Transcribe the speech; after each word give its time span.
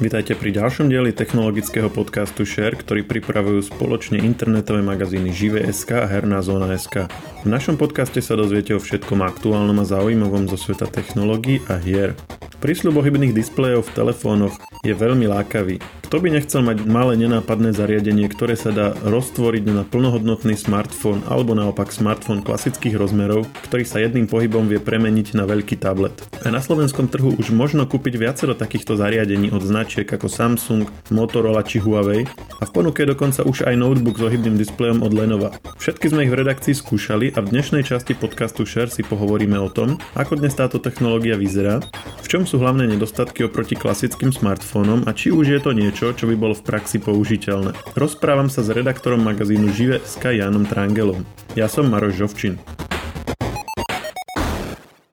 Vítajte 0.00 0.32
pri 0.32 0.56
ďalšom 0.56 0.88
dieli 0.88 1.12
technologického 1.12 1.92
podcastu 1.92 2.48
Share, 2.48 2.72
ktorý 2.72 3.04
pripravujú 3.04 3.68
spoločne 3.68 4.16
internetové 4.16 4.80
magazíny 4.80 5.28
Žive.sk 5.28 5.92
a 5.92 6.08
Herná 6.08 6.40
zóna.sk. 6.40 7.12
V 7.44 7.48
našom 7.52 7.76
podcaste 7.76 8.24
sa 8.24 8.32
dozviete 8.32 8.72
o 8.72 8.80
všetkom 8.80 9.20
aktuálnom 9.20 9.76
a 9.76 9.84
zaujímavom 9.84 10.48
zo 10.48 10.56
sveta 10.56 10.88
technológií 10.88 11.60
a 11.68 11.76
hier. 11.76 12.16
Prísľub 12.64 12.96
ohybných 12.96 13.36
displejov 13.36 13.92
v 13.92 14.00
telefónoch 14.00 14.56
je 14.80 14.96
veľmi 14.96 15.28
lákavý. 15.28 15.99
Kto 16.10 16.26
by 16.26 16.34
nechcel 16.34 16.66
mať 16.66 16.90
malé 16.90 17.14
nenápadné 17.22 17.70
zariadenie, 17.70 18.26
ktoré 18.26 18.58
sa 18.58 18.74
dá 18.74 18.98
roztvoriť 18.98 19.62
na 19.70 19.86
plnohodnotný 19.86 20.58
smartfón 20.58 21.22
alebo 21.30 21.54
naopak 21.54 21.94
smartfón 21.94 22.42
klasických 22.42 22.98
rozmerov, 22.98 23.46
ktorý 23.70 23.86
sa 23.86 24.02
jedným 24.02 24.26
pohybom 24.26 24.66
vie 24.66 24.82
premeniť 24.82 25.38
na 25.38 25.46
veľký 25.46 25.78
tablet. 25.78 26.10
A 26.42 26.50
na 26.50 26.58
slovenskom 26.58 27.06
trhu 27.06 27.38
už 27.38 27.54
možno 27.54 27.86
kúpiť 27.86 28.18
viacero 28.18 28.58
takýchto 28.58 28.98
zariadení 28.98 29.54
od 29.54 29.62
značiek 29.62 30.02
ako 30.02 30.26
Samsung, 30.26 30.90
Motorola 31.14 31.62
či 31.62 31.78
Huawei 31.78 32.26
a 32.58 32.66
v 32.66 32.74
ponuke 32.74 33.06
dokonca 33.06 33.46
už 33.46 33.70
aj 33.70 33.78
notebook 33.78 34.18
s 34.18 34.26
ohybným 34.26 34.58
displejom 34.58 35.06
od 35.06 35.14
Lenova. 35.14 35.54
Všetky 35.78 36.10
sme 36.10 36.26
ich 36.26 36.34
v 36.34 36.42
redakcii 36.42 36.74
skúšali 36.74 37.38
a 37.38 37.40
v 37.40 37.54
dnešnej 37.54 37.86
časti 37.86 38.18
podcastu 38.18 38.66
Share 38.66 38.90
si 38.90 39.06
pohovoríme 39.06 39.62
o 39.62 39.70
tom, 39.70 39.94
ako 40.18 40.42
dnes 40.42 40.58
táto 40.58 40.82
technológia 40.82 41.38
vyzerá, 41.38 41.78
v 42.18 42.26
čom 42.26 42.42
sú 42.50 42.58
hlavné 42.58 42.90
nedostatky 42.90 43.46
oproti 43.46 43.78
klasickým 43.78 44.34
smartfónom 44.34 45.06
a 45.06 45.14
či 45.14 45.30
už 45.30 45.54
je 45.54 45.60
to 45.62 45.70
niečo, 45.70 45.99
čo 46.00 46.24
by 46.24 46.32
bolo 46.32 46.56
v 46.56 46.64
praxi 46.64 46.96
použiteľné. 46.96 47.76
Rozprávam 47.92 48.48
sa 48.48 48.64
s 48.64 48.72
redaktorom 48.72 49.20
magazínu 49.20 49.68
Žive.sk 49.68 50.32
Janom 50.32 50.64
Trangelom. 50.64 51.28
Ja 51.52 51.68
som 51.68 51.92
Maroš 51.92 52.16
Žovčin. 52.16 52.56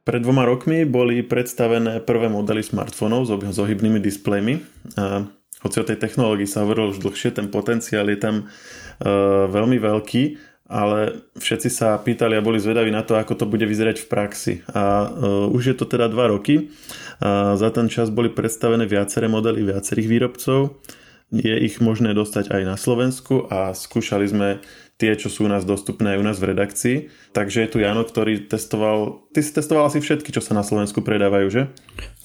Pred 0.07 0.23
dvoma 0.23 0.47
rokmi 0.47 0.87
boli 0.87 1.19
predstavené 1.27 1.99
prvé 1.99 2.31
modely 2.31 2.63
smartfónov 2.63 3.27
s 3.27 3.59
ohybnými 3.59 3.99
displejmi. 3.99 4.63
A 4.95 5.27
hoci 5.59 5.83
o 5.83 5.83
tej 5.83 5.99
technológii 5.99 6.47
sa 6.47 6.63
hovorilo 6.63 6.95
už 6.95 7.03
dlhšie, 7.03 7.35
ten 7.35 7.51
potenciál 7.51 8.07
je 8.07 8.19
tam 8.23 8.35
uh, 8.47 9.51
veľmi 9.51 9.83
veľký 9.83 10.23
ale 10.67 11.23
všetci 11.39 11.69
sa 11.71 11.95
pýtali 11.95 12.35
a 12.35 12.43
boli 12.43 12.59
zvedaví 12.59 12.91
na 12.91 13.03
to, 13.03 13.15
ako 13.15 13.39
to 13.39 13.45
bude 13.47 13.63
vyzerať 13.63 14.03
v 14.03 14.09
praxi. 14.11 14.53
A 14.75 15.07
uh, 15.07 15.55
už 15.55 15.73
je 15.73 15.75
to 15.75 15.87
teda 15.87 16.11
2 16.11 16.33
roky. 16.35 16.71
A 17.23 17.55
za 17.55 17.71
ten 17.71 17.87
čas 17.87 18.11
boli 18.11 18.27
predstavené 18.27 18.83
viaceré 18.83 19.31
modely 19.31 19.63
viacerých 19.63 20.07
výrobcov. 20.07 20.79
Je 21.31 21.55
ich 21.59 21.83
možné 21.83 22.15
dostať 22.15 22.51
aj 22.51 22.61
na 22.63 22.75
Slovensku 22.79 23.47
a 23.51 23.75
skúšali 23.75 24.25
sme 24.27 24.49
tie, 24.97 25.13
čo 25.13 25.29
sú 25.29 25.45
u 25.45 25.49
nás 25.49 25.61
dostupné 25.61 26.17
u 26.17 26.25
nás 26.25 26.41
v 26.41 26.53
redakcii. 26.53 26.97
Takže 27.37 27.61
je 27.61 27.69
tu 27.69 27.77
Jano, 27.77 28.01
ktorý 28.01 28.49
testoval, 28.49 29.29
ty 29.29 29.45
si 29.45 29.53
testoval 29.53 29.85
asi 29.85 30.01
všetky, 30.01 30.33
čo 30.33 30.41
sa 30.41 30.57
na 30.57 30.65
Slovensku 30.65 31.05
predávajú, 31.05 31.47
že? 31.53 31.61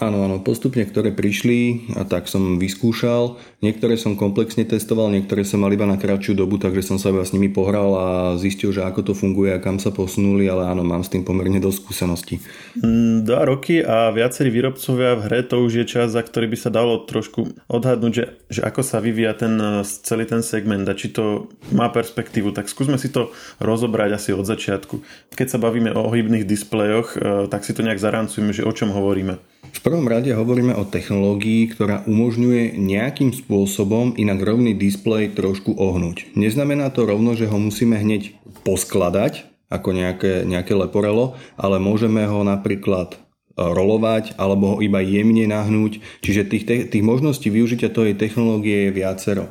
Áno, 0.01 0.25
áno, 0.25 0.41
postupne, 0.41 0.83
ktoré 0.89 1.13
prišli 1.13 1.93
a 2.01 2.09
tak 2.09 2.33
som 2.33 2.57
vyskúšal. 2.57 3.37
Niektoré 3.61 4.01
som 4.01 4.17
komplexne 4.17 4.65
testoval, 4.65 5.13
niektoré 5.13 5.45
som 5.45 5.61
mal 5.61 5.71
iba 5.71 5.85
na 5.85 6.01
kratšiu 6.01 6.33
dobu, 6.33 6.57
takže 6.57 6.81
som 6.81 6.97
sa 6.97 7.13
iba 7.13 7.23
s 7.23 7.37
nimi 7.37 7.53
pohral 7.53 7.93
a 7.95 8.09
zistil, 8.41 8.73
že 8.73 8.83
ako 8.83 9.13
to 9.13 9.15
funguje 9.15 9.53
a 9.53 9.61
kam 9.61 9.77
sa 9.77 9.93
posunuli, 9.93 10.49
ale 10.49 10.65
áno, 10.65 10.81
mám 10.81 11.05
s 11.05 11.13
tým 11.13 11.29
pomerne 11.29 11.61
dosť 11.61 11.79
skúseností. 11.85 12.41
Mm, 12.81 13.29
dva 13.29 13.45
roky 13.45 13.85
a 13.85 14.09
viacerí 14.11 14.49
výrobcovia 14.49 15.21
v 15.21 15.25
hre, 15.29 15.41
to 15.45 15.61
už 15.61 15.85
je 15.85 15.87
čas, 15.87 16.17
za 16.17 16.25
ktorý 16.25 16.49
by 16.49 16.59
sa 16.59 16.73
dalo 16.73 17.05
trošku 17.05 17.53
odhadnúť, 17.69 18.13
že, 18.17 18.25
že 18.49 18.61
ako 18.65 18.81
sa 18.81 18.99
vyvíja 18.99 19.37
ten, 19.37 19.55
celý 19.85 20.25
ten 20.25 20.41
segment 20.41 20.89
a 20.89 20.97
či 20.97 21.13
to 21.13 21.53
má 21.71 21.93
perspektívu. 21.93 22.51
Tak 22.51 22.62
skúsme 22.69 22.99
si 23.01 23.09
to 23.09 23.33
rozobrať 23.63 24.19
asi 24.19 24.31
od 24.37 24.45
začiatku. 24.45 25.01
Keď 25.35 25.47
sa 25.47 25.59
bavíme 25.59 25.91
o 25.95 26.07
ohybných 26.11 26.45
displejoch, 26.45 27.15
e, 27.15 27.47
tak 27.49 27.65
si 27.65 27.73
to 27.73 27.87
nejak 27.87 28.03
zarancujeme, 28.03 28.53
že 28.53 28.67
o 28.67 28.73
čom 28.75 28.93
hovoríme. 28.93 29.39
V 29.73 29.81
prvom 29.81 30.05
rade 30.05 30.29
hovoríme 30.37 30.77
o 30.77 30.85
technológii, 30.85 31.73
ktorá 31.73 32.05
umožňuje 32.05 32.77
nejakým 32.77 33.33
spôsobom 33.33 34.15
inak 34.21 34.45
rovný 34.45 34.77
displej 34.77 35.33
trošku 35.33 35.75
ohnúť. 35.75 36.35
Neznamená 36.37 36.93
to 36.93 37.09
rovno, 37.09 37.33
že 37.33 37.49
ho 37.49 37.57
musíme 37.57 37.97
hneď 37.97 38.37
poskladať 38.63 39.49
ako 39.73 39.97
nejaké, 39.97 40.45
nejaké 40.45 40.77
leporelo, 40.77 41.41
ale 41.57 41.81
môžeme 41.81 42.29
ho 42.29 42.45
napríklad 42.45 43.17
e, 43.17 43.19
rolovať 43.57 44.37
alebo 44.37 44.77
ho 44.77 44.85
iba 44.85 45.01
jemne 45.01 45.49
nahnúť. 45.49 46.05
Čiže 46.21 46.53
tých, 46.53 46.65
tých 46.93 47.05
možností 47.05 47.49
využitia 47.49 47.89
tej 47.89 48.13
technológie 48.13 48.87
je 48.87 48.91
viacero. 48.93 49.49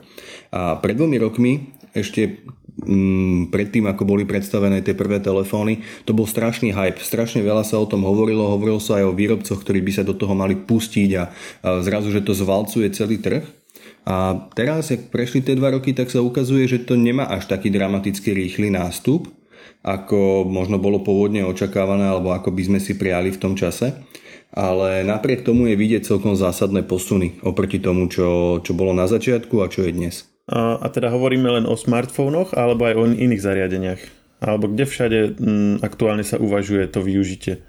A 0.53 0.77
pred 0.77 0.93
dvomi 0.93 1.17
rokmi 1.17 1.51
ešte 1.91 2.43
predtým, 3.53 3.85
ako 3.85 4.03
boli 4.03 4.25
predstavené 4.25 4.81
tie 4.81 4.97
prvé 4.97 5.21
telefóny, 5.21 5.85
to 6.05 6.17
bol 6.17 6.25
strašný 6.25 6.73
hype. 6.73 6.97
Strašne 6.97 7.45
veľa 7.45 7.61
sa 7.61 7.77
o 7.77 7.85
tom 7.85 8.01
hovorilo, 8.03 8.49
hovorilo 8.49 8.81
sa 8.81 8.97
aj 8.97 9.05
o 9.09 9.17
výrobcoch, 9.17 9.61
ktorí 9.61 9.85
by 9.85 9.91
sa 10.01 10.03
do 10.03 10.17
toho 10.17 10.33
mali 10.33 10.57
pustiť 10.57 11.09
a, 11.17 11.23
zrazu, 11.85 12.09
že 12.09 12.25
to 12.25 12.33
zvalcuje 12.33 12.89
celý 12.93 13.21
trh. 13.21 13.45
A 14.01 14.49
teraz, 14.57 14.89
ak 14.89 15.13
prešli 15.13 15.45
tie 15.45 15.53
dva 15.53 15.77
roky, 15.77 15.93
tak 15.93 16.09
sa 16.09 16.25
ukazuje, 16.25 16.65
že 16.65 16.81
to 16.81 16.97
nemá 16.97 17.29
až 17.29 17.45
taký 17.45 17.69
dramaticky 17.69 18.33
rýchly 18.33 18.73
nástup, 18.73 19.29
ako 19.85 20.45
možno 20.49 20.81
bolo 20.81 21.05
pôvodne 21.05 21.45
očakávané, 21.45 22.09
alebo 22.09 22.33
ako 22.33 22.49
by 22.49 22.63
sme 22.65 22.79
si 22.81 22.97
prijali 22.97 23.29
v 23.29 23.41
tom 23.41 23.53
čase. 23.53 23.93
Ale 24.51 25.07
napriek 25.07 25.47
tomu 25.47 25.71
je 25.71 25.79
vidieť 25.79 26.03
celkom 26.03 26.35
zásadné 26.35 26.83
posuny 26.83 27.39
oproti 27.39 27.79
tomu, 27.79 28.11
čo, 28.11 28.59
čo 28.59 28.75
bolo 28.75 28.91
na 28.91 29.07
začiatku 29.07 29.63
a 29.63 29.71
čo 29.71 29.85
je 29.87 29.95
dnes. 29.95 30.30
A 30.51 30.87
teda 30.91 31.07
hovoríme 31.07 31.47
len 31.47 31.65
o 31.65 31.79
smartfónoch 31.79 32.51
alebo 32.51 32.83
aj 32.83 32.95
o 32.99 33.03
iných 33.07 33.41
zariadeniach? 33.41 34.01
Alebo 34.41 34.67
kde 34.67 34.83
všade 34.83 35.19
m, 35.19 35.31
mm, 35.37 35.73
aktuálne 35.85 36.27
sa 36.27 36.41
uvažuje 36.41 36.91
to 36.91 36.99
využitie? 36.99 37.63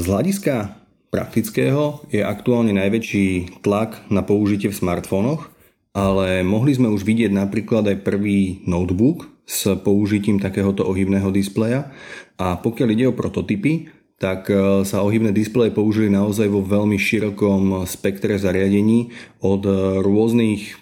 Z 0.00 0.04
hľadiska 0.06 0.80
praktického 1.10 2.06
je 2.08 2.22
aktuálne 2.22 2.70
najväčší 2.72 3.60
tlak 3.66 4.06
na 4.08 4.22
použitie 4.22 4.70
v 4.70 4.78
smartfónoch, 4.78 5.50
ale 5.90 6.46
mohli 6.46 6.72
sme 6.72 6.86
už 6.86 7.02
vidieť 7.02 7.34
napríklad 7.34 7.90
aj 7.90 8.06
prvý 8.06 8.62
notebook 8.64 9.26
s 9.42 9.66
použitím 9.82 10.38
takéhoto 10.38 10.86
ohybného 10.86 11.34
displeja 11.34 11.90
a 12.38 12.54
pokiaľ 12.54 12.88
ide 12.94 13.04
o 13.10 13.18
prototypy, 13.18 13.90
tak 14.20 14.52
e, 14.52 14.84
sa 14.84 15.00
ohybné 15.00 15.32
displeje 15.32 15.72
použili 15.72 16.12
naozaj 16.12 16.44
vo 16.52 16.60
veľmi 16.60 17.00
širokom 17.00 17.88
spektre 17.88 18.36
zariadení 18.36 19.08
od 19.40 19.64
e, 19.64 19.72
rôznych 20.04 20.76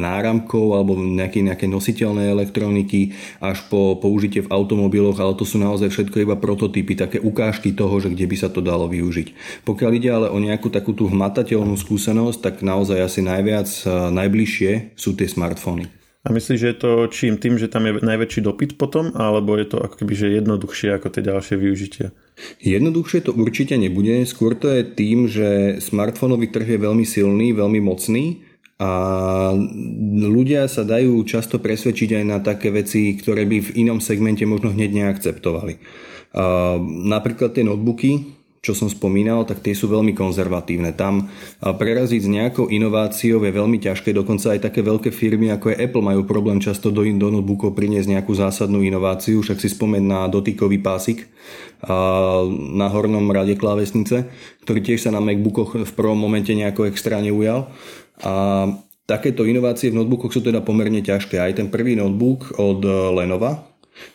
náramkov 0.00 0.72
alebo 0.72 0.96
nejaké, 0.96 1.44
nejaké 1.44 1.68
nositeľné 1.68 2.32
elektroniky 2.32 3.12
až 3.44 3.68
po 3.68 4.00
použitie 4.00 4.40
v 4.40 4.48
automobiloch, 4.48 5.20
ale 5.20 5.36
to 5.36 5.44
sú 5.44 5.60
naozaj 5.60 5.92
všetko 5.92 6.24
iba 6.24 6.40
prototypy, 6.40 6.96
také 6.96 7.20
ukážky 7.20 7.76
toho, 7.76 8.00
že 8.00 8.08
kde 8.08 8.24
by 8.24 8.36
sa 8.40 8.48
to 8.48 8.64
dalo 8.64 8.88
využiť. 8.88 9.60
Pokiaľ 9.68 9.90
ide 10.00 10.08
ale 10.08 10.26
o 10.32 10.40
nejakú 10.40 10.72
takú 10.72 10.96
tú 10.96 11.04
hmatateľnú 11.04 11.76
skúsenosť, 11.76 12.40
tak 12.40 12.54
naozaj 12.64 12.96
asi 12.96 13.20
najviac 13.20 13.68
e, 13.84 14.08
najbližšie 14.08 14.96
sú 14.96 15.12
tie 15.12 15.28
smartfóny. 15.28 16.03
A 16.24 16.32
myslíš, 16.32 16.56
že 16.56 16.70
je 16.72 16.78
to 16.80 16.90
čím 17.12 17.36
tým, 17.36 17.60
že 17.60 17.68
tam 17.68 17.84
je 17.84 18.00
najväčší 18.00 18.40
dopyt 18.40 18.80
potom, 18.80 19.12
alebo 19.12 19.60
je 19.60 19.68
to 19.68 19.76
ako 19.76 20.00
keby 20.00 20.16
že 20.16 20.40
jednoduchšie 20.40 20.96
ako 20.96 21.12
tie 21.12 21.20
ďalšie 21.20 21.54
využitia? 21.60 22.16
Jednoduchšie 22.64 23.28
to 23.28 23.36
určite 23.36 23.76
nebude, 23.76 24.24
skôr 24.24 24.56
to 24.56 24.72
je 24.72 24.88
tým, 24.88 25.28
že 25.28 25.78
smartfónový 25.84 26.48
trh 26.48 26.64
je 26.64 26.78
veľmi 26.80 27.04
silný, 27.04 27.52
veľmi 27.52 27.76
mocný 27.84 28.40
a 28.80 28.90
ľudia 30.24 30.64
sa 30.64 30.88
dajú 30.88 31.20
často 31.28 31.60
presvedčiť 31.60 32.16
aj 32.16 32.24
na 32.24 32.40
také 32.40 32.72
veci, 32.72 33.12
ktoré 33.20 33.44
by 33.44 33.70
v 33.70 33.74
inom 33.84 34.00
segmente 34.00 34.48
možno 34.48 34.72
hneď 34.72 34.90
neakceptovali. 34.96 35.76
Napríklad 37.04 37.52
tie 37.52 37.68
notebooky, 37.68 38.32
čo 38.64 38.72
som 38.72 38.88
spomínal, 38.88 39.44
tak 39.44 39.60
tie 39.60 39.76
sú 39.76 39.92
veľmi 39.92 40.16
konzervatívne. 40.16 40.96
Tam 40.96 41.28
preraziť 41.60 42.20
s 42.24 42.32
nejakou 42.32 42.72
inováciou 42.72 43.44
je 43.44 43.52
veľmi 43.52 43.76
ťažké, 43.76 44.16
dokonca 44.16 44.56
aj 44.56 44.64
také 44.64 44.80
veľké 44.80 45.12
firmy 45.12 45.52
ako 45.52 45.76
je 45.76 45.84
Apple 45.84 46.00
majú 46.00 46.24
problém 46.24 46.64
často 46.64 46.88
do, 46.88 47.04
do 47.04 47.28
notebookov 47.28 47.76
priniesť 47.76 48.16
nejakú 48.16 48.32
zásadnú 48.32 48.80
inováciu, 48.80 49.44
však 49.44 49.60
si 49.60 49.68
spomen 49.68 50.08
na 50.08 50.24
dotykový 50.32 50.80
pásik 50.80 51.28
na 52.72 52.88
hornom 52.88 53.28
rade 53.28 53.60
klávesnice, 53.60 54.24
ktorý 54.64 54.80
tiež 54.80 55.04
sa 55.04 55.10
na 55.12 55.20
MacBookoch 55.20 55.84
v 55.84 55.92
prvom 55.92 56.16
momente 56.16 56.48
nejako 56.56 56.88
extra 56.88 57.20
neujal. 57.20 57.68
A 58.24 58.64
takéto 59.04 59.44
inovácie 59.44 59.92
v 59.92 60.00
notebookoch 60.00 60.32
sú 60.32 60.40
teda 60.40 60.64
pomerne 60.64 61.04
ťažké. 61.04 61.36
Aj 61.36 61.52
ten 61.52 61.68
prvý 61.68 61.92
notebook 61.92 62.56
od 62.56 62.80
Lenova, 63.12 63.68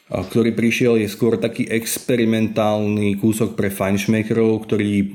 ktorý 0.10 0.58
prišiel, 0.58 0.98
je 0.98 1.06
skôr 1.06 1.38
taký 1.38 1.70
experimentálny 1.70 3.14
kúsok 3.22 3.54
pre 3.54 3.70
fajnšmekerov, 3.70 4.66
ktorý 4.66 5.14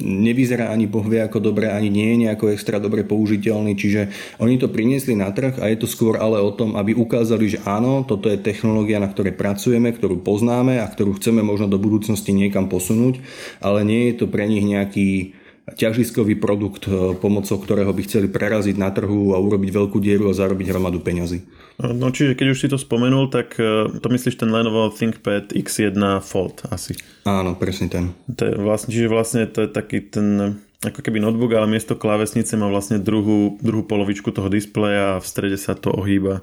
nevyzerá 0.00 0.72
ani 0.72 0.88
bohvie 0.88 1.20
ako 1.20 1.44
dobre, 1.44 1.68
ani 1.68 1.92
nie 1.92 2.16
je 2.16 2.20
nejako 2.24 2.48
extra 2.48 2.80
dobre 2.80 3.04
použiteľný, 3.04 3.76
čiže 3.76 4.08
oni 4.40 4.56
to 4.56 4.72
priniesli 4.72 5.12
na 5.12 5.28
trh 5.28 5.60
a 5.60 5.68
je 5.68 5.84
to 5.84 5.86
skôr 5.86 6.16
ale 6.16 6.40
o 6.40 6.56
tom, 6.56 6.72
aby 6.80 6.96
ukázali, 6.96 7.52
že 7.52 7.62
áno, 7.68 8.00
toto 8.08 8.32
je 8.32 8.40
technológia, 8.40 8.96
na 8.96 9.12
ktorej 9.12 9.36
pracujeme, 9.36 9.92
ktorú 9.92 10.24
poznáme 10.24 10.80
a 10.80 10.88
ktorú 10.88 11.20
chceme 11.20 11.44
možno 11.44 11.68
do 11.68 11.76
budúcnosti 11.76 12.32
niekam 12.32 12.72
posunúť, 12.72 13.20
ale 13.60 13.84
nie 13.84 14.08
je 14.08 14.24
to 14.24 14.26
pre 14.26 14.48
nich 14.48 14.64
nejaký 14.64 15.36
ťažiskový 15.76 16.38
produkt, 16.38 16.86
e, 16.86 17.14
pomocou 17.18 17.58
ktorého 17.58 17.90
by 17.90 18.02
chceli 18.06 18.26
preraziť 18.30 18.76
na 18.78 18.90
trhu 18.90 19.34
a 19.34 19.38
urobiť 19.38 19.70
veľkú 19.70 19.98
dieru 19.98 20.30
a 20.30 20.36
zarobiť 20.36 20.66
hromadu 20.70 21.02
peňazí. 21.02 21.44
No 21.80 22.12
čiže 22.12 22.36
keď 22.36 22.46
už 22.52 22.58
si 22.60 22.68
to 22.68 22.76
spomenul, 22.76 23.32
tak 23.32 23.56
e, 23.56 23.88
to 24.00 24.06
myslíš 24.08 24.36
ten 24.40 24.50
Lenovo 24.52 24.90
ThinkPad 24.92 25.56
X1 25.56 26.20
Fold 26.20 26.68
asi. 26.68 26.98
Áno, 27.24 27.56
presne 27.56 27.86
ten. 27.88 28.04
To 28.30 28.42
je 28.46 28.54
vlastne, 28.58 28.90
čiže 28.92 29.08
vlastne 29.08 29.46
to 29.48 29.64
je 29.64 29.68
taký 29.70 30.04
ten 30.04 30.58
ako 30.80 31.04
keby 31.04 31.20
notebook, 31.20 31.52
ale 31.52 31.68
miesto 31.68 31.92
klávesnice 31.92 32.56
má 32.56 32.64
vlastne 32.72 32.96
druhú, 32.96 33.60
druhú 33.60 33.84
polovičku 33.84 34.32
toho 34.32 34.48
displeja 34.48 35.16
a 35.16 35.20
v 35.20 35.28
strede 35.28 35.60
sa 35.60 35.76
to 35.76 35.92
ohýba 35.92 36.40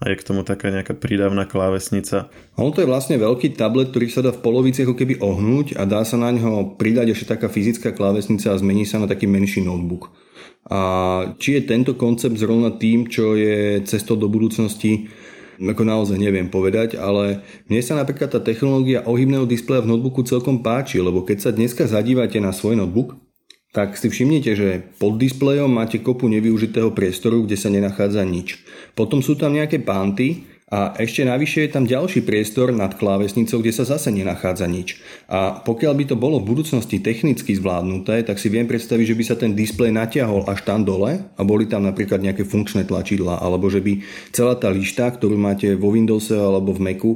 a 0.00 0.08
je 0.08 0.16
k 0.16 0.26
tomu 0.26 0.40
taká 0.48 0.72
nejaká 0.72 0.96
prídavná 0.96 1.44
klávesnica. 1.44 2.32
Ono 2.56 2.72
to 2.72 2.80
je 2.80 2.88
vlastne 2.88 3.20
veľký 3.20 3.52
tablet, 3.52 3.92
ktorý 3.92 4.08
sa 4.08 4.24
dá 4.24 4.32
v 4.32 4.40
polovici 4.40 4.88
ako 4.88 4.96
keby 4.96 5.20
ohnúť 5.20 5.76
a 5.76 5.84
dá 5.84 6.00
sa 6.08 6.16
na 6.16 6.32
ňo 6.32 6.80
pridať 6.80 7.12
ešte 7.12 7.36
taká 7.36 7.52
fyzická 7.52 7.92
klávesnica 7.92 8.48
a 8.48 8.60
zmení 8.60 8.88
sa 8.88 8.96
na 8.96 9.04
taký 9.04 9.28
menší 9.28 9.60
notebook. 9.60 10.08
A 10.72 10.80
či 11.36 11.60
je 11.60 11.68
tento 11.68 11.92
koncept 12.00 12.40
zrovna 12.40 12.72
tým, 12.72 13.12
čo 13.12 13.36
je 13.36 13.84
cestou 13.84 14.16
do 14.16 14.32
budúcnosti, 14.32 15.12
ako 15.60 15.84
naozaj 15.84 16.16
neviem 16.16 16.48
povedať, 16.48 16.96
ale 16.96 17.44
mne 17.68 17.84
sa 17.84 17.92
napríklad 17.92 18.32
tá 18.32 18.40
technológia 18.40 19.04
ohybného 19.04 19.44
displeja 19.44 19.84
v 19.84 19.92
notebooku 19.92 20.24
celkom 20.24 20.64
páči, 20.64 20.96
lebo 20.96 21.20
keď 21.20 21.38
sa 21.44 21.50
dneska 21.52 21.84
zadívate 21.84 22.40
na 22.40 22.56
svoj 22.56 22.80
notebook, 22.80 23.20
tak 23.70 23.94
si 23.94 24.10
všimnite, 24.10 24.50
že 24.58 24.82
pod 24.98 25.14
displejom 25.14 25.70
máte 25.70 26.02
kopu 26.02 26.26
nevyužitého 26.26 26.90
priestoru, 26.90 27.46
kde 27.46 27.54
sa 27.54 27.70
nenachádza 27.70 28.26
nič. 28.26 28.58
Potom 28.98 29.22
sú 29.22 29.38
tam 29.38 29.54
nejaké 29.54 29.78
panty 29.78 30.42
a 30.70 30.94
ešte 31.02 31.26
navyše 31.26 31.66
je 31.66 31.74
tam 31.74 31.82
ďalší 31.82 32.22
priestor 32.22 32.70
nad 32.70 32.94
klávesnicou, 32.94 33.58
kde 33.58 33.74
sa 33.74 33.82
zase 33.82 34.14
nenachádza 34.14 34.70
nič. 34.70 35.02
A 35.26 35.62
pokiaľ 35.66 35.92
by 35.98 36.04
to 36.10 36.16
bolo 36.18 36.38
v 36.38 36.50
budúcnosti 36.50 37.02
technicky 37.02 37.58
zvládnuté, 37.58 38.22
tak 38.22 38.38
si 38.38 38.50
viem 38.50 38.70
predstaviť, 38.70 39.06
že 39.06 39.18
by 39.18 39.24
sa 39.26 39.34
ten 39.34 39.54
displej 39.54 39.90
natiahol 39.90 40.46
až 40.46 40.62
tam 40.62 40.86
dole 40.86 41.26
a 41.26 41.40
boli 41.42 41.66
tam 41.66 41.82
napríklad 41.86 42.22
nejaké 42.22 42.46
funkčné 42.46 42.86
tlačidla, 42.86 43.42
alebo 43.42 43.66
že 43.66 43.82
by 43.82 43.98
celá 44.30 44.54
tá 44.54 44.70
lišta, 44.70 45.10
ktorú 45.10 45.34
máte 45.34 45.74
vo 45.74 45.90
Windowse 45.90 46.38
alebo 46.38 46.70
v 46.70 46.86
Macu, 46.86 47.12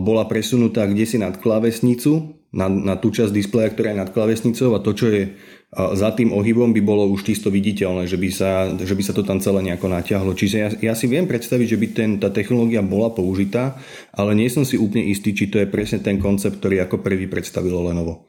bola 0.00 0.24
presunutá 0.24 0.88
kde 0.88 1.04
si 1.04 1.20
nad 1.20 1.36
klávesnicu, 1.36 2.32
na, 2.52 2.66
na 2.68 2.94
tú 2.96 3.12
časť 3.12 3.32
displeja, 3.32 3.72
ktorá 3.72 3.92
je 3.92 4.00
nad 4.00 4.12
klávesnicou 4.12 4.72
a 4.72 4.82
to, 4.82 4.96
čo 4.96 5.06
je 5.12 5.22
za 5.76 6.16
tým 6.16 6.32
ohybom 6.32 6.72
by 6.72 6.80
bolo 6.80 7.04
už 7.12 7.28
čisto 7.28 7.52
viditeľné, 7.52 8.08
že 8.08 8.16
by 8.16 8.30
sa, 8.32 8.72
že 8.72 8.96
by 8.96 9.02
sa 9.04 9.12
to 9.12 9.20
tam 9.20 9.36
celé 9.36 9.60
nejako 9.68 9.92
natiahlo. 9.92 10.32
Čiže 10.32 10.56
ja, 10.56 10.68
ja 10.80 10.94
si 10.96 11.04
viem 11.04 11.28
predstaviť, 11.28 11.76
že 11.76 11.76
by 11.76 11.86
ten, 11.92 12.10
tá 12.16 12.32
technológia 12.32 12.80
bola 12.80 13.12
použitá, 13.12 13.76
ale 14.16 14.32
nie 14.32 14.48
som 14.48 14.64
si 14.64 14.80
úplne 14.80 15.04
istý, 15.04 15.36
či 15.36 15.52
to 15.52 15.60
je 15.60 15.68
presne 15.68 16.00
ten 16.00 16.16
koncept, 16.16 16.64
ktorý 16.64 16.88
ako 16.88 17.04
prvý 17.04 17.28
predstavilo 17.28 17.84
Lenovo. 17.84 18.24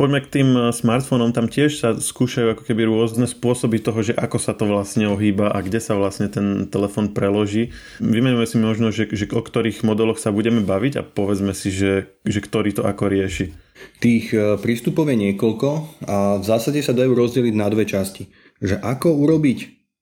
Poďme 0.00 0.24
k 0.24 0.32
tým 0.40 0.48
eh, 0.56 0.72
smartfónom, 0.72 1.36
tam 1.36 1.44
tiež 1.44 1.76
sa 1.76 1.92
skúšajú 1.92 2.56
ako 2.56 2.64
keby 2.64 2.88
rôzne 2.88 3.28
spôsoby 3.28 3.84
toho, 3.84 4.00
že 4.00 4.16
ako 4.16 4.40
sa 4.40 4.56
to 4.56 4.64
vlastne 4.64 5.04
ohýba 5.12 5.52
a 5.52 5.60
kde 5.60 5.76
sa 5.76 5.92
vlastne 5.92 6.32
ten 6.32 6.72
telefón 6.72 7.12
preloží. 7.12 7.76
Vymenujeme 8.00 8.48
si 8.48 8.56
možno, 8.56 8.88
že, 8.88 9.12
že 9.12 9.28
o 9.28 9.44
ktorých 9.44 9.84
modeloch 9.84 10.16
sa 10.16 10.32
budeme 10.32 10.64
baviť 10.64 10.92
a 10.96 11.02
povedzme 11.04 11.52
si, 11.52 11.68
že, 11.68 12.16
že 12.24 12.40
ktorý 12.40 12.80
to 12.80 12.88
ako 12.88 13.12
rieši. 13.12 13.52
Tých 14.00 14.32
eh, 14.32 14.56
prístupov 14.56 15.04
je 15.12 15.20
niekoľko 15.20 15.68
a 16.08 16.40
v 16.40 16.44
zásade 16.48 16.80
sa 16.80 16.96
dajú 16.96 17.12
rozdeliť 17.12 17.52
na 17.52 17.68
dve 17.68 17.84
časti. 17.84 18.32
Že 18.64 18.80
ako 18.80 19.20
urobiť 19.20 19.58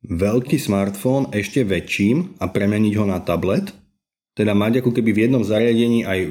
veľký 0.06 0.62
smartfón 0.62 1.34
ešte 1.34 1.66
väčším 1.66 2.38
a 2.38 2.46
premeniť 2.46 2.94
ho 3.02 3.02
na 3.02 3.18
tablet, 3.18 3.74
teda 4.38 4.54
mať 4.54 4.86
ako 4.86 4.94
keby 4.94 5.10
v 5.10 5.22
jednom 5.26 5.42
zariadení 5.42 6.06
aj 6.06 6.30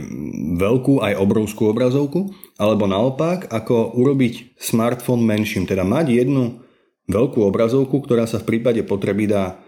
veľkú, 0.55 1.03
aj 1.03 1.19
obrovskú 1.19 1.67
obrazovku, 1.67 2.31
alebo 2.55 2.87
naopak, 2.87 3.51
ako 3.51 3.99
urobiť 3.99 4.55
smartfón 4.55 5.19
menším, 5.27 5.67
teda 5.67 5.83
mať 5.83 6.23
jednu 6.23 6.63
veľkú 7.11 7.43
obrazovku, 7.43 7.99
ktorá 7.99 8.23
sa 8.23 8.39
v 8.39 8.55
prípade 8.55 8.79
potreby 8.87 9.27
dá 9.27 9.59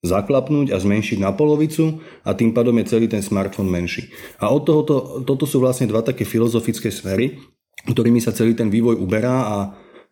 zaklapnúť 0.00 0.72
a 0.72 0.80
zmenšiť 0.80 1.20
na 1.20 1.36
polovicu 1.36 2.00
a 2.24 2.32
tým 2.32 2.56
pádom 2.56 2.80
je 2.80 2.88
celý 2.88 3.12
ten 3.12 3.20
smartfón 3.20 3.68
menší. 3.68 4.08
A 4.40 4.48
od 4.48 4.64
tohoto, 4.64 5.20
toto 5.28 5.44
sú 5.44 5.60
vlastne 5.60 5.84
dva 5.84 6.00
také 6.00 6.24
filozofické 6.24 6.88
sféry, 6.88 7.36
ktorými 7.84 8.24
sa 8.24 8.32
celý 8.32 8.56
ten 8.56 8.72
vývoj 8.72 8.96
uberá 8.96 9.36
a, 9.36 9.58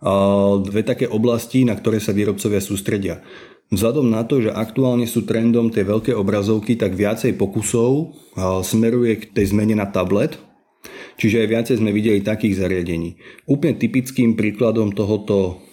a 0.05 0.13
dve 0.61 0.85
také 0.85 1.09
oblasti, 1.09 1.65
na 1.65 1.73
ktoré 1.73 1.97
sa 1.97 2.13
výrobcovia 2.13 2.61
sústredia. 2.61 3.25
Vzhľadom 3.73 4.13
na 4.13 4.23
to, 4.29 4.45
že 4.45 4.53
aktuálne 4.53 5.09
sú 5.09 5.25
trendom 5.25 5.73
tie 5.73 5.83
veľké 5.83 6.13
obrazovky, 6.13 6.77
tak 6.77 6.95
viacej 6.95 7.35
pokusov 7.41 8.13
smeruje 8.63 9.25
k 9.25 9.25
tej 9.33 9.57
zmene 9.57 9.75
na 9.75 9.89
tablet, 9.89 10.37
čiže 11.17 11.43
aj 11.43 11.49
viacej 11.49 11.77
sme 11.81 11.91
videli 11.91 12.21
takých 12.21 12.61
zariadení. 12.61 13.17
Úplne 13.49 13.75
typickým 13.81 14.37
príkladom 14.39 14.95
tohoto 14.95 15.65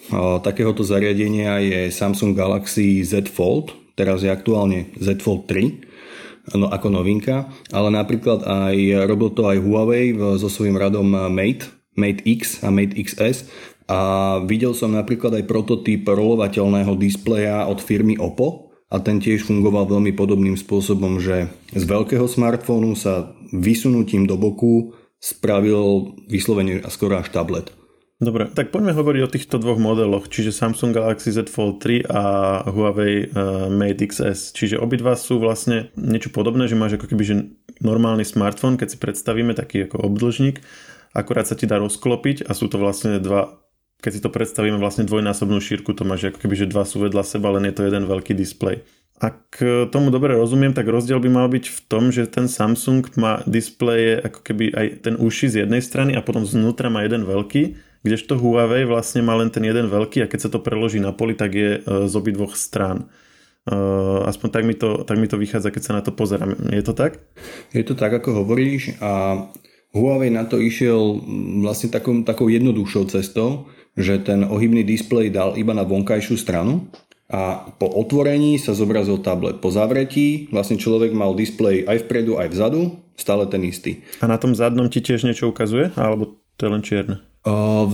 takéhoto 0.41 0.81
zariadenia 0.81 1.61
je 1.61 1.79
Samsung 1.93 2.33
Galaxy 2.33 3.05
Z 3.05 3.29
Fold, 3.31 3.75
teraz 3.93 4.25
je 4.25 4.31
aktuálne 4.33 4.91
Z 4.97 5.21
Fold 5.21 5.45
3, 5.47 6.57
no, 6.57 6.67
ako 6.73 6.88
novinka, 6.89 7.47
ale 7.69 7.93
napríklad 7.93 8.43
aj 8.43 9.07
robil 9.07 9.29
to 9.31 9.45
aj 9.45 9.61
Huawei 9.61 10.15
so 10.41 10.49
svojím 10.49 10.79
radom 10.79 11.05
Mate, 11.29 11.69
Mate 11.95 12.23
X 12.25 12.65
a 12.65 12.73
Mate 12.73 12.97
XS 12.97 13.45
a 13.87 13.99
videl 14.45 14.75
som 14.77 14.93
napríklad 14.93 15.41
aj 15.41 15.49
prototyp 15.49 16.05
rolovateľného 16.05 16.93
displeja 16.97 17.65
od 17.65 17.81
firmy 17.81 18.19
Oppo 18.19 18.71
a 18.91 18.99
ten 18.99 19.23
tiež 19.23 19.47
fungoval 19.47 19.87
veľmi 19.87 20.11
podobným 20.11 20.59
spôsobom, 20.59 21.23
že 21.23 21.47
z 21.71 21.83
veľkého 21.87 22.27
smartfónu 22.27 22.93
sa 22.99 23.31
vysunutím 23.55 24.27
do 24.27 24.35
boku 24.35 24.93
spravil 25.21 26.17
vyslovene 26.27 26.83
skoro 26.91 27.21
až 27.21 27.31
tablet. 27.31 27.71
Dobre, 28.21 28.53
tak 28.53 28.69
poďme 28.69 28.93
hovoriť 28.93 29.21
o 29.25 29.33
týchto 29.33 29.57
dvoch 29.57 29.81
modeloch, 29.81 30.29
čiže 30.29 30.53
Samsung 30.53 30.93
Galaxy 30.93 31.33
Z 31.33 31.49
Fold 31.49 31.81
3 31.81 32.05
a 32.05 32.23
Huawei 32.69 33.25
uh, 33.25 33.65
Mate 33.65 34.05
XS. 34.05 34.53
Čiže 34.53 34.77
obidva 34.77 35.17
sú 35.17 35.41
vlastne 35.41 35.89
niečo 35.97 36.29
podobné, 36.29 36.69
že 36.69 36.77
máš 36.77 37.01
ako 37.01 37.09
keby 37.09 37.23
že 37.25 37.35
normálny 37.81 38.21
smartfón, 38.21 38.77
keď 38.77 38.93
si 38.93 38.97
predstavíme 39.01 39.57
taký 39.57 39.89
ako 39.89 40.05
obdlžník, 40.05 40.61
akurát 41.17 41.49
sa 41.49 41.57
ti 41.57 41.65
dá 41.65 41.81
rozklopiť 41.81 42.45
a 42.45 42.53
sú 42.53 42.69
to 42.69 42.77
vlastne 42.77 43.17
dva 43.17 43.60
keď 44.01 44.12
si 44.12 44.24
to 44.24 44.33
predstavíme 44.33 44.81
vlastne 44.81 45.06
dvojnásobnú 45.06 45.62
šírku, 45.62 45.94
to 45.94 46.03
máš 46.03 46.33
ako 46.33 46.42
keby, 46.42 46.56
že 46.57 46.71
dva 46.71 46.83
sú 46.83 47.00
vedľa 47.00 47.21
seba, 47.21 47.53
len 47.53 47.69
je 47.69 47.75
to 47.77 47.86
jeden 47.86 48.09
veľký 48.09 48.33
displej. 48.33 48.81
Ak 49.21 49.62
tomu 49.94 50.09
dobre 50.09 50.33
rozumiem, 50.33 50.74
tak 50.74 50.89
rozdiel 50.89 51.21
by 51.21 51.30
mal 51.30 51.45
byť 51.45 51.65
v 51.69 51.80
tom, 51.86 52.09
že 52.09 52.25
ten 52.25 52.50
Samsung 52.50 53.06
má 53.21 53.45
displeje 53.45 54.18
ako 54.18 54.42
keby 54.42 54.74
aj 54.74 54.88
ten 55.06 55.13
uši 55.13 55.45
z 55.45 55.56
jednej 55.63 55.77
strany 55.86 56.18
a 56.18 56.25
potom 56.25 56.42
znútra 56.42 56.89
má 56.89 57.06
jeden 57.06 57.30
veľký, 57.30 57.77
kdežto 58.01 58.42
Huawei 58.42 58.89
vlastne 58.89 59.21
má 59.21 59.38
len 59.38 59.53
ten 59.53 59.62
jeden 59.62 59.94
veľký 59.94 60.25
a 60.25 60.30
keď 60.30 60.39
sa 60.42 60.50
to 60.50 60.57
preloží 60.57 60.98
na 60.98 61.13
poli, 61.13 61.38
tak 61.38 61.53
je 61.53 61.77
e, 61.77 62.09
z 62.09 62.13
obi 62.18 62.33
dvoch 62.33 62.57
strán. 62.57 63.13
Uh, 63.62 64.25
aspoň 64.25 64.50
tak 64.50 64.63
mi, 64.65 64.74
to, 64.74 65.06
tak 65.06 65.21
mi 65.21 65.30
to 65.30 65.38
vychádza, 65.38 65.69
keď 65.69 65.83
sa 65.86 65.94
na 65.94 66.01
to 66.01 66.09
pozerám. 66.09 66.57
Je 66.74 66.81
to 66.81 66.98
tak? 66.98 67.21
Je 67.69 67.86
to 67.86 67.94
tak, 67.94 68.09
ako 68.09 68.42
hovoríš 68.42 68.98
a 68.98 69.38
Huawei 69.93 70.34
na 70.34 70.50
to 70.50 70.58
išiel 70.58 71.22
vlastne 71.62 71.93
takou, 71.93 72.25
takou 72.25 72.50
jednoduchšou 72.50 73.13
cestou, 73.13 73.70
že 73.98 74.21
ten 74.24 74.48
ohybný 74.48 74.88
displej 74.88 75.31
dal 75.33 75.60
iba 75.60 75.75
na 75.75 75.83
vonkajšiu 75.83 76.36
stranu 76.39 76.88
a 77.31 77.71
po 77.79 77.88
otvorení 77.88 78.60
sa 78.60 78.75
zobrazil 78.75 79.24
tablet. 79.24 79.63
Po 79.63 79.71
zavretí 79.71 80.51
vlastne 80.51 80.75
človek 80.75 81.15
mal 81.15 81.31
displej 81.31 81.88
aj 81.88 82.07
vpredu, 82.07 82.36
aj 82.36 82.51
vzadu, 82.51 83.00
stále 83.15 83.48
ten 83.48 83.63
istý. 83.63 84.03
A 84.19 84.27
na 84.27 84.36
tom 84.36 84.51
zadnom 84.51 84.91
ti 84.91 85.00
tiež 85.00 85.24
niečo 85.24 85.48
ukazuje? 85.48 85.95
Alebo 85.95 86.36
to 86.60 86.67
je 86.67 86.71
len 86.71 86.83
čierne? 86.83 87.15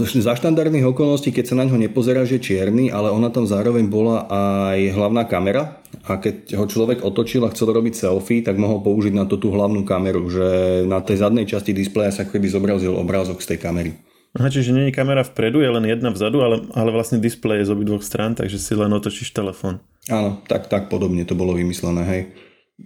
Za 0.03 0.35
štandardných 0.35 0.83
okolností, 0.91 1.31
keď 1.31 1.45
sa 1.47 1.55
na 1.55 1.63
ňo 1.63 1.79
nepozerá, 1.79 2.27
že 2.27 2.35
čierny, 2.35 2.91
ale 2.91 3.15
ona 3.15 3.31
tam 3.31 3.47
zároveň 3.47 3.87
bola 3.87 4.27
aj 4.27 4.91
hlavná 4.91 5.23
kamera 5.23 5.79
a 6.03 6.19
keď 6.19 6.59
ho 6.59 6.67
človek 6.67 6.99
otočil 6.99 7.47
a 7.47 7.53
chcel 7.55 7.71
robiť 7.71 7.95
selfie, 7.95 8.43
tak 8.43 8.59
mohol 8.59 8.83
použiť 8.83 9.15
na 9.15 9.23
to 9.23 9.39
tú 9.39 9.47
hlavnú 9.55 9.87
kameru, 9.87 10.27
že 10.27 10.83
na 10.83 10.99
tej 10.99 11.23
zadnej 11.23 11.47
časti 11.47 11.71
displeja 11.71 12.11
sa 12.11 12.27
keby 12.27 12.51
zobrazil 12.51 12.91
obrázok 12.99 13.39
z 13.39 13.55
tej 13.55 13.59
kamery. 13.63 13.91
Aha, 14.37 14.53
čiže 14.53 14.69
je 14.69 14.93
kamera 14.93 15.25
vpredu, 15.25 15.65
je 15.65 15.69
len 15.73 15.81
jedna 15.89 16.13
vzadu, 16.13 16.45
ale, 16.45 16.61
ale 16.77 16.93
vlastne 16.93 17.17
displej 17.17 17.65
je 17.65 17.67
z 17.69 17.73
obidvoch 17.73 18.05
strán, 18.05 18.37
takže 18.37 18.61
si 18.61 18.77
len 18.77 18.93
otočíš 18.93 19.33
telefón. 19.33 19.81
Áno, 20.13 20.45
tak, 20.45 20.69
tak 20.69 20.93
podobne 20.93 21.25
to 21.25 21.33
bolo 21.33 21.57
vymyslené, 21.57 22.03
hej. 22.05 22.21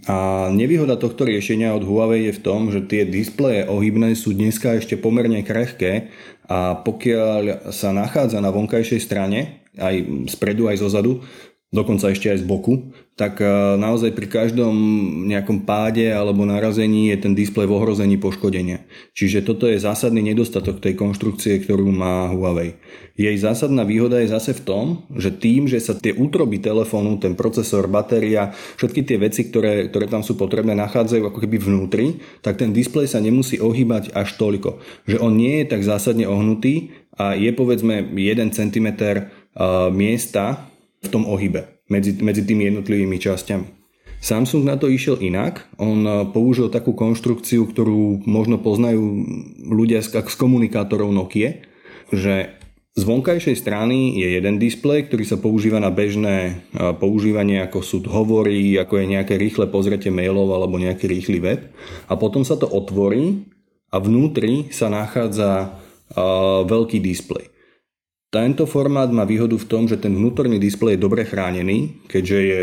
A 0.08 0.48
nevýhoda 0.48 0.96
tohto 0.96 1.27
riešenia 1.27 1.75
od 1.75 1.84
Huawei 1.84 2.31
je 2.31 2.39
v 2.39 2.43
tom, 2.48 2.72
že 2.72 2.88
tie 2.88 3.03
displeje 3.03 3.67
ohybné 3.67 4.15
sú 4.15 4.31
dneska 4.31 4.79
ešte 4.79 4.96
pomerne 4.96 5.43
krehké 5.43 6.08
a 6.48 6.79
pokiaľ 6.79 7.67
sa 7.75 7.91
nachádza 7.91 8.39
na 8.39 8.55
vonkajšej 8.55 9.01
strane, 9.03 9.67
aj 9.75 10.27
spredu, 10.31 10.72
aj 10.72 10.79
zozadu, 10.79 11.20
dokonca 11.75 12.08
ešte 12.08 12.31
aj 12.31 12.39
z 12.39 12.46
boku, 12.48 12.96
tak 13.22 13.38
e, 13.38 13.46
naozaj 13.78 14.18
pri 14.18 14.25
každom 14.25 14.74
nejakom 15.30 15.62
páde 15.62 16.10
alebo 16.10 16.42
narazení 16.42 17.13
je 17.13 17.22
ten 17.22 17.38
displej 17.38 17.70
v 17.70 17.78
ohrození 17.78 18.18
poškodenia. 18.18 18.82
Čiže 19.13 19.46
toto 19.46 19.70
je 19.70 19.78
zásadný 19.78 20.25
nedostatok 20.25 20.82
tej 20.82 20.98
konštrukcie, 20.98 21.62
ktorú 21.62 21.86
má 21.94 22.34
Huawei. 22.34 22.82
Jej 23.13 23.38
zásadná 23.46 23.86
výhoda 23.86 24.18
je 24.18 24.34
zase 24.34 24.58
v 24.58 24.66
tom, 24.66 24.86
že 25.13 25.30
tým, 25.30 25.70
že 25.70 25.78
sa 25.78 25.94
tie 25.94 26.18
útroby 26.18 26.58
telefónu, 26.58 27.22
ten 27.22 27.38
procesor, 27.38 27.86
batéria, 27.86 28.58
všetky 28.82 29.06
tie 29.06 29.22
veci, 29.22 29.54
ktoré, 29.54 29.94
ktoré 29.94 30.10
tam 30.10 30.25
sú 30.25 30.34
potrebné, 30.34 30.74
nachádzajú 30.74 31.30
ako 31.30 31.46
keby 31.46 31.62
vnútri, 31.62 32.18
tak 32.42 32.58
ten 32.58 32.74
displej 32.74 33.06
sa 33.06 33.22
nemusí 33.22 33.62
ohýbať 33.62 34.18
až 34.18 34.34
toľko. 34.42 34.82
Že 35.06 35.22
on 35.22 35.38
nie 35.38 35.62
je 35.62 35.70
tak 35.70 35.86
zásadne 35.86 36.25
ohnutý 36.25 36.90
a 37.13 37.38
je 37.38 37.54
povedzme 37.54 38.01
1 38.18 38.50
cm 38.50 38.88
miesta, 39.94 40.66
v 41.01 41.08
tom 41.10 41.25
ohybe 41.25 41.81
medzi, 41.91 42.15
medzi 42.24 42.48
tými 42.48 42.71
jednotlivými 42.71 43.19
časťami. 43.19 43.67
Samsung 44.21 44.63
na 44.63 44.77
to 44.77 44.88
išiel 44.88 45.19
inak. 45.19 45.67
On 45.81 46.29
použil 46.31 46.69
takú 46.71 46.95
konštrukciu, 46.95 47.67
ktorú 47.67 48.24
možno 48.24 48.62
poznajú 48.62 49.27
ľudia 49.65 50.00
z, 50.00 50.24
z 50.24 50.36
komunikátorov 50.38 51.12
Nokia, 51.12 51.60
že 52.13 52.53
z 52.91 53.07
vonkajšej 53.07 53.55
strany 53.55 54.19
je 54.19 54.36
jeden 54.36 54.60
displej, 54.60 55.07
ktorý 55.07 55.24
sa 55.24 55.39
používa 55.39 55.79
na 55.79 55.88
bežné 55.89 56.60
používanie, 57.00 57.63
ako 57.63 57.79
sú 57.81 57.98
hovory, 58.03 58.75
ako 58.77 59.00
je 59.00 59.12
nejaké 59.15 59.39
rýchle 59.39 59.71
pozretie 59.71 60.12
mailov 60.12 60.51
alebo 60.51 60.75
nejaký 60.75 61.07
rýchly 61.07 61.39
web. 61.39 61.71
A 62.12 62.19
potom 62.19 62.43
sa 62.43 62.60
to 62.60 62.67
otvorí 62.67 63.48
a 63.89 63.98
vnútri 63.98 64.69
sa 64.75 64.91
nachádza 64.91 65.81
veľký 66.67 67.00
displej. 67.00 67.48
Tento 68.32 68.64
formát 68.64 69.12
má 69.12 69.28
výhodu 69.28 69.60
v 69.60 69.68
tom, 69.68 69.92
že 69.92 70.00
ten 70.00 70.16
vnútorný 70.16 70.56
displej 70.56 70.96
je 70.96 71.04
dobre 71.04 71.28
chránený, 71.28 72.00
keďže 72.08 72.40
je 72.40 72.62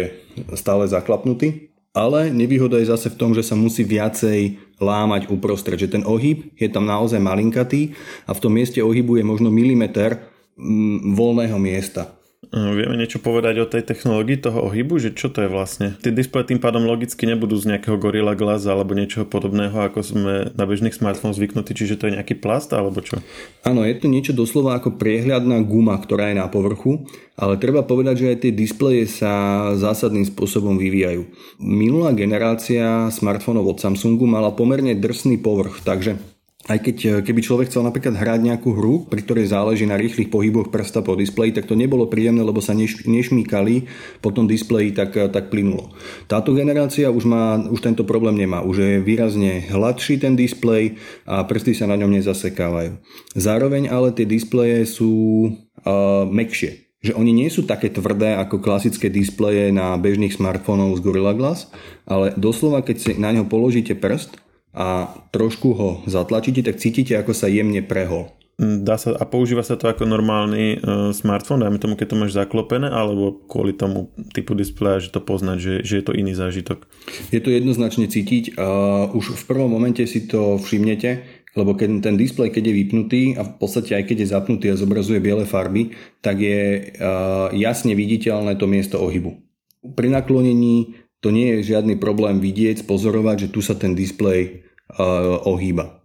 stále 0.56 0.88
zaklapnutý, 0.88 1.68
ale 1.92 2.32
nevýhoda 2.32 2.80
je 2.80 2.88
zase 2.88 3.12
v 3.12 3.20
tom, 3.20 3.36
že 3.36 3.44
sa 3.44 3.52
musí 3.52 3.84
viacej 3.84 4.56
lámať 4.80 5.28
uprostred, 5.28 5.76
že 5.76 5.92
ten 5.92 6.08
ohyb 6.08 6.56
je 6.56 6.72
tam 6.72 6.88
naozaj 6.88 7.20
malinkatý 7.20 7.92
a 8.24 8.32
v 8.32 8.40
tom 8.40 8.56
mieste 8.56 8.80
ohybu 8.80 9.20
je 9.20 9.24
možno 9.28 9.52
milimeter 9.52 10.16
mm, 10.56 11.12
voľného 11.12 11.60
miesta. 11.60 12.16
Vieme 12.48 12.94
niečo 12.94 13.18
povedať 13.18 13.58
o 13.58 13.66
tej 13.66 13.82
technológii 13.82 14.38
toho 14.38 14.70
ohybu, 14.70 15.02
že 15.02 15.10
čo 15.10 15.26
to 15.26 15.42
je 15.42 15.50
vlastne? 15.50 15.98
Tie 15.98 16.14
displeje 16.14 16.54
tým 16.54 16.62
pádom 16.62 16.86
logicky 16.86 17.26
nebudú 17.26 17.58
z 17.58 17.74
nejakého 17.74 17.98
Gorilla 17.98 18.38
Glass 18.38 18.62
alebo 18.62 18.94
niečoho 18.94 19.26
podobného, 19.26 19.74
ako 19.74 20.00
sme 20.06 20.34
na 20.54 20.64
bežných 20.64 20.94
smartfónoch 20.94 21.34
zvyknutí, 21.34 21.74
čiže 21.74 21.98
to 21.98 22.06
je 22.06 22.14
nejaký 22.14 22.38
plast 22.38 22.70
alebo 22.70 23.02
čo? 23.02 23.18
Áno, 23.66 23.82
je 23.82 23.98
to 23.98 24.06
niečo 24.06 24.32
doslova 24.38 24.78
ako 24.78 24.96
priehľadná 24.96 25.66
guma, 25.66 25.98
ktorá 25.98 26.30
je 26.30 26.38
na 26.38 26.46
povrchu, 26.46 27.10
ale 27.34 27.58
treba 27.58 27.82
povedať, 27.82 28.22
že 28.22 28.30
aj 28.30 28.38
tie 28.46 28.52
displeje 28.54 29.10
sa 29.10 29.32
zásadným 29.74 30.24
spôsobom 30.30 30.78
vyvíjajú. 30.78 31.26
Minulá 31.58 32.14
generácia 32.14 33.10
smartfónov 33.10 33.66
od 33.66 33.82
Samsungu 33.82 34.30
mala 34.30 34.54
pomerne 34.54 34.94
drsný 34.94 35.42
povrch, 35.42 35.82
takže 35.82 36.37
aj 36.68 36.78
keď 36.84 36.96
e, 37.00 37.08
keby 37.24 37.40
človek 37.40 37.66
chcel 37.72 37.80
napríklad 37.80 38.14
hrať 38.14 38.40
nejakú 38.44 38.76
hru, 38.76 39.08
pri 39.08 39.24
ktorej 39.24 39.48
záleží 39.48 39.88
na 39.88 39.96
rýchlych 39.96 40.28
pohyboch 40.28 40.68
prsta 40.68 41.00
po 41.00 41.16
displeji, 41.16 41.56
tak 41.56 41.64
to 41.64 41.72
nebolo 41.72 42.04
príjemné, 42.12 42.44
lebo 42.44 42.60
sa 42.60 42.76
neš, 42.76 43.08
nešmýkali 43.08 43.88
po 44.20 44.28
tom 44.30 44.44
displeji 44.44 44.92
tak, 44.92 45.16
e, 45.16 45.32
tak 45.32 45.48
plynulo. 45.48 45.96
Táto 46.28 46.52
generácia 46.52 47.08
už, 47.08 47.24
má, 47.24 47.56
už 47.56 47.80
tento 47.80 48.04
problém 48.04 48.36
nemá. 48.36 48.60
Už 48.60 48.76
je 48.84 48.92
výrazne 49.00 49.64
hladší 49.72 50.20
ten 50.20 50.36
displej 50.36 51.00
a 51.24 51.40
prsty 51.48 51.72
sa 51.72 51.88
na 51.88 51.96
ňom 51.96 52.12
nezasekávajú. 52.20 53.00
Zároveň 53.32 53.88
ale 53.88 54.12
tie 54.12 54.28
displeje 54.28 54.84
sú 54.84 55.12
uh, 55.48 56.28
mekšie 56.28 56.88
že 56.98 57.14
oni 57.14 57.30
nie 57.30 57.46
sú 57.46 57.62
také 57.62 57.94
tvrdé 57.94 58.34
ako 58.34 58.58
klasické 58.58 59.06
displeje 59.06 59.70
na 59.70 59.94
bežných 59.94 60.34
smartfónov 60.34 60.98
z 60.98 61.04
Gorilla 61.06 61.30
Glass, 61.30 61.70
ale 62.10 62.34
doslova 62.34 62.82
keď 62.82 62.96
si 62.98 63.10
na 63.14 63.30
ňo 63.30 63.46
položíte 63.46 63.94
prst, 63.94 64.34
a 64.78 65.10
trošku 65.34 65.74
ho 65.74 65.90
zatlačíte, 66.06 66.62
tak 66.62 66.78
cítite, 66.78 67.18
ako 67.18 67.34
sa 67.34 67.50
jemne 67.50 67.82
prehol. 67.82 68.30
Mm, 68.58 68.82
dá 68.82 68.98
sa, 68.98 69.14
a 69.14 69.22
používa 69.26 69.62
sa 69.62 69.78
to 69.78 69.86
ako 69.86 70.02
normálny 70.06 70.78
uh, 70.78 71.10
smartfón, 71.14 71.62
dajme 71.62 71.82
tomu, 71.82 71.94
keď 71.98 72.06
to 72.10 72.18
máš 72.18 72.32
zaklopené, 72.34 72.90
alebo 72.90 73.42
kvôli 73.46 73.74
tomu 73.74 74.10
typu 74.34 74.54
displeja, 74.54 75.02
že 75.02 75.14
to 75.14 75.22
poznať, 75.22 75.58
že, 75.58 75.74
že 75.82 75.94
je 75.98 76.04
to 76.06 76.14
iný 76.14 76.34
zážitok? 76.34 76.86
Je 77.34 77.42
to 77.42 77.50
jednoznačne 77.54 78.06
cítiť. 78.06 78.54
Uh, 78.54 79.10
už 79.14 79.34
v 79.34 79.44
prvom 79.46 79.70
momente 79.70 80.02
si 80.06 80.26
to 80.30 80.58
všimnete, 80.62 81.26
lebo 81.54 81.74
keď 81.74 82.02
ten 82.02 82.14
displej, 82.18 82.54
keď 82.54 82.70
je 82.70 82.78
vypnutý 82.82 83.22
a 83.34 83.42
v 83.46 83.52
podstate 83.58 83.98
aj 83.98 84.10
keď 84.10 84.16
je 84.26 84.32
zapnutý 84.34 84.66
a 84.70 84.78
zobrazuje 84.78 85.22
biele 85.22 85.46
farby, 85.46 85.94
tak 86.22 86.38
je 86.42 86.94
uh, 86.98 87.50
jasne 87.54 87.94
viditeľné 87.94 88.58
to 88.58 88.66
miesto 88.70 88.98
ohybu. 88.98 89.38
Pri 89.94 90.10
naklonení 90.10 90.98
to 91.18 91.34
nie 91.34 91.58
je 91.58 91.74
žiadny 91.74 91.98
problém 91.98 92.38
vidieť, 92.38 92.86
pozorovať, 92.86 93.46
že 93.46 93.52
tu 93.54 93.62
sa 93.62 93.74
ten 93.74 93.94
displej 93.94 94.67
ohýba. 95.44 95.98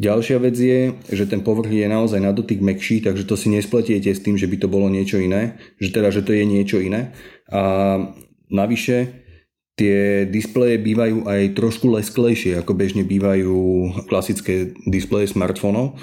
Ďalšia 0.00 0.40
vec 0.40 0.56
je, 0.56 0.96
že 1.12 1.28
ten 1.28 1.44
povrch 1.44 1.68
je 1.68 1.84
naozaj 1.84 2.24
na 2.24 2.32
dotyk 2.32 2.64
mekší, 2.64 3.04
takže 3.04 3.28
to 3.28 3.36
si 3.36 3.52
nespletiete 3.52 4.08
s 4.08 4.24
tým, 4.24 4.40
že 4.40 4.48
by 4.48 4.56
to 4.56 4.68
bolo 4.72 4.88
niečo 4.88 5.20
iné, 5.20 5.60
že 5.76 5.92
teda, 5.92 6.08
že 6.08 6.24
to 6.24 6.32
je 6.32 6.44
niečo 6.48 6.80
iné. 6.80 7.12
A 7.52 8.00
navyše 8.48 9.20
tie 9.76 10.24
displeje 10.24 10.80
bývajú 10.80 11.28
aj 11.28 11.52
trošku 11.52 11.92
lesklejšie, 11.92 12.56
ako 12.56 12.72
bežne 12.72 13.04
bývajú 13.04 13.56
klasické 14.08 14.72
displeje 14.88 15.36
smartfónov. 15.36 16.00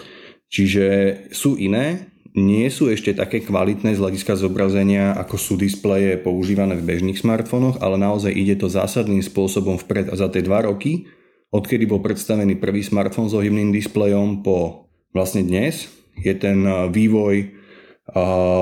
Čiže 0.53 0.85
sú 1.33 1.57
iné, 1.57 2.13
nie 2.37 2.69
sú 2.69 2.93
ešte 2.93 3.17
také 3.17 3.41
kvalitné 3.41 3.97
z 3.97 4.01
hľadiska 4.01 4.37
zobrazenia, 4.37 5.17
ako 5.17 5.41
sú 5.41 5.53
displeje 5.57 6.21
používané 6.21 6.77
v 6.77 6.85
bežných 6.85 7.17
smartfónoch, 7.17 7.81
ale 7.81 7.97
naozaj 7.97 8.29
ide 8.29 8.61
to 8.61 8.69
zásadným 8.69 9.25
spôsobom 9.25 9.81
vpred. 9.81 10.13
A 10.13 10.15
za 10.21 10.29
tie 10.29 10.45
dva 10.45 10.61
roky, 10.69 11.09
odkedy 11.51 11.87
bol 11.87 12.03
predstavený 12.03 12.59
prvý 12.59 12.83
smartfón 12.83 13.31
s 13.31 13.37
ohybným 13.37 13.71
displejom 13.71 14.43
po 14.43 14.89
vlastne 15.15 15.47
dnes, 15.47 15.87
je 16.17 16.33
ten 16.35 16.65
vývoj 16.91 17.55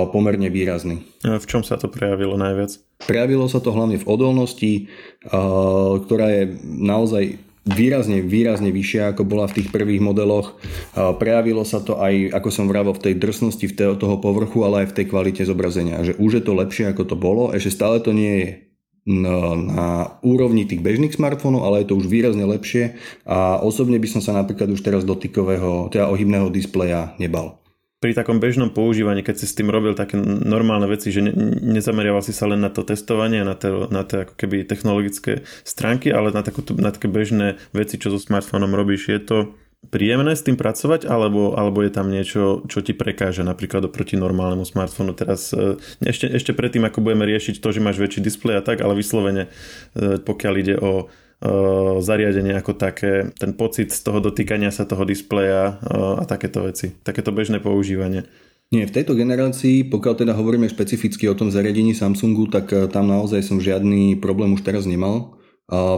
pomerne 0.10 0.50
výrazný. 0.50 1.06
A 1.22 1.38
v 1.38 1.46
čom 1.46 1.62
sa 1.62 1.78
to 1.78 1.86
prejavilo 1.86 2.34
najviac? 2.34 2.82
Prejavilo 3.06 3.46
sa 3.46 3.62
to 3.62 3.70
hlavne 3.70 4.02
v 4.02 4.08
odolnosti, 4.10 4.90
ktorá 6.02 6.28
je 6.34 6.44
naozaj 6.66 7.38
výrazne, 7.66 8.26
výrazne 8.26 8.74
vyššia, 8.74 9.14
ako 9.14 9.22
bola 9.26 9.46
v 9.46 9.62
tých 9.62 9.70
prvých 9.70 10.02
modeloch. 10.02 10.58
Prejavilo 10.94 11.62
sa 11.62 11.82
to 11.82 12.02
aj, 12.02 12.34
ako 12.34 12.50
som 12.50 12.66
vravel, 12.66 12.98
v 12.98 13.10
tej 13.10 13.14
drsnosti 13.22 13.66
v 13.70 13.78
toho 13.98 14.18
povrchu, 14.18 14.66
ale 14.66 14.86
aj 14.86 14.94
v 14.94 14.96
tej 15.02 15.06
kvalite 15.14 15.42
zobrazenia. 15.46 16.02
Že 16.02 16.18
už 16.18 16.32
je 16.42 16.44
to 16.46 16.54
lepšie, 16.58 16.86
ako 16.90 17.04
to 17.06 17.18
bolo. 17.18 17.54
Ešte 17.54 17.74
stále 17.74 18.02
to 18.02 18.18
nie 18.18 18.34
je 18.42 18.50
na, 19.06 19.54
na 19.54 19.88
úrovni 20.26 20.66
tých 20.66 20.82
bežných 20.82 21.14
smartfónov, 21.14 21.62
ale 21.62 21.86
je 21.86 21.94
to 21.94 21.98
už 22.02 22.10
výrazne 22.10 22.42
lepšie 22.42 22.98
a 23.30 23.62
osobne 23.62 24.02
by 24.02 24.08
som 24.10 24.22
sa 24.22 24.34
napríklad 24.34 24.74
už 24.74 24.82
teraz 24.82 25.06
dotykového, 25.06 25.94
teda 25.94 26.10
ohybného 26.10 26.50
displeja 26.50 27.14
nebal. 27.22 27.62
Pri 28.02 28.12
takom 28.12 28.38
bežnom 28.38 28.70
používaní, 28.70 29.26
keď 29.26 29.36
si 29.40 29.50
s 29.50 29.56
tým 29.58 29.72
robil 29.72 29.96
také 29.98 30.20
normálne 30.20 30.86
veci, 30.86 31.10
že 31.10 31.26
ne, 31.26 31.32
nezameriaval 31.64 32.22
si 32.22 32.36
sa 32.36 32.46
len 32.46 32.62
na 32.62 32.70
to 32.70 32.86
testovanie, 32.86 33.42
na, 33.42 33.56
te, 33.56 33.72
na 33.72 34.06
tie 34.06 34.28
ako 34.28 34.36
keby 34.36 34.68
technologické 34.68 35.48
stránky, 35.66 36.14
ale 36.14 36.30
na, 36.30 36.46
takú, 36.46 36.62
na 36.76 36.94
také 36.94 37.10
bežné 37.10 37.58
veci, 37.74 37.98
čo 37.98 38.14
so 38.14 38.20
smartfónom 38.22 38.74
robíš, 38.74 39.10
je 39.10 39.22
to 39.22 39.38
príjemné 39.90 40.34
s 40.36 40.46
tým 40.46 40.58
pracovať, 40.58 41.08
alebo, 41.08 41.54
alebo 41.56 41.82
je 41.86 41.92
tam 41.92 42.12
niečo, 42.12 42.66
čo 42.66 42.80
ti 42.82 42.92
prekáže 42.92 43.46
napríklad 43.46 43.88
oproti 43.88 44.20
normálnemu 44.20 44.66
smartfónu. 44.66 45.14
Teraz 45.14 45.54
e, 45.54 45.80
ešte, 46.04 46.30
ešte 46.30 46.52
predtým, 46.52 46.84
ako 46.86 47.06
budeme 47.06 47.26
riešiť 47.26 47.62
to, 47.62 47.70
že 47.72 47.84
máš 47.84 48.02
väčší 48.02 48.22
displej 48.22 48.60
a 48.60 48.66
tak, 48.66 48.82
ale 48.82 48.98
vyslovene, 48.98 49.48
e, 49.96 50.20
pokiaľ 50.22 50.54
ide 50.58 50.78
o 50.80 51.10
zariadenie 52.00 52.58
ako 52.58 52.80
také, 52.80 53.30
ten 53.38 53.54
pocit 53.54 53.92
z 53.92 54.02
toho 54.02 54.24
dotýkania 54.24 54.72
sa 54.72 54.88
toho 54.88 55.04
displeja 55.04 55.78
a 56.18 56.24
takéto 56.26 56.64
veci, 56.64 56.96
takéto 57.04 57.36
bežné 57.36 57.60
používanie. 57.60 58.26
Nie, 58.74 58.90
v 58.90 58.96
tejto 58.98 59.14
generácii, 59.14 59.86
pokiaľ 59.94 60.26
teda 60.26 60.34
hovoríme 60.34 60.66
špecificky 60.66 61.30
o 61.30 61.38
tom 61.38 61.54
zariadení 61.54 61.94
Samsungu, 61.94 62.50
tak 62.50 62.74
e, 62.74 62.90
tam 62.90 63.06
naozaj 63.06 63.46
som 63.46 63.62
žiadny 63.62 64.18
problém 64.18 64.58
už 64.58 64.66
teraz 64.66 64.90
nemal. 64.90 65.38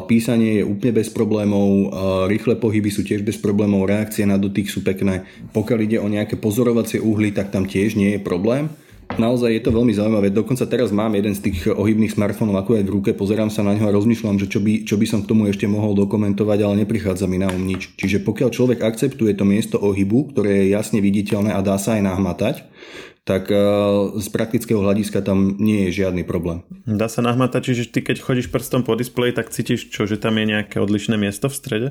Písanie 0.07 0.63
je 0.63 0.63
úplne 0.63 0.95
bez 0.95 1.11
problémov, 1.11 1.91
rýchle 2.31 2.55
pohyby 2.55 2.87
sú 2.87 3.03
tiež 3.03 3.27
bez 3.27 3.35
problémov, 3.35 3.83
reakcie 3.83 4.23
na 4.23 4.39
dotyk 4.39 4.71
sú 4.71 4.79
pekné. 4.79 5.27
Pokiaľ 5.51 5.79
ide 5.83 5.97
o 5.99 6.07
nejaké 6.07 6.39
pozorovacie 6.39 7.03
uhly, 7.03 7.35
tak 7.35 7.51
tam 7.51 7.67
tiež 7.67 7.99
nie 7.99 8.15
je 8.15 8.23
problém. 8.23 8.71
Naozaj 9.17 9.49
je 9.49 9.63
to 9.65 9.73
veľmi 9.73 9.97
zaujímavé. 9.97 10.29
Dokonca 10.29 10.69
teraz 10.69 10.93
mám 10.93 11.17
jeden 11.17 11.33
z 11.33 11.49
tých 11.49 11.73
ohybných 11.73 12.13
smartfónov 12.13 12.61
ako 12.61 12.77
aj 12.77 12.83
v 12.85 12.93
ruke, 12.93 13.09
pozerám 13.17 13.49
sa 13.49 13.65
na 13.65 13.73
ňo 13.73 13.89
a 13.89 13.95
rozmýšľam, 13.97 14.37
že 14.37 14.45
čo 14.45 14.61
by, 14.61 14.85
čo 14.85 14.93
by 14.93 15.05
som 15.09 15.25
k 15.25 15.29
tomu 15.33 15.49
ešte 15.49 15.65
mohol 15.65 15.97
dokumentovať, 15.97 16.59
ale 16.61 16.85
neprichádza 16.85 17.25
mi 17.25 17.41
na 17.41 17.49
um 17.49 17.65
nič. 17.65 17.97
Čiže 17.97 18.21
pokiaľ 18.21 18.49
človek 18.53 18.79
akceptuje 18.85 19.33
to 19.33 19.41
miesto 19.41 19.81
ohybu, 19.81 20.29
ktoré 20.37 20.61
je 20.63 20.77
jasne 20.77 21.01
viditeľné 21.01 21.49
a 21.49 21.65
dá 21.65 21.81
sa 21.81 21.97
aj 21.97 22.05
nahmatať, 22.05 22.55
tak 23.25 23.49
eh, 23.49 23.59
z 24.21 24.27
praktického 24.29 24.79
hľadiska 24.85 25.25
tam 25.25 25.57
nie 25.57 25.89
je 25.89 26.05
žiadny 26.05 26.21
problém. 26.21 26.61
Dá 26.85 27.09
sa 27.09 27.25
nahmatať, 27.25 27.73
čiže 27.73 27.83
ty 27.89 28.05
keď 28.05 28.21
chodíš 28.21 28.53
prstom 28.53 28.85
po 28.85 28.93
displeji, 28.93 29.33
tak 29.33 29.49
cítiš 29.49 29.89
čo, 29.89 30.05
že 30.05 30.21
tam 30.21 30.37
je 30.37 30.45
nejaké 30.45 30.77
odlišné 30.77 31.17
miesto 31.17 31.49
v 31.49 31.57
strede? 31.57 31.89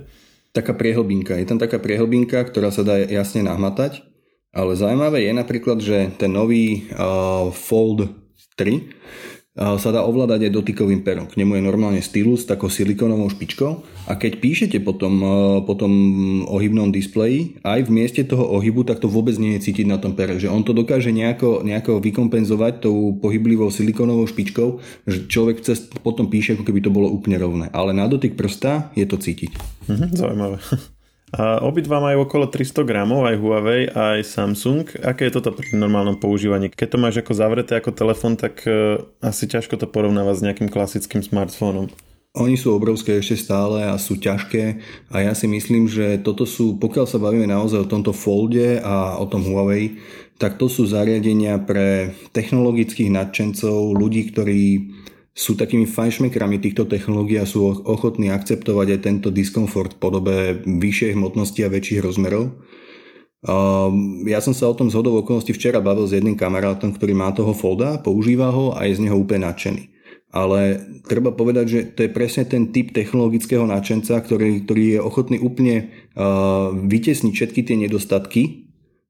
Taká 0.54 0.72
priehlbinka. 0.72 1.36
Je 1.36 1.44
tam 1.44 1.60
taká 1.60 1.76
priehlbinka, 1.76 2.40
ktorá 2.48 2.72
sa 2.72 2.86
dá 2.86 2.96
jasne 2.96 3.44
nahmatať 3.44 4.15
ale 4.52 4.72
zaujímavé 4.78 5.26
je 5.26 5.32
napríklad, 5.32 5.78
že 5.82 6.12
ten 6.16 6.32
nový 6.32 6.88
uh, 6.92 7.52
Fold 7.52 8.08
3 8.56 8.72
uh, 8.72 9.76
sa 9.76 9.92
dá 9.92 10.00
ovládať 10.04 10.48
aj 10.48 10.56
dotykovým 10.56 11.04
perom. 11.04 11.28
K 11.28 11.40
nemu 11.40 11.60
je 11.60 11.66
normálne 11.66 12.00
stylus 12.00 12.44
s 12.44 12.48
takou 12.48 12.72
silikonovou 12.72 13.28
špičkou 13.28 13.72
a 14.08 14.12
keď 14.16 14.40
píšete 14.40 14.78
po 14.80 14.96
tom, 14.96 15.14
uh, 15.20 15.60
po 15.60 15.76
tom 15.76 15.92
ohybnom 16.48 16.88
displeji, 16.88 17.60
aj 17.68 17.84
v 17.84 17.90
mieste 17.92 18.24
toho 18.24 18.48
ohybu, 18.56 18.84
tak 18.88 19.04
to 19.04 19.12
vôbec 19.12 19.36
nie 19.36 19.60
je 19.60 19.68
cítiť 19.68 19.86
na 19.88 20.00
tom 20.00 20.16
pere. 20.16 20.40
Že 20.40 20.48
on 20.48 20.64
to 20.64 20.72
dokáže 20.72 21.12
nejako, 21.12 21.60
nejako 21.60 22.00
vykompenzovať 22.00 22.88
tou 22.88 23.16
pohyblivou 23.20 23.68
silikonovou 23.68 24.24
špičkou, 24.24 24.80
že 25.04 25.28
človek 25.28 25.60
cez 25.60 25.84
potom 26.00 26.32
píše, 26.32 26.56
ako 26.56 26.64
keby 26.64 26.80
to 26.80 26.88
bolo 26.88 27.12
úplne 27.12 27.36
rovné. 27.36 27.66
Ale 27.76 27.92
na 27.92 28.08
dotyk 28.08 28.40
prsta 28.40 28.88
je 28.96 29.04
to 29.04 29.20
cítiť. 29.20 29.52
Mhm, 29.92 30.06
zaujímavé. 30.16 30.58
A 31.34 31.58
obidva 31.66 31.98
majú 31.98 32.22
okolo 32.22 32.46
300 32.46 32.86
gramov, 32.86 33.26
aj 33.26 33.34
Huawei, 33.42 33.90
aj 33.90 34.22
Samsung. 34.22 34.86
Aké 35.02 35.26
je 35.26 35.34
toto 35.34 35.50
pri 35.50 35.74
normálnom 35.74 36.22
používaní? 36.22 36.70
Keď 36.70 36.88
to 36.94 37.02
máš 37.02 37.18
ako 37.18 37.32
zavreté 37.34 37.74
ako 37.74 37.90
telefón, 37.90 38.38
tak 38.38 38.62
uh, 38.62 39.02
asi 39.18 39.50
ťažko 39.50 39.74
to 39.74 39.90
porovnávať 39.90 40.34
s 40.38 40.44
nejakým 40.46 40.70
klasickým 40.70 41.26
smartfónom. 41.26 41.90
Oni 42.36 42.54
sú 42.54 42.76
obrovské 42.76 43.16
ešte 43.18 43.48
stále 43.48 43.88
a 43.88 43.96
sú 43.96 44.20
ťažké 44.20 44.78
a 45.08 45.24
ja 45.24 45.32
si 45.32 45.48
myslím, 45.48 45.88
že 45.88 46.20
toto 46.20 46.44
sú, 46.44 46.76
pokiaľ 46.76 47.08
sa 47.08 47.16
bavíme 47.16 47.48
naozaj 47.48 47.88
o 47.88 47.90
tomto 47.90 48.12
folde 48.12 48.76
a 48.76 49.16
o 49.16 49.24
tom 49.24 49.40
Huawei, 49.40 49.96
tak 50.36 50.60
to 50.60 50.68
sú 50.68 50.84
zariadenia 50.84 51.56
pre 51.64 52.12
technologických 52.36 53.08
nadšencov, 53.08 53.96
ľudí, 53.96 54.36
ktorí 54.36 54.62
sú 55.36 55.52
takými 55.52 55.84
fajšmekrami 55.84 56.56
týchto 56.56 56.88
technológií 56.88 57.36
a 57.36 57.44
sú 57.44 57.84
ochotní 57.84 58.32
akceptovať 58.32 58.96
aj 58.96 59.00
tento 59.04 59.28
diskomfort 59.28 59.94
v 59.94 60.00
podobe 60.00 60.34
vyššej 60.64 61.12
hmotnosti 61.12 61.60
a 61.60 61.68
väčších 61.68 62.00
rozmerov. 62.00 62.56
Ja 64.24 64.40
som 64.40 64.56
sa 64.56 64.72
o 64.72 64.74
tom 64.74 64.88
zhodov 64.88 65.22
okolností 65.22 65.52
včera 65.52 65.84
bavil 65.84 66.08
s 66.08 66.16
jedným 66.16 66.40
kamarátom, 66.40 66.96
ktorý 66.96 67.12
má 67.12 67.30
toho 67.36 67.52
folda, 67.52 68.00
používa 68.00 68.48
ho 68.48 68.72
a 68.72 68.88
je 68.88 68.96
z 68.96 69.06
neho 69.06 69.20
úplne 69.20 69.44
nadšený 69.44 69.96
ale 70.36 70.84
treba 71.08 71.32
povedať, 71.32 71.64
že 71.64 71.80
to 71.96 72.04
je 72.04 72.10
presne 72.12 72.44
ten 72.44 72.68
typ 72.68 72.92
technologického 72.92 73.64
náčenca, 73.64 74.20
ktorý, 74.20 74.68
ktorý 74.68 74.84
je 74.92 75.00
ochotný 75.00 75.40
úplne 75.40 75.88
uh, 76.12 76.76
vytesniť 76.76 77.32
všetky 77.32 77.60
tie 77.64 77.76
nedostatky 77.80 78.65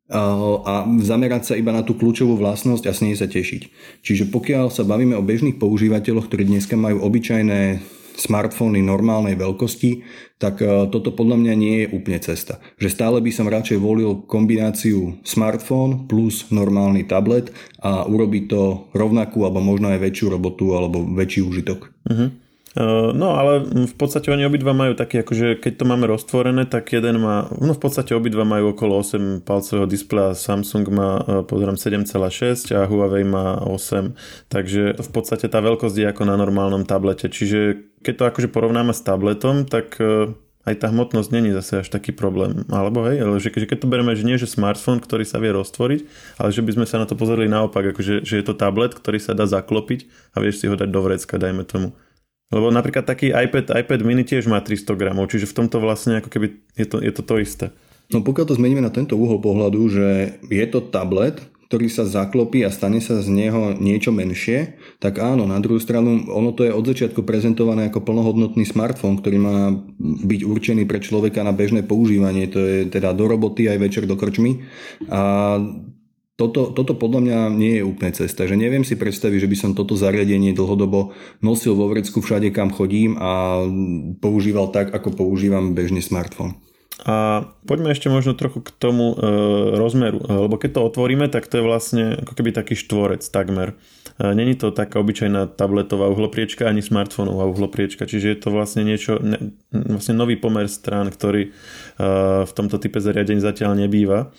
a 0.06 0.86
zamerať 1.02 1.42
sa 1.42 1.54
iba 1.58 1.74
na 1.74 1.82
tú 1.82 1.98
kľúčovú 1.98 2.38
vlastnosť 2.38 2.84
a 2.86 2.92
s 2.94 3.02
nej 3.02 3.18
sa 3.18 3.26
tešiť. 3.26 3.62
Čiže 4.06 4.30
pokiaľ 4.30 4.70
sa 4.70 4.86
bavíme 4.86 5.18
o 5.18 5.26
bežných 5.26 5.58
používateľoch, 5.58 6.30
ktorí 6.30 6.46
dneska 6.46 6.78
majú 6.78 7.02
obyčajné 7.02 7.82
smartfóny 8.16 8.80
normálnej 8.80 9.36
veľkosti, 9.36 10.00
tak 10.40 10.64
e, 10.64 10.88
toto 10.88 11.12
podľa 11.12 11.36
mňa 11.36 11.54
nie 11.54 11.74
je 11.84 11.92
úplne 11.92 12.16
cesta. 12.20 12.58
Že 12.80 12.88
stále 12.88 13.18
by 13.20 13.30
som 13.30 13.52
radšej 13.52 13.76
volil 13.76 14.24
kombináciu 14.24 15.20
smartfón 15.20 16.08
plus 16.08 16.48
normálny 16.48 17.04
tablet 17.04 17.52
a 17.84 18.08
urobiť 18.08 18.44
to 18.48 18.88
rovnakú 18.96 19.44
alebo 19.44 19.60
možno 19.60 19.92
aj 19.92 20.00
väčšiu 20.00 20.32
robotu 20.32 20.72
alebo 20.72 21.04
väčší 21.04 21.44
užitok. 21.44 21.92
Uh-huh. 22.08 22.32
No 23.16 23.40
ale 23.40 23.64
v 23.64 23.94
podstate 23.96 24.28
oni 24.28 24.44
obidva 24.44 24.76
majú 24.76 24.92
taký, 24.92 25.24
akože 25.24 25.64
keď 25.64 25.72
to 25.80 25.84
máme 25.88 26.04
roztvorené, 26.12 26.68
tak 26.68 26.92
jeden 26.92 27.24
má, 27.24 27.48
no 27.56 27.72
v 27.72 27.80
podstate 27.80 28.12
obidva 28.12 28.44
majú 28.44 28.76
okolo 28.76 29.00
8 29.00 29.40
palcového 29.48 29.88
displeja, 29.88 30.36
Samsung 30.36 30.84
má 30.92 31.10
e, 31.16 31.22
pozerám 31.48 31.80
7,6 31.80 32.76
a 32.76 32.84
Huawei 32.84 33.24
má 33.24 33.64
8, 33.64 34.12
takže 34.52 34.92
v 34.92 35.08
podstate 35.08 35.48
tá 35.48 35.64
veľkosť 35.64 35.96
je 35.96 36.06
ako 36.12 36.28
na 36.28 36.36
normálnom 36.36 36.84
tablete, 36.84 37.32
čiže 37.32 37.80
keď 38.04 38.14
to 38.20 38.24
akože 38.28 38.48
porovnáme 38.52 38.92
s 38.92 39.00
tabletom, 39.00 39.64
tak 39.64 39.96
e, 39.96 40.36
aj 40.68 40.74
tá 40.76 40.92
hmotnosť 40.92 41.32
není 41.32 41.56
zase 41.56 41.80
až 41.80 41.88
taký 41.88 42.12
problém. 42.12 42.68
Alebo 42.68 43.08
hej, 43.08 43.24
ale 43.24 43.40
že, 43.40 43.54
keď 43.54 43.78
to 43.80 43.88
bereme, 43.88 44.12
že 44.12 44.26
nie 44.26 44.36
že 44.36 44.50
smartfón, 44.50 45.00
ktorý 45.00 45.24
sa 45.24 45.40
vie 45.40 45.54
roztvoriť, 45.54 46.00
ale 46.42 46.50
že 46.52 46.60
by 46.60 46.76
sme 46.76 46.86
sa 46.90 47.00
na 47.00 47.08
to 47.08 47.16
pozreli 47.16 47.48
naopak, 47.48 47.96
akože, 47.96 48.20
že 48.20 48.34
je 48.36 48.44
to 48.44 48.52
tablet, 48.52 48.92
ktorý 48.92 49.16
sa 49.16 49.32
dá 49.32 49.48
zaklopiť 49.48 50.10
a 50.36 50.44
vieš 50.44 50.60
si 50.60 50.68
ho 50.68 50.76
dať 50.76 50.92
do 50.92 51.00
vrecka, 51.00 51.40
dajme 51.40 51.64
tomu. 51.64 51.96
Lebo 52.54 52.70
napríklad 52.70 53.02
taký 53.02 53.34
iPad, 53.34 53.74
iPad 53.74 54.00
mini 54.06 54.22
tiež 54.22 54.46
má 54.46 54.62
300 54.62 54.94
gramov, 54.94 55.26
čiže 55.26 55.50
v 55.50 55.56
tomto 55.64 55.82
vlastne 55.82 56.22
ako 56.22 56.30
keby 56.30 56.46
je 56.78 56.86
to, 56.86 56.96
je 57.02 57.12
to 57.12 57.22
to 57.26 57.34
isté. 57.42 57.66
No 58.14 58.22
pokiaľ 58.22 58.46
to 58.46 58.58
zmeníme 58.58 58.78
na 58.78 58.94
tento 58.94 59.18
uhol 59.18 59.42
pohľadu, 59.42 59.80
že 59.90 60.38
je 60.46 60.66
to 60.70 60.78
tablet, 60.78 61.42
ktorý 61.66 61.90
sa 61.90 62.06
zaklopí 62.06 62.62
a 62.62 62.70
stane 62.70 63.02
sa 63.02 63.18
z 63.18 63.26
neho 63.26 63.74
niečo 63.74 64.14
menšie, 64.14 64.78
tak 65.02 65.18
áno, 65.18 65.50
na 65.50 65.58
druhú 65.58 65.82
stranu 65.82 66.22
ono 66.30 66.54
to 66.54 66.62
je 66.62 66.70
od 66.70 66.86
začiatku 66.86 67.26
prezentované 67.26 67.90
ako 67.90 68.06
plnohodnotný 68.06 68.62
smartfón, 68.62 69.18
ktorý 69.18 69.38
má 69.42 69.74
byť 69.98 70.40
určený 70.46 70.86
pre 70.86 71.02
človeka 71.02 71.42
na 71.42 71.50
bežné 71.50 71.82
používanie, 71.82 72.46
to 72.46 72.62
je 72.62 72.78
teda 72.86 73.10
do 73.10 73.26
roboty 73.26 73.66
aj 73.66 73.82
večer 73.82 74.06
do 74.06 74.14
krčmy 74.14 74.62
a 75.10 75.58
toto, 76.36 76.68
toto 76.68 76.92
podľa 76.92 77.20
mňa 77.24 77.38
nie 77.56 77.80
je 77.80 77.84
úplne 77.88 78.12
cesta, 78.12 78.44
že 78.44 78.60
neviem 78.60 78.84
si 78.84 78.92
predstaviť, 78.92 79.48
že 79.48 79.50
by 79.50 79.56
som 79.56 79.70
toto 79.72 79.96
zariadenie 79.96 80.52
dlhodobo 80.52 81.16
nosil 81.40 81.72
vo 81.72 81.88
vrecku 81.88 82.20
všade, 82.20 82.52
kam 82.52 82.68
chodím 82.68 83.16
a 83.16 83.64
používal 84.20 84.68
tak, 84.68 84.92
ako 84.92 85.16
používam 85.16 85.72
bežný 85.72 86.04
smartfón. 86.04 86.60
A 87.08 87.44
poďme 87.64 87.92
ešte 87.92 88.12
možno 88.12 88.36
trochu 88.36 88.64
k 88.64 88.72
tomu 88.72 89.12
e, 89.12 89.16
rozmeru, 89.76 90.20
lebo 90.28 90.60
keď 90.60 90.80
to 90.80 90.86
otvoríme, 90.88 91.28
tak 91.28 91.48
to 91.48 91.60
je 91.60 91.64
vlastne 91.64 92.04
ako 92.24 92.32
keby 92.36 92.52
taký 92.52 92.76
štvorec 92.76 93.24
takmer. 93.24 93.76
Není 94.16 94.56
to 94.56 94.72
taká 94.72 95.00
obyčajná 95.00 95.46
tabletová 95.60 96.08
uhlopriečka 96.08 96.64
ani 96.64 96.80
smartfónová 96.80 97.44
uhlopriečka, 97.52 98.08
čiže 98.08 98.28
je 98.32 98.38
to 98.40 98.48
vlastne 98.48 98.80
niečo, 98.80 99.20
ne, 99.20 99.52
vlastne 99.68 100.16
nový 100.16 100.40
pomer 100.40 100.72
strán, 100.72 101.12
ktorý 101.12 101.42
e, 101.44 101.50
v 102.48 102.52
tomto 102.56 102.80
type 102.80 102.96
zariadení 102.96 103.44
zatiaľ 103.44 103.76
nebýva. 103.76 104.32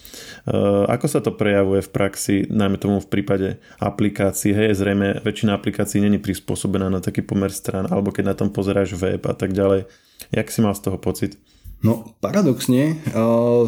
E, 0.49 0.57
ako 0.89 1.05
sa 1.05 1.21
to 1.21 1.29
prejavuje 1.29 1.85
v 1.85 1.93
praxi, 1.93 2.35
najmä 2.49 2.81
tomu 2.81 2.97
v 2.97 3.09
prípade 3.09 3.61
aplikácií? 3.77 4.49
Hej, 4.49 4.81
zrejme 4.81 5.21
väčšina 5.21 5.53
aplikácií 5.53 6.01
není 6.01 6.17
prispôsobená 6.17 6.89
na 6.89 6.97
taký 6.97 7.21
pomer 7.21 7.53
strán, 7.53 7.85
alebo 7.85 8.09
keď 8.09 8.33
na 8.33 8.35
tom 8.37 8.49
pozeráš 8.49 8.97
web 8.97 9.21
a 9.29 9.33
tak 9.37 9.53
ďalej. 9.53 9.85
Jak 10.33 10.47
si 10.49 10.59
mal 10.65 10.73
z 10.73 10.89
toho 10.89 10.97
pocit? 10.97 11.37
No 11.77 12.17
paradoxne, 12.25 12.97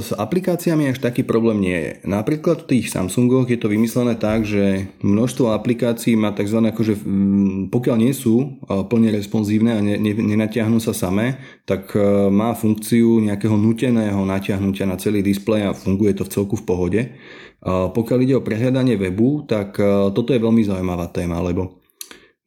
s 0.02 0.10
aplikáciami 0.18 0.90
až 0.90 0.98
taký 0.98 1.22
problém 1.22 1.62
nie 1.62 1.78
je. 1.78 1.92
Napríklad 2.10 2.66
v 2.66 2.70
tých 2.74 2.90
Samsungoch 2.90 3.46
je 3.46 3.62
to 3.62 3.70
vymyslené 3.70 4.18
tak, 4.18 4.50
že 4.50 4.90
množstvo 5.06 5.54
aplikácií 5.54 6.18
má 6.18 6.34
tzv. 6.34 6.58
akože 6.74 7.06
pokiaľ 7.70 7.96
nie 8.02 8.10
sú 8.18 8.66
plne 8.66 9.14
responsívne 9.14 9.72
a 9.78 9.84
nenatiahnu 10.02 10.82
sa 10.82 10.98
samé, 10.98 11.38
tak 11.70 11.94
má 12.34 12.58
funkciu 12.58 13.22
nejakého 13.22 13.54
nuteného 13.54 14.26
natiahnutia 14.26 14.90
na 14.90 14.98
celý 14.98 15.22
displej 15.22 15.70
a 15.70 15.78
funguje 15.78 16.18
to 16.18 16.26
v 16.26 16.34
celku 16.34 16.58
v 16.58 16.66
pohode. 16.66 17.02
Pokiaľ 17.62 18.20
ide 18.26 18.36
o 18.42 18.46
prehľadanie 18.46 18.98
webu, 18.98 19.46
tak 19.46 19.78
toto 20.18 20.34
je 20.34 20.42
veľmi 20.42 20.66
zaujímavá 20.66 21.14
téma, 21.14 21.46
lebo 21.46 21.78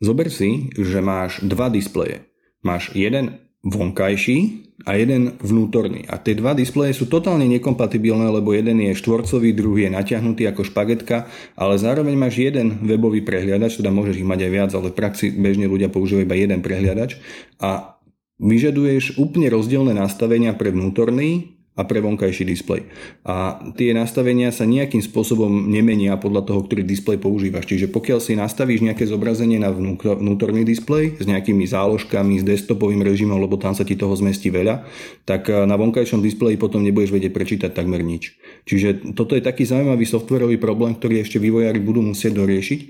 zober 0.03 0.27
si, 0.27 0.75
že 0.75 0.99
máš 0.99 1.39
dva 1.47 1.71
displeje. 1.71 2.27
Máš 2.67 2.91
jeden 2.99 3.39
vonkajší 3.63 4.62
a 4.83 4.99
jeden 4.99 5.39
vnútorný. 5.39 6.07
A 6.11 6.19
tie 6.19 6.35
dva 6.35 6.53
displeje 6.53 6.97
sú 6.97 7.07
totálne 7.07 7.47
nekompatibilné, 7.47 8.29
lebo 8.31 8.55
jeden 8.55 8.83
je 8.83 8.99
štvorcový, 8.99 9.55
druhý 9.55 9.87
je 9.89 9.95
natiahnutý 9.95 10.49
ako 10.51 10.67
špagetka, 10.67 11.31
ale 11.55 11.75
zároveň 11.79 12.15
máš 12.19 12.43
jeden 12.43 12.83
webový 12.83 13.23
prehliadač, 13.23 13.79
teda 13.79 13.95
môžeš 13.95 14.19
ich 14.23 14.29
mať 14.29 14.41
aj 14.47 14.51
viac, 14.51 14.71
ale 14.75 14.91
v 14.91 14.99
praxi 14.99 15.27
bežne 15.31 15.71
ľudia 15.71 15.93
používajú 15.93 16.27
iba 16.27 16.37
jeden 16.39 16.61
prehliadač 16.61 17.19
a 17.63 17.99
vyžaduješ 18.43 19.23
úplne 19.23 19.47
rozdielne 19.55 19.95
nastavenia 19.95 20.51
pre 20.59 20.75
vnútorný 20.75 21.52
a 21.73 21.89
pre 21.89 22.05
vonkajší 22.05 22.45
displej. 22.45 22.85
A 23.25 23.57
tie 23.81 23.97
nastavenia 23.97 24.53
sa 24.53 24.69
nejakým 24.69 25.01
spôsobom 25.01 25.73
nemenia 25.73 26.21
podľa 26.21 26.45
toho, 26.45 26.61
ktorý 26.69 26.85
displej 26.85 27.17
používaš. 27.17 27.65
Čiže 27.65 27.89
pokiaľ 27.89 28.21
si 28.21 28.37
nastavíš 28.37 28.85
nejaké 28.85 29.09
zobrazenie 29.09 29.57
na 29.57 29.73
vnútorný 29.73 30.69
displej 30.69 31.17
s 31.17 31.25
nejakými 31.25 31.65
záložkami, 31.65 32.41
s 32.41 32.45
desktopovým 32.45 33.01
režimom, 33.01 33.41
lebo 33.41 33.57
tam 33.57 33.73
sa 33.73 33.89
ti 33.89 33.97
toho 33.97 34.13
zmestí 34.13 34.53
veľa, 34.53 34.85
tak 35.25 35.49
eh, 35.49 35.65
na 35.65 35.81
vonkajšom 35.81 36.21
displeji 36.21 36.61
potom 36.61 36.85
nebudeš 36.85 37.09
vedieť 37.09 37.33
prečítať 37.33 37.71
takmer 37.73 38.05
nič. 38.05 38.37
Čiže 38.69 39.17
toto 39.17 39.33
je 39.33 39.41
taký 39.41 39.65
zaujímavý 39.65 40.05
softwarový 40.05 40.61
problém, 40.61 40.93
ktorý 40.93 41.25
ešte 41.25 41.41
vývojári 41.41 41.81
budú 41.81 42.05
musieť 42.05 42.37
doriešiť. 42.37 42.81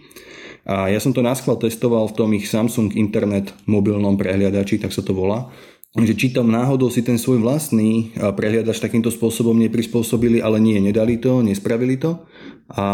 A 0.63 0.95
ja 0.95 1.03
som 1.03 1.11
to 1.11 1.27
náschval 1.27 1.59
testoval 1.59 2.07
v 2.07 2.17
tom 2.19 2.31
ich 2.39 2.47
Samsung 2.47 2.95
Internet 2.95 3.51
mobilnom 3.67 4.15
prehliadači, 4.15 4.79
tak 4.79 4.95
sa 4.95 5.03
to 5.03 5.11
volá 5.11 5.51
že 5.93 6.17
či 6.17 6.33
tam 6.33 6.49
náhodou 6.49 6.89
si 6.89 7.05
ten 7.05 7.21
svoj 7.21 7.45
vlastný 7.45 8.17
prehliadač 8.17 8.81
takýmto 8.81 9.13
spôsobom 9.13 9.53
neprispôsobili, 9.61 10.41
ale 10.41 10.57
nie, 10.57 10.81
nedali 10.81 11.21
to, 11.21 11.45
nespravili 11.45 12.01
to. 12.01 12.25
A 12.73 12.87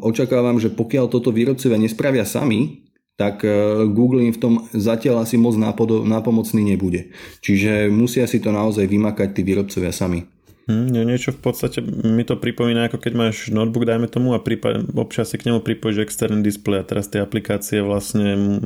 očakávam, 0.00 0.56
že 0.56 0.72
pokiaľ 0.72 1.12
toto 1.12 1.28
výrobcovia 1.28 1.76
nespravia 1.76 2.24
sami, 2.24 2.88
tak 3.18 3.42
e, 3.42 3.50
Google 3.90 4.30
im 4.30 4.32
v 4.32 4.40
tom 4.40 4.54
zatiaľ 4.70 5.26
asi 5.26 5.34
moc 5.34 5.58
nápomocný 5.58 6.62
nebude. 6.62 7.10
Čiže 7.42 7.90
musia 7.90 8.30
si 8.30 8.38
to 8.38 8.54
naozaj 8.54 8.86
vymakať 8.86 9.34
tí 9.34 9.42
výrobcovia 9.42 9.90
sami. 9.90 10.22
Hmm, 10.68 10.92
niečo 10.92 11.32
v 11.32 11.40
podstate 11.40 11.80
mi 11.80 12.28
to 12.28 12.36
pripomína, 12.36 12.92
ako 12.92 13.00
keď 13.00 13.12
máš 13.16 13.48
notebook, 13.48 13.88
dajme 13.88 14.04
tomu, 14.04 14.36
a 14.36 14.44
prípad, 14.44 14.92
občas 15.00 15.32
si 15.32 15.40
k 15.40 15.48
nemu 15.48 15.64
pripojíš 15.64 16.04
externý 16.04 16.44
displej 16.44 16.84
a 16.84 16.88
teraz 16.88 17.08
tie 17.08 17.24
aplikácie 17.24 17.80
vlastne 17.80 18.60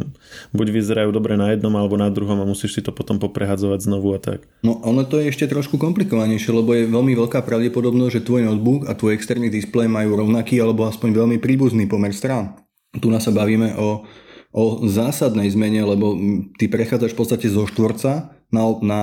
buď 0.51 0.67
vyzerajú 0.83 1.15
dobre 1.15 1.39
na 1.39 1.55
jednom 1.55 1.71
alebo 1.79 1.95
na 1.95 2.11
druhom 2.11 2.43
a 2.43 2.49
musíš 2.49 2.75
si 2.75 2.83
to 2.83 2.91
potom 2.91 3.23
poprehadzovať 3.23 3.87
znovu 3.87 4.11
a 4.13 4.19
tak. 4.19 4.43
No 4.67 4.83
ono 4.83 5.07
to 5.07 5.23
je 5.23 5.31
ešte 5.31 5.47
trošku 5.47 5.79
komplikovanejšie, 5.79 6.51
lebo 6.51 6.75
je 6.75 6.91
veľmi 6.91 7.15
veľká 7.15 7.39
pravdepodobnosť, 7.47 8.19
že 8.19 8.27
tvoj 8.27 8.51
notebook 8.51 8.91
a 8.91 8.99
tvoj 8.99 9.15
externý 9.15 9.47
displej 9.47 9.87
majú 9.87 10.19
rovnaký 10.19 10.59
alebo 10.59 10.91
aspoň 10.91 11.15
veľmi 11.15 11.39
príbuzný 11.39 11.87
pomer 11.87 12.11
strán. 12.11 12.59
Tu 12.99 13.07
nás 13.15 13.23
sa 13.23 13.31
bavíme 13.31 13.79
o, 13.79 14.03
o 14.51 14.63
zásadnej 14.91 15.47
zmene, 15.55 15.87
lebo 15.87 16.19
ty 16.59 16.67
prechádzaš 16.67 17.15
v 17.15 17.19
podstate 17.23 17.47
zo 17.47 17.63
štvorca 17.71 18.35
na, 18.51 18.63
na 18.83 19.01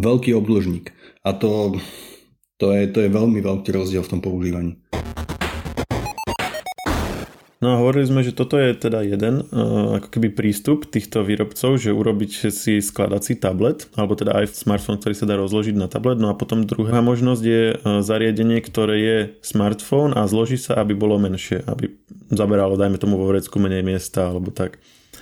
veľký 0.00 0.32
obdĺžnik. 0.32 0.88
A 1.20 1.36
to 1.36 1.76
to 2.64 2.72
je, 2.72 2.82
to 2.88 2.98
je 3.04 3.10
veľmi 3.12 3.44
veľký 3.44 3.76
rozdiel 3.76 4.00
v 4.00 4.10
tom 4.16 4.20
používaní. 4.24 4.80
No 7.60 7.72
a 7.72 7.80
hovorili 7.80 8.04
sme, 8.04 8.20
že 8.20 8.36
toto 8.36 8.60
je 8.60 8.76
teda 8.76 9.00
jeden 9.08 9.40
uh, 9.40 9.96
ako 9.96 10.08
keby 10.12 10.36
prístup 10.36 10.84
týchto 10.84 11.24
výrobcov, 11.24 11.80
že 11.80 11.96
urobiť 11.96 12.52
si 12.52 12.84
skladací 12.84 13.40
tablet, 13.40 13.88
alebo 13.96 14.12
teda 14.12 14.36
aj 14.36 14.52
smartfón, 14.52 15.00
ktorý 15.00 15.16
sa 15.16 15.24
dá 15.24 15.40
rozložiť 15.40 15.72
na 15.72 15.88
tablet. 15.88 16.20
No 16.20 16.28
a 16.28 16.36
potom 16.36 16.68
druhá 16.68 17.00
možnosť 17.00 17.42
je 17.44 17.62
uh, 17.72 18.04
zariadenie, 18.04 18.60
ktoré 18.60 18.96
je 19.00 19.18
smartfón 19.40 20.12
a 20.12 20.28
zloží 20.28 20.60
sa, 20.60 20.76
aby 20.76 20.92
bolo 20.92 21.16
menšie, 21.16 21.64
aby 21.64 21.88
zaberalo, 22.28 22.76
dajme 22.76 23.00
tomu 23.00 23.16
vo 23.16 23.32
vrecku 23.32 23.56
menej 23.56 23.80
miesta 23.80 24.28
alebo 24.28 24.52
tak. 24.52 24.76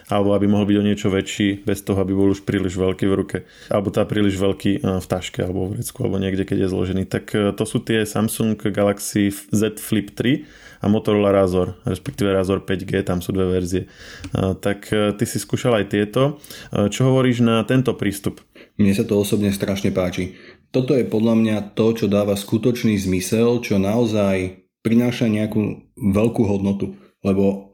Alebo 0.09 0.35
aby 0.35 0.47
mohol 0.51 0.67
byť 0.67 0.77
o 0.79 0.87
niečo 0.87 1.09
väčší 1.12 1.62
bez 1.62 1.85
toho, 1.85 1.99
aby 2.01 2.17
bol 2.17 2.33
už 2.33 2.43
príliš 2.43 2.75
veľký 2.75 3.07
v 3.07 3.15
ruke, 3.15 3.38
alebo 3.71 3.95
tá 3.95 4.03
príliš 4.03 4.41
veľký 4.41 4.73
e, 4.79 4.99
v 4.99 5.07
taške 5.07 5.43
alebo 5.45 5.69
v 5.69 5.79
vrecku, 5.79 5.99
alebo 6.03 6.17
niekde, 6.19 6.49
keď 6.49 6.67
je 6.67 6.73
zložený. 6.73 7.03
Tak 7.07 7.25
e, 7.35 7.38
to 7.55 7.65
sú 7.69 7.85
tie 7.85 8.03
Samsung 8.03 8.59
Galaxy 8.59 9.31
Z 9.31 9.79
Flip 9.79 10.11
3 10.11 10.83
a 10.83 10.87
Motorola 10.91 11.31
Razor, 11.31 11.79
respektíve 11.87 12.35
Razor 12.35 12.67
5G, 12.67 13.07
tam 13.07 13.23
sú 13.23 13.31
dve 13.31 13.47
verzie. 13.61 13.87
E, 13.87 14.59
tak 14.59 14.91
ty 14.91 15.25
si 15.29 15.38
skúšal 15.38 15.79
aj 15.79 15.87
tieto. 15.93 16.43
Čo 16.73 17.12
hovoríš 17.12 17.45
na 17.45 17.62
tento 17.62 17.95
prístup? 17.95 18.43
Mne 18.81 18.93
sa 18.97 19.05
to 19.07 19.21
osobne 19.21 19.53
strašne 19.55 19.95
páči. 19.95 20.35
Toto 20.73 20.97
je 20.97 21.05
podľa 21.05 21.37
mňa 21.37 21.57
to, 21.77 21.93
čo 21.93 22.07
dáva 22.09 22.33
skutočný 22.33 22.97
zmysel, 22.97 23.61
čo 23.61 23.77
naozaj 23.77 24.65
prináša 24.81 25.29
nejakú 25.29 25.85
veľkú 26.01 26.43
hodnotu. 26.49 26.97
Lebo 27.23 27.72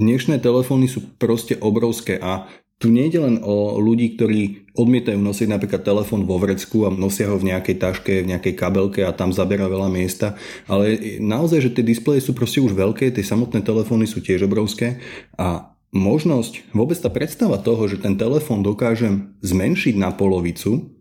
Dnešné 0.00 0.40
telefóny 0.40 0.88
sú 0.88 1.04
proste 1.20 1.60
obrovské 1.60 2.16
a 2.16 2.48
tu 2.80 2.88
nejde 2.88 3.20
len 3.20 3.36
o 3.44 3.76
ľudí, 3.76 4.16
ktorí 4.16 4.72
odmietajú 4.72 5.20
nosiť 5.20 5.52
napríklad 5.52 5.84
telefón 5.84 6.24
vo 6.24 6.40
vrecku 6.40 6.88
a 6.88 6.90
nosia 6.90 7.28
ho 7.28 7.36
v 7.36 7.52
nejakej 7.52 7.76
taške, 7.76 8.24
v 8.24 8.32
nejakej 8.32 8.56
kabelke 8.56 9.04
a 9.04 9.12
tam 9.12 9.36
zabera 9.36 9.68
veľa 9.68 9.92
miesta, 9.92 10.40
ale 10.64 11.20
naozaj, 11.20 11.68
že 11.68 11.74
tie 11.76 11.84
displeje 11.84 12.24
sú 12.24 12.32
proste 12.32 12.64
už 12.64 12.72
veľké, 12.72 13.12
tie 13.12 13.20
samotné 13.20 13.60
telefóny 13.60 14.08
sú 14.08 14.24
tiež 14.24 14.48
obrovské 14.48 15.04
a 15.36 15.76
možnosť, 15.92 16.72
vôbec 16.72 16.96
tá 16.96 17.12
predstava 17.12 17.60
toho, 17.60 17.84
že 17.84 18.00
ten 18.00 18.16
telefón 18.16 18.64
dokážem 18.64 19.36
zmenšiť 19.44 20.00
na 20.00 20.16
polovicu 20.16 20.96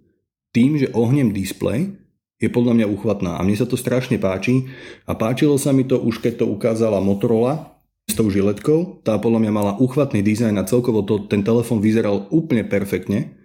tým, 0.52 0.76
že 0.76 0.92
ohnem 0.92 1.32
displej, 1.32 1.96
je 2.44 2.52
podľa 2.52 2.84
mňa 2.84 2.92
uchvatná 2.92 3.40
a 3.40 3.44
mne 3.48 3.56
sa 3.56 3.64
to 3.64 3.80
strašne 3.80 4.20
páči 4.20 4.68
a 5.08 5.16
páčilo 5.16 5.56
sa 5.56 5.72
mi 5.72 5.88
to 5.88 5.96
už 5.96 6.20
keď 6.20 6.44
to 6.44 6.46
ukázala 6.52 7.00
Motorola, 7.00 7.79
s 8.10 8.18
tou 8.18 8.28
žiletkou. 8.34 9.06
Tá 9.06 9.22
podľa 9.22 9.46
mňa 9.46 9.52
mala 9.54 9.74
uchvatný 9.78 10.26
dizajn 10.26 10.58
a 10.58 10.66
celkovo 10.66 11.06
to, 11.06 11.30
ten 11.30 11.46
telefon 11.46 11.78
vyzeral 11.78 12.26
úplne 12.34 12.66
perfektne. 12.66 13.38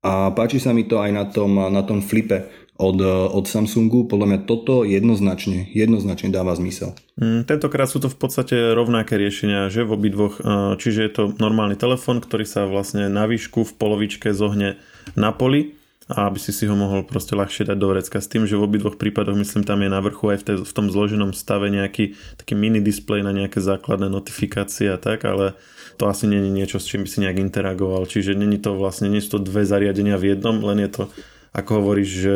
A 0.00 0.32
páči 0.32 0.56
sa 0.56 0.72
mi 0.72 0.88
to 0.88 1.02
aj 1.02 1.10
na 1.12 1.24
tom, 1.28 1.52
na 1.54 1.82
tom 1.84 2.00
flipe 2.00 2.48
od, 2.80 2.98
od 3.32 3.44
Samsungu. 3.44 4.08
Podľa 4.08 4.26
mňa 4.32 4.40
toto 4.48 4.88
jednoznačne, 4.88 5.68
jednoznačne 5.76 6.32
dáva 6.32 6.56
zmysel. 6.56 6.96
Mm, 7.20 7.44
tentokrát 7.44 7.88
sú 7.90 8.00
to 8.00 8.08
v 8.08 8.16
podstate 8.16 8.56
rovnaké 8.72 9.20
riešenia, 9.20 9.68
že 9.68 9.84
v 9.84 9.92
obidvoch. 9.96 10.40
Čiže 10.80 11.00
je 11.04 11.12
to 11.12 11.22
normálny 11.36 11.76
telefon, 11.76 12.24
ktorý 12.24 12.48
sa 12.48 12.64
vlastne 12.64 13.12
na 13.12 13.28
výšku 13.28 13.68
v 13.68 13.76
polovičke 13.76 14.32
zohne 14.32 14.80
na 15.12 15.30
poli 15.36 15.75
a 16.06 16.30
aby 16.30 16.38
si 16.38 16.54
si 16.54 16.70
ho 16.70 16.78
mohol 16.78 17.02
proste 17.02 17.34
ľahšie 17.34 17.66
dať 17.66 17.78
do 17.82 17.90
vrecka. 17.90 18.22
S 18.22 18.30
tým, 18.30 18.46
že 18.46 18.54
v 18.54 18.62
obidvoch 18.62 18.94
prípadoch 18.94 19.34
myslím 19.34 19.66
tam 19.66 19.82
je 19.82 19.90
na 19.90 19.98
vrchu 19.98 20.30
aj 20.30 20.38
v, 20.38 20.44
tej, 20.46 20.56
v 20.62 20.72
tom 20.72 20.86
zloženom 20.86 21.34
stave 21.34 21.66
nejaký 21.66 22.14
taký 22.38 22.54
mini 22.54 22.78
displej 22.78 23.26
na 23.26 23.34
nejaké 23.34 23.58
základné 23.58 24.06
notifikácie 24.06 24.86
a 24.86 25.02
tak, 25.02 25.26
ale 25.26 25.58
to 25.98 26.06
asi 26.06 26.30
nie 26.30 26.38
je 26.38 26.50
niečo, 26.54 26.78
s 26.78 26.86
čím 26.86 27.02
by 27.02 27.08
si 27.10 27.18
nejak 27.26 27.42
interagoval. 27.42 28.06
Čiže 28.06 28.38
není 28.38 28.62
to 28.62 28.78
vlastne, 28.78 29.10
nie 29.10 29.18
sú 29.18 29.38
to 29.38 29.50
dve 29.50 29.66
zariadenia 29.66 30.14
v 30.14 30.38
jednom, 30.38 30.62
len 30.62 30.86
je 30.86 30.90
to, 30.94 31.02
ako 31.50 31.82
hovoríš, 31.82 32.10
že 32.22 32.34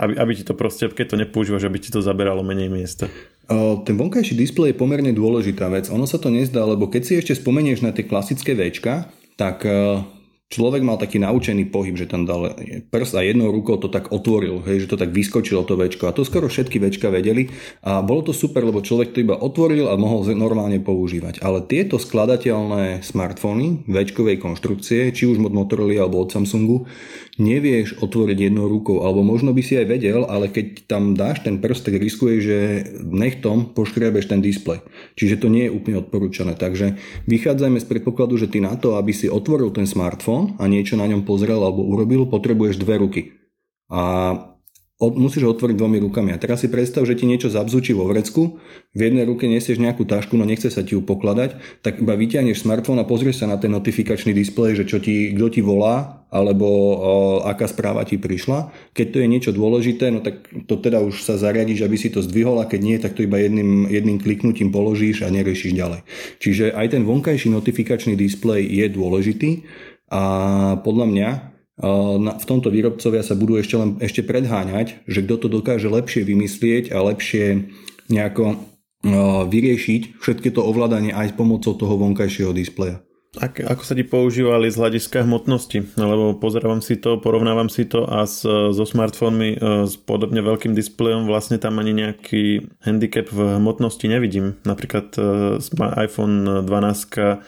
aby, 0.00 0.16
aby 0.16 0.32
ti 0.32 0.44
to 0.48 0.56
proste, 0.56 0.88
keď 0.88 1.06
to 1.12 1.20
nepoužívaš, 1.20 1.68
aby 1.68 1.76
ti 1.76 1.92
to 1.92 2.00
zaberalo 2.00 2.40
menej 2.40 2.72
miesta. 2.72 3.12
Ten 3.84 3.98
vonkajší 3.98 4.32
displej 4.38 4.72
je 4.72 4.80
pomerne 4.80 5.12
dôležitá 5.12 5.68
vec. 5.68 5.92
Ono 5.92 6.08
sa 6.08 6.16
to 6.16 6.32
nezdá, 6.32 6.64
lebo 6.64 6.88
keď 6.88 7.02
si 7.04 7.12
ešte 7.20 7.36
spomenieš 7.36 7.84
na 7.84 7.92
tie 7.92 8.08
klasické 8.08 8.56
Včka, 8.56 9.12
tak 9.36 9.66
človek 10.50 10.82
mal 10.82 10.98
taký 10.98 11.22
naučený 11.22 11.70
pohyb, 11.70 11.94
že 11.94 12.10
tam 12.10 12.26
dal 12.26 12.58
prst 12.90 13.14
a 13.14 13.22
jednou 13.22 13.54
rukou 13.54 13.78
to 13.78 13.86
tak 13.86 14.10
otvoril, 14.10 14.66
hej, 14.66 14.84
že 14.84 14.90
to 14.90 14.98
tak 14.98 15.14
vyskočilo 15.14 15.62
to 15.62 15.78
večko. 15.78 16.10
A 16.10 16.12
to 16.12 16.26
skoro 16.26 16.50
všetky 16.50 16.82
večka 16.82 17.06
vedeli 17.06 17.54
a 17.86 18.02
bolo 18.02 18.26
to 18.26 18.32
super, 18.34 18.66
lebo 18.66 18.82
človek 18.82 19.14
to 19.14 19.22
iba 19.22 19.38
otvoril 19.38 19.86
a 19.86 19.94
mohol 19.94 20.26
normálne 20.34 20.82
používať. 20.82 21.38
Ale 21.40 21.62
tieto 21.62 22.02
skladateľné 22.02 23.06
smartfóny 23.06 23.86
večkovej 23.86 24.42
konštrukcie, 24.42 25.14
či 25.14 25.30
už 25.30 25.38
od 25.38 25.54
Motorola 25.54 26.02
alebo 26.02 26.18
od 26.18 26.34
Samsungu, 26.34 26.90
nevieš 27.40 27.96
otvoriť 28.04 28.50
jednou 28.50 28.68
rukou, 28.68 29.00
alebo 29.00 29.24
možno 29.24 29.56
by 29.56 29.62
si 29.64 29.78
aj 29.80 29.86
vedel, 29.88 30.28
ale 30.28 30.52
keď 30.52 30.84
tam 30.84 31.16
dáš 31.16 31.40
ten 31.40 31.56
prst, 31.56 31.88
tak 31.88 31.96
riskuje, 31.96 32.36
že 32.42 32.58
nechtom 33.00 33.72
poškriebeš 33.72 34.28
ten 34.28 34.44
displej. 34.44 34.84
Čiže 35.16 35.40
to 35.40 35.48
nie 35.48 35.70
je 35.70 35.72
úplne 35.72 36.04
odporúčané. 36.04 36.52
Takže 36.58 37.00
vychádzajme 37.24 37.80
z 37.80 37.86
predpokladu, 37.88 38.36
že 38.36 38.50
ty 38.52 38.60
na 38.60 38.76
to, 38.76 39.00
aby 39.00 39.16
si 39.16 39.30
otvoril 39.30 39.72
ten 39.72 39.88
smartfón 39.88 40.39
a 40.60 40.64
niečo 40.70 40.94
na 41.00 41.08
ňom 41.10 41.26
pozrel 41.26 41.60
alebo 41.60 41.82
urobil, 41.82 42.28
potrebuješ 42.28 42.80
dve 42.80 43.00
ruky. 43.02 43.22
A 43.90 44.00
musíš 45.00 45.48
ho 45.48 45.56
otvoriť 45.56 45.80
dvomi 45.80 45.96
rukami. 46.04 46.36
A 46.36 46.40
teraz 46.40 46.60
si 46.60 46.68
predstav, 46.68 47.08
že 47.08 47.16
ti 47.16 47.24
niečo 47.24 47.48
zabzučí 47.48 47.96
vo 47.96 48.04
vrecku, 48.04 48.60
v 48.92 49.00
jednej 49.00 49.24
ruke 49.24 49.48
nesieš 49.48 49.80
nejakú 49.80 50.04
tašku, 50.04 50.36
no 50.36 50.44
nechce 50.44 50.68
sa 50.68 50.84
ti 50.84 50.92
ju 50.92 51.00
pokladať, 51.00 51.80
tak 51.80 52.04
iba 52.04 52.12
vyťahneš 52.12 52.60
smartfón 52.60 53.00
a 53.00 53.08
pozrieš 53.08 53.40
sa 53.40 53.48
na 53.48 53.56
ten 53.56 53.72
notifikačný 53.72 54.36
displej, 54.36 54.76
že 54.76 54.84
čo 54.84 55.00
ti, 55.00 55.32
kto 55.32 55.48
ti 55.48 55.64
volá, 55.64 56.20
alebo 56.28 56.66
o, 56.68 56.94
aká 57.48 57.64
správa 57.64 58.04
ti 58.04 58.20
prišla. 58.20 58.70
Keď 58.92 59.06
to 59.08 59.16
je 59.24 59.26
niečo 59.26 59.50
dôležité, 59.56 60.12
no 60.12 60.20
tak 60.20 60.46
to 60.68 60.76
teda 60.76 61.00
už 61.00 61.24
sa 61.24 61.40
zariadiš, 61.40 61.80
aby 61.80 61.96
si 61.96 62.12
to 62.12 62.20
zdvihol 62.20 62.60
a 62.60 62.68
keď 62.68 62.80
nie, 62.84 62.96
tak 63.00 63.16
to 63.16 63.24
iba 63.24 63.40
jedným, 63.40 63.88
jedným 63.88 64.20
kliknutím 64.20 64.68
položíš 64.68 65.24
a 65.24 65.32
neriešiš 65.32 65.72
ďalej. 65.74 66.00
Čiže 66.38 66.76
aj 66.76 66.86
ten 66.92 67.02
vonkajší 67.08 67.48
notifikačný 67.50 68.14
displej 68.20 68.68
je 68.68 68.86
dôležitý 68.92 69.50
a 70.10 70.22
podľa 70.82 71.06
mňa 71.06 71.28
v 72.36 72.44
tomto 72.44 72.68
výrobcovia 72.68 73.24
sa 73.24 73.32
budú 73.32 73.56
ešte, 73.56 73.80
len, 73.80 73.96
ešte 74.04 74.20
predháňať, 74.20 75.00
že 75.08 75.24
kto 75.24 75.34
to 75.40 75.48
dokáže 75.48 75.88
lepšie 75.88 76.28
vymyslieť 76.28 76.92
a 76.92 77.00
lepšie 77.00 77.72
nejako 78.12 78.60
vyriešiť 79.48 80.20
všetky 80.20 80.52
to 80.52 80.60
ovládanie 80.60 81.16
aj 81.16 81.32
s 81.32 81.34
pomocou 81.40 81.72
toho 81.72 81.96
vonkajšieho 81.96 82.52
displeja. 82.52 83.00
Ak, 83.38 83.62
ako 83.62 83.86
sa 83.86 83.94
ti 83.94 84.02
používali 84.02 84.66
z 84.74 84.82
hľadiska 84.82 85.22
hmotnosti? 85.22 85.94
Lebo 85.94 86.34
pozerávam 86.34 86.82
si 86.82 86.98
to, 86.98 87.22
porovnávam 87.22 87.70
si 87.70 87.86
to 87.86 88.02
a 88.02 88.26
s, 88.26 88.42
so 88.42 88.82
smartfónmi 88.82 89.54
e, 89.54 89.56
s 89.86 89.94
podobne 89.94 90.42
veľkým 90.42 90.74
displejom 90.74 91.30
vlastne 91.30 91.54
tam 91.62 91.78
ani 91.78 91.94
nejaký 91.94 92.66
handicap 92.82 93.30
v 93.30 93.62
hmotnosti 93.62 94.02
nevidím. 94.10 94.58
Napríklad 94.66 95.14
e, 95.14 95.22
iPhone 96.02 96.66
12 96.66 96.66
e, 96.66 97.38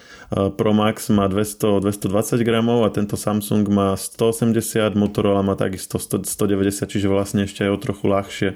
Pro 0.54 0.70
Max 0.70 1.10
má 1.10 1.26
200, 1.26 1.82
220 1.82 2.46
gramov 2.46 2.86
a 2.86 2.94
tento 2.94 3.18
Samsung 3.18 3.66
má 3.66 3.98
180, 3.98 4.94
Motorola 4.94 5.42
má 5.42 5.58
takisto 5.58 5.98
100, 5.98 6.30
190, 6.30 6.78
čiže 6.86 7.10
vlastne 7.10 7.42
ešte 7.42 7.66
aj 7.66 7.70
o 7.74 7.82
trochu 7.82 8.06
ľahšie. 8.06 8.48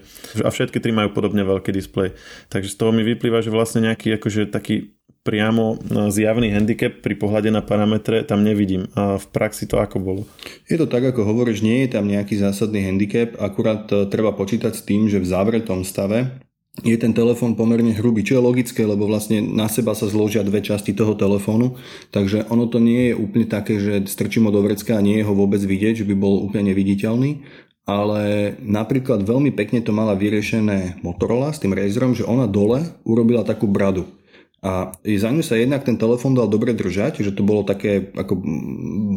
A 0.47 0.49
všetky 0.55 0.79
tri 0.79 0.95
majú 0.95 1.11
podobne 1.11 1.43
veľký 1.43 1.75
displej. 1.75 2.15
Takže 2.55 2.71
z 2.71 2.77
toho 2.79 2.95
mi 2.95 3.03
vyplýva, 3.03 3.43
že 3.43 3.51
vlastne 3.51 3.83
nejaký 3.83 4.15
akože 4.15 4.47
taký 4.47 4.95
priamo 5.27 5.83
no, 5.91 6.07
zjavný 6.15 6.55
handicap 6.55 7.03
pri 7.03 7.19
pohľade 7.19 7.51
na 7.51 7.67
parametre 7.67 8.23
tam 8.23 8.47
nevidím. 8.47 8.87
A 8.95 9.19
v 9.19 9.27
praxi 9.35 9.67
to 9.67 9.83
ako 9.83 9.99
bolo? 9.99 10.23
Je 10.71 10.79
to 10.79 10.87
tak, 10.87 11.03
ako 11.03 11.27
hovoríš, 11.27 11.67
nie 11.67 11.83
je 11.83 11.99
tam 11.99 12.07
nejaký 12.07 12.39
zásadný 12.39 12.87
handicap, 12.87 13.35
akurát 13.43 13.91
e, 13.91 14.07
treba 14.07 14.31
počítať 14.31 14.71
s 14.71 14.87
tým, 14.87 15.11
že 15.11 15.19
v 15.19 15.27
zavretom 15.27 15.83
stave 15.83 16.47
je 16.85 16.93
ten 17.01 17.17
telefón 17.17 17.57
pomerne 17.57 17.97
hrubý, 17.97 18.21
čo 18.21 18.37
je 18.37 18.47
logické, 18.47 18.85
lebo 18.85 19.09
vlastne 19.09 19.41
na 19.41 19.65
seba 19.65 19.97
sa 19.97 20.13
zložia 20.13 20.45
dve 20.45 20.61
časti 20.61 20.93
toho 20.93 21.17
telefónu, 21.17 21.81
takže 22.13 22.45
ono 22.53 22.69
to 22.69 22.77
nie 22.77 23.13
je 23.13 23.15
úplne 23.17 23.49
také, 23.49 23.81
že 23.81 24.05
strčím 24.05 24.45
ho 24.45 24.53
do 24.53 24.61
vrecka 24.61 24.93
a 24.93 25.01
nie 25.01 25.17
je 25.17 25.25
ho 25.25 25.33
vôbec 25.33 25.61
vidieť, 25.65 26.05
že 26.05 26.09
by 26.09 26.13
bol 26.13 26.45
úplne 26.45 26.77
neviditeľný, 26.77 27.41
ale 27.89 28.53
napríklad 28.61 29.23
veľmi 29.23 29.55
pekne 29.57 29.81
to 29.81 29.95
mala 29.95 30.19
vyriešené 30.19 31.01
Motorola 31.01 31.55
s 31.55 31.63
tým 31.63 31.73
Razerom, 31.73 32.13
že 32.13 32.27
ona 32.29 32.45
dole 32.45 32.83
urobila 33.07 33.47
takú 33.47 33.71
bradu. 33.71 34.05
A 34.67 34.91
za 34.99 35.31
ňu 35.31 35.47
sa 35.47 35.55
jednak 35.55 35.87
ten 35.87 35.95
telefón 35.95 36.35
dal 36.35 36.51
dobre 36.51 36.75
držať, 36.75 37.23
že 37.23 37.31
to 37.31 37.47
bolo 37.47 37.63
také 37.63 38.11
ako 38.19 38.35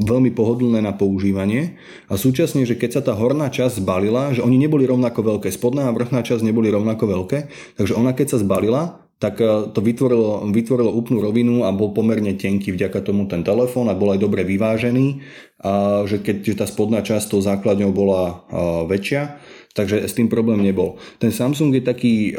veľmi 0.06 0.30
pohodlné 0.30 0.78
na 0.78 0.94
používanie. 0.94 1.74
A 2.06 2.22
súčasne, 2.22 2.70
že 2.70 2.78
keď 2.78 2.90
sa 2.94 3.02
tá 3.02 3.18
horná 3.18 3.50
časť 3.50 3.82
zbalila, 3.82 4.30
že 4.30 4.46
oni 4.46 4.62
neboli 4.62 4.86
rovnako 4.86 5.26
veľké, 5.26 5.50
spodná 5.50 5.90
a 5.90 5.96
vrchná 5.98 6.22
časť 6.22 6.46
neboli 6.46 6.70
rovnako 6.70 7.02
veľké, 7.02 7.50
takže 7.82 7.98
ona 7.98 8.14
keď 8.14 8.38
sa 8.38 8.42
zbalila, 8.46 9.02
tak 9.18 9.42
e, 9.42 9.74
to 9.74 9.82
vytvorilo, 9.82 10.46
vytvorilo 10.54 10.94
úplnú 10.94 11.26
rovinu 11.26 11.66
a 11.66 11.74
bol 11.74 11.98
pomerne 11.98 12.38
tenký 12.38 12.70
vďaka 12.70 13.02
tomu 13.02 13.26
ten 13.26 13.42
telefón 13.42 13.90
a 13.90 13.98
bol 13.98 14.14
aj 14.14 14.22
dobre 14.22 14.46
vyvážený, 14.46 15.26
a 15.66 16.06
že 16.06 16.22
keď 16.22 16.36
že 16.46 16.56
tá 16.62 16.66
spodná 16.70 17.02
časť 17.02 17.26
tou 17.34 17.42
základňou 17.42 17.90
bola 17.90 18.22
e, 18.30 18.34
väčšia, 18.86 19.42
takže 19.74 20.06
s 20.06 20.14
tým 20.14 20.30
problém 20.30 20.62
nebol. 20.62 21.02
Ten 21.18 21.34
Samsung 21.34 21.74
je 21.74 21.84
taký 21.84 22.14
e, 22.32 22.34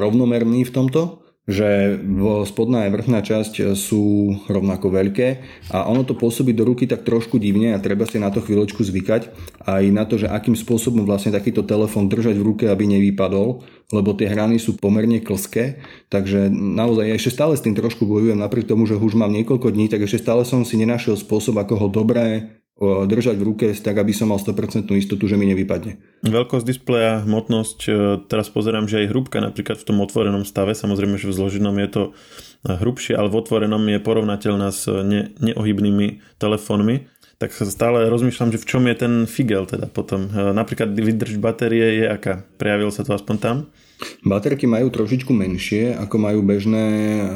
rovnomerný 0.00 0.64
v 0.64 0.74
tomto, 0.74 1.27
že 1.48 1.96
spodná 2.44 2.84
aj 2.84 2.92
vrchná 2.92 3.24
časť 3.24 3.72
sú 3.72 4.36
rovnako 4.52 4.92
veľké 4.92 5.28
a 5.72 5.88
ono 5.88 6.04
to 6.04 6.12
pôsobí 6.12 6.52
do 6.52 6.68
ruky 6.68 6.84
tak 6.84 7.08
trošku 7.08 7.40
divne 7.40 7.72
a 7.72 7.80
treba 7.80 8.04
si 8.04 8.20
na 8.20 8.28
to 8.28 8.44
chvíľočku 8.44 8.84
zvykať 8.84 9.32
aj 9.64 9.84
na 9.88 10.04
to, 10.04 10.20
že 10.20 10.28
akým 10.28 10.52
spôsobom 10.52 11.08
vlastne 11.08 11.32
takýto 11.32 11.64
telefón 11.64 12.12
držať 12.12 12.36
v 12.36 12.46
ruke, 12.52 12.64
aby 12.68 12.84
nevypadol, 12.84 13.64
lebo 13.88 14.12
tie 14.12 14.28
hrany 14.28 14.60
sú 14.60 14.76
pomerne 14.76 15.24
klské, 15.24 15.80
takže 16.12 16.52
naozaj 16.52 17.08
ja 17.08 17.16
ešte 17.16 17.32
stále 17.32 17.56
s 17.56 17.64
tým 17.64 17.72
trošku 17.72 18.04
bojujem, 18.04 18.36
napriek 18.36 18.68
tomu, 18.68 18.84
že 18.84 19.00
už 19.00 19.16
mám 19.16 19.32
niekoľko 19.32 19.72
dní, 19.72 19.88
tak 19.88 20.04
ešte 20.04 20.20
stále 20.20 20.44
som 20.44 20.68
si 20.68 20.76
nenašiel 20.76 21.16
spôsob, 21.16 21.56
ako 21.56 21.74
ho 21.80 21.88
dobré 21.88 22.57
držať 22.80 23.34
v 23.34 23.46
ruke 23.46 23.66
tak, 23.74 23.98
aby 23.98 24.14
som 24.14 24.30
mal 24.30 24.38
100% 24.38 24.86
istotu, 24.94 25.26
že 25.26 25.34
mi 25.34 25.50
nevypadne. 25.50 25.98
Veľkosť 26.22 26.62
displeja, 26.62 27.26
hmotnosť, 27.26 27.78
e, 27.90 27.90
teraz 28.30 28.46
pozerám, 28.54 28.86
že 28.86 29.02
aj 29.02 29.10
hrúbka 29.10 29.42
napríklad 29.42 29.82
v 29.82 29.86
tom 29.86 29.98
otvorenom 29.98 30.46
stave, 30.46 30.78
samozrejme, 30.78 31.18
že 31.18 31.26
v 31.26 31.34
zloženom 31.34 31.74
je 31.74 31.88
to 31.90 32.02
hrubšie, 32.62 33.18
ale 33.18 33.30
v 33.30 33.38
otvorenom 33.38 33.82
je 33.82 33.98
porovnateľná 33.98 34.70
s 34.70 34.86
ne, 34.86 35.34
neohybnými 35.42 36.38
telefónmi 36.38 37.10
tak 37.38 37.54
stále 37.54 38.10
rozmýšľam, 38.10 38.50
že 38.50 38.58
v 38.58 38.66
čom 38.66 38.82
je 38.90 38.96
ten 38.98 39.14
figel 39.30 39.62
teda 39.62 39.86
potom. 39.86 40.26
E, 40.26 40.50
napríklad 40.50 40.90
vydrž 40.90 41.38
batérie 41.38 42.02
je 42.02 42.06
aká? 42.10 42.42
Prejavil 42.58 42.90
sa 42.90 43.06
to 43.06 43.14
aspoň 43.14 43.36
tam? 43.38 43.56
Baterky 44.22 44.70
majú 44.70 44.90
trošičku 44.94 45.34
menšie, 45.34 45.94
ako 45.98 46.16
majú 46.22 46.40
bežné 46.46 46.86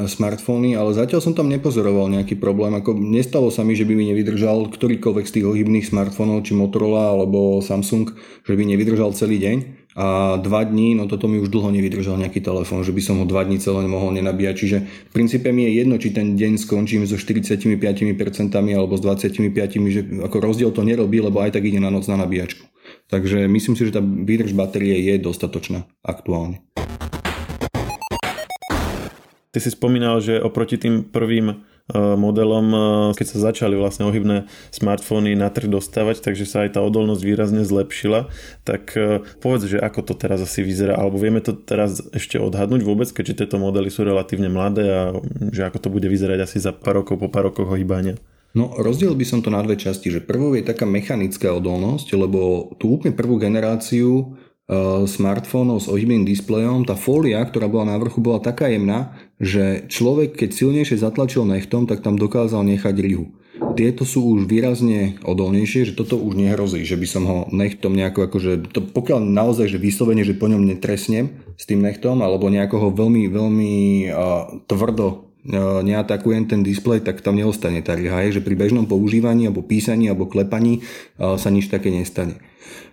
smartfóny, 0.07 0.79
ale 0.79 0.95
zatiaľ 0.95 1.19
som 1.19 1.35
tam 1.35 1.51
nepozoroval 1.51 2.07
nejaký 2.11 2.39
problém. 2.39 2.75
Ako 2.75 2.95
nestalo 2.95 3.51
sa 3.51 3.67
mi, 3.67 3.75
že 3.75 3.83
by 3.83 3.93
mi 3.95 4.11
nevydržal 4.11 4.71
ktorýkoľvek 4.71 5.25
z 5.27 5.33
tých 5.39 5.45
ohybných 5.47 5.87
smartfónov, 5.87 6.47
či 6.47 6.55
Motorola 6.55 7.11
alebo 7.11 7.59
Samsung, 7.59 8.15
že 8.47 8.53
by 8.55 8.63
nevydržal 8.63 9.11
celý 9.15 9.39
deň 9.43 9.83
a 9.93 10.37
dva 10.41 10.65
dní, 10.65 10.97
no 10.97 11.05
toto 11.05 11.29
mi 11.29 11.37
už 11.37 11.53
dlho 11.53 11.69
nevydržal 11.69 12.17
nejaký 12.17 12.41
telefón, 12.41 12.81
že 12.81 12.89
by 12.89 13.01
som 13.05 13.21
ho 13.21 13.29
dva 13.29 13.45
dní 13.45 13.61
celé 13.61 13.85
mohol 13.85 14.09
nenabíjať. 14.17 14.55
Čiže 14.57 14.77
v 14.81 15.11
princípe 15.13 15.53
mi 15.53 15.69
je 15.69 15.85
jedno, 15.85 16.01
či 16.01 16.09
ten 16.09 16.33
deň 16.33 16.57
skončím 16.57 17.05
so 17.05 17.13
45% 17.13 17.69
alebo 18.57 18.97
s 18.97 19.01
25%, 19.05 19.93
že 19.93 20.01
ako 20.25 20.37
rozdiel 20.41 20.73
to 20.73 20.81
nerobí, 20.81 21.21
lebo 21.21 21.45
aj 21.45 21.53
tak 21.53 21.69
ide 21.69 21.77
na 21.77 21.93
noc 21.93 22.09
na 22.09 22.17
nabíjačku. 22.17 22.72
Takže 23.13 23.45
myslím 23.45 23.77
si, 23.77 23.85
že 23.85 23.93
tá 23.93 24.01
výdrž 24.01 24.57
batérie 24.57 24.97
je 25.05 25.21
dostatočná 25.21 25.85
aktuálne. 26.01 26.65
Ty 29.53 29.59
si 29.61 29.69
spomínal, 29.69 30.17
že 30.17 30.41
oproti 30.41 30.81
tým 30.81 31.05
prvým 31.05 31.61
E, 31.83 31.99
modelom, 32.15 32.67
e, 32.71 32.79
keď 33.11 33.27
sa 33.27 33.51
začali 33.51 33.75
vlastne 33.75 34.07
ohybné 34.07 34.47
smartfóny 34.71 35.35
na 35.35 35.51
trh 35.51 35.67
dostávať, 35.67 36.23
takže 36.23 36.47
sa 36.47 36.63
aj 36.63 36.79
tá 36.79 36.81
odolnosť 36.81 37.19
výrazne 37.19 37.67
zlepšila. 37.67 38.31
Tak 38.63 38.83
e, 38.95 39.19
povedz, 39.43 39.67
že 39.67 39.83
ako 39.83 39.99
to 40.07 40.13
teraz 40.15 40.39
asi 40.39 40.63
vyzerá, 40.63 40.95
alebo 40.95 41.19
vieme 41.19 41.43
to 41.43 41.51
teraz 41.51 41.99
ešte 42.15 42.39
odhadnúť 42.39 42.87
vôbec, 42.87 43.11
keďže 43.11 43.43
tieto 43.43 43.59
modely 43.59 43.91
sú 43.91 44.07
relatívne 44.07 44.47
mladé 44.47 44.85
a 44.87 45.01
že 45.51 45.67
ako 45.67 45.77
to 45.83 45.89
bude 45.91 46.07
vyzerať 46.07 46.47
asi 46.47 46.63
za 46.63 46.71
pár 46.71 47.03
rokov, 47.03 47.19
po 47.19 47.27
pár 47.27 47.51
rokoch 47.51 47.67
ohýbania. 47.67 48.15
No 48.53 48.69
rozdiel 48.77 49.17
by 49.17 49.25
som 49.25 49.41
to 49.41 49.49
na 49.49 49.65
dve 49.65 49.77
časti, 49.77 50.13
že 50.13 50.21
prvou 50.21 50.53
je 50.53 50.61
taká 50.61 50.85
mechanická 50.85 51.49
odolnosť, 51.57 52.13
lebo 52.13 52.73
tú 52.77 52.97
úplne 52.97 53.17
prvú 53.17 53.41
generáciu 53.41 54.37
Eh, 54.63 55.03
smartfónov 55.03 55.83
s 55.83 55.91
ohybným 55.91 56.23
displejom, 56.23 56.87
tá 56.87 56.95
fólia, 56.95 57.43
ktorá 57.43 57.67
bola 57.67 57.91
na 57.91 57.97
vrchu, 57.99 58.23
bola 58.23 58.39
taká 58.39 58.71
jemná, 58.71 59.11
že 59.35 59.83
človek, 59.91 60.39
keď 60.39 60.55
silnejšie 60.55 61.03
zatlačil 61.03 61.43
nechtom, 61.43 61.83
tak 61.83 61.99
tam 61.99 62.15
dokázal 62.15 62.63
nechať 62.63 62.95
rihu. 62.95 63.35
Tieto 63.75 64.07
sú 64.07 64.23
už 64.23 64.47
výrazne 64.47 65.19
odolnejšie, 65.19 65.91
že 65.91 65.97
toto 65.99 66.15
už 66.15 66.39
nehrozí, 66.39 66.87
že 66.87 66.95
by 66.95 67.07
som 67.11 67.23
ho 67.27 67.37
nechtom 67.51 67.91
nejako 67.91 68.31
akože, 68.31 68.71
to 68.71 68.79
pokiaľ 68.87 69.19
naozaj, 69.19 69.67
že 69.67 69.83
vyslovene, 69.83 70.23
že 70.23 70.31
po 70.31 70.47
ňom 70.47 70.63
netresnem 70.63 71.43
s 71.59 71.67
tým 71.67 71.83
nechtom, 71.83 72.23
alebo 72.23 72.47
nejako 72.47 72.87
ho 72.87 72.89
veľmi, 72.95 73.27
veľmi 73.35 73.73
uh, 74.15 74.63
tvrdo 74.63 75.32
neatakujem 75.83 76.47
ten 76.47 76.63
displej, 76.63 77.03
tak 77.03 77.19
tam 77.19 77.35
neostane 77.35 77.83
tá 77.83 77.99
riha, 77.99 78.31
že 78.31 78.39
pri 78.39 78.55
bežnom 78.55 78.87
používaní, 78.87 79.51
alebo 79.51 79.63
písaní, 79.63 80.07
alebo 80.07 80.31
klepaní 80.31 80.79
uh, 80.79 81.35
sa 81.35 81.51
nič 81.51 81.67
také 81.67 81.91
nestane. 81.91 82.39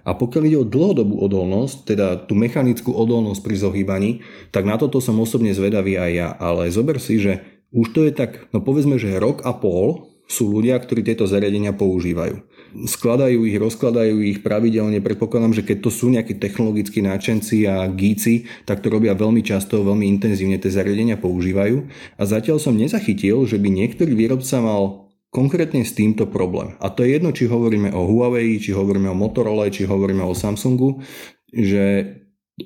A 0.02 0.18
pokiaľ 0.18 0.42
ide 0.48 0.58
o 0.58 0.66
dlhodobú 0.66 1.22
odolnosť, 1.22 1.76
teda 1.86 2.06
tú 2.26 2.34
mechanickú 2.34 2.90
odolnosť 2.90 3.40
pri 3.44 3.54
zohýbaní, 3.54 4.10
tak 4.50 4.66
na 4.66 4.74
toto 4.74 4.98
som 4.98 5.14
osobne 5.22 5.54
zvedavý 5.54 5.94
aj 5.94 6.10
ja. 6.10 6.28
Ale 6.40 6.72
zober 6.72 6.98
si, 6.98 7.22
že 7.22 7.44
už 7.70 7.94
to 7.94 8.00
je 8.02 8.12
tak, 8.12 8.50
no 8.50 8.64
povedzme, 8.64 8.98
že 8.98 9.20
rok 9.22 9.46
a 9.46 9.54
pol 9.54 10.10
sú 10.26 10.50
ľudia, 10.50 10.78
ktorí 10.78 11.06
tieto 11.06 11.26
zariadenia 11.26 11.74
používajú. 11.74 12.42
Skladajú 12.70 13.42
ich, 13.50 13.58
rozkladajú 13.58 14.22
ich 14.22 14.38
pravidelne. 14.46 15.02
Predpokladám, 15.02 15.58
že 15.58 15.66
keď 15.66 15.78
to 15.82 15.90
sú 15.90 16.06
nejakí 16.10 16.38
technologickí 16.38 17.02
náčenci 17.02 17.66
a 17.66 17.90
gíci, 17.90 18.46
tak 18.62 18.80
to 18.80 18.88
robia 18.88 19.18
veľmi 19.18 19.42
často, 19.42 19.82
veľmi 19.82 20.06
intenzívne 20.06 20.56
tie 20.56 20.70
zariadenia 20.70 21.18
používajú. 21.18 21.90
A 22.14 22.22
zatiaľ 22.22 22.62
som 22.62 22.78
nezachytil, 22.78 23.42
že 23.44 23.58
by 23.58 23.68
niektorý 23.68 24.14
výrobca 24.14 24.62
mal 24.62 25.10
konkrétne 25.30 25.86
s 25.86 25.94
týmto 25.94 26.26
problém. 26.26 26.74
A 26.82 26.90
to 26.90 27.06
je 27.06 27.18
jedno, 27.18 27.30
či 27.30 27.46
hovoríme 27.46 27.94
o 27.94 28.06
Huawei, 28.06 28.58
či 28.58 28.74
hovoríme 28.74 29.10
o 29.10 29.18
Motorola, 29.18 29.70
či 29.70 29.86
hovoríme 29.86 30.26
o 30.26 30.34
Samsungu, 30.34 31.02
že 31.50 32.16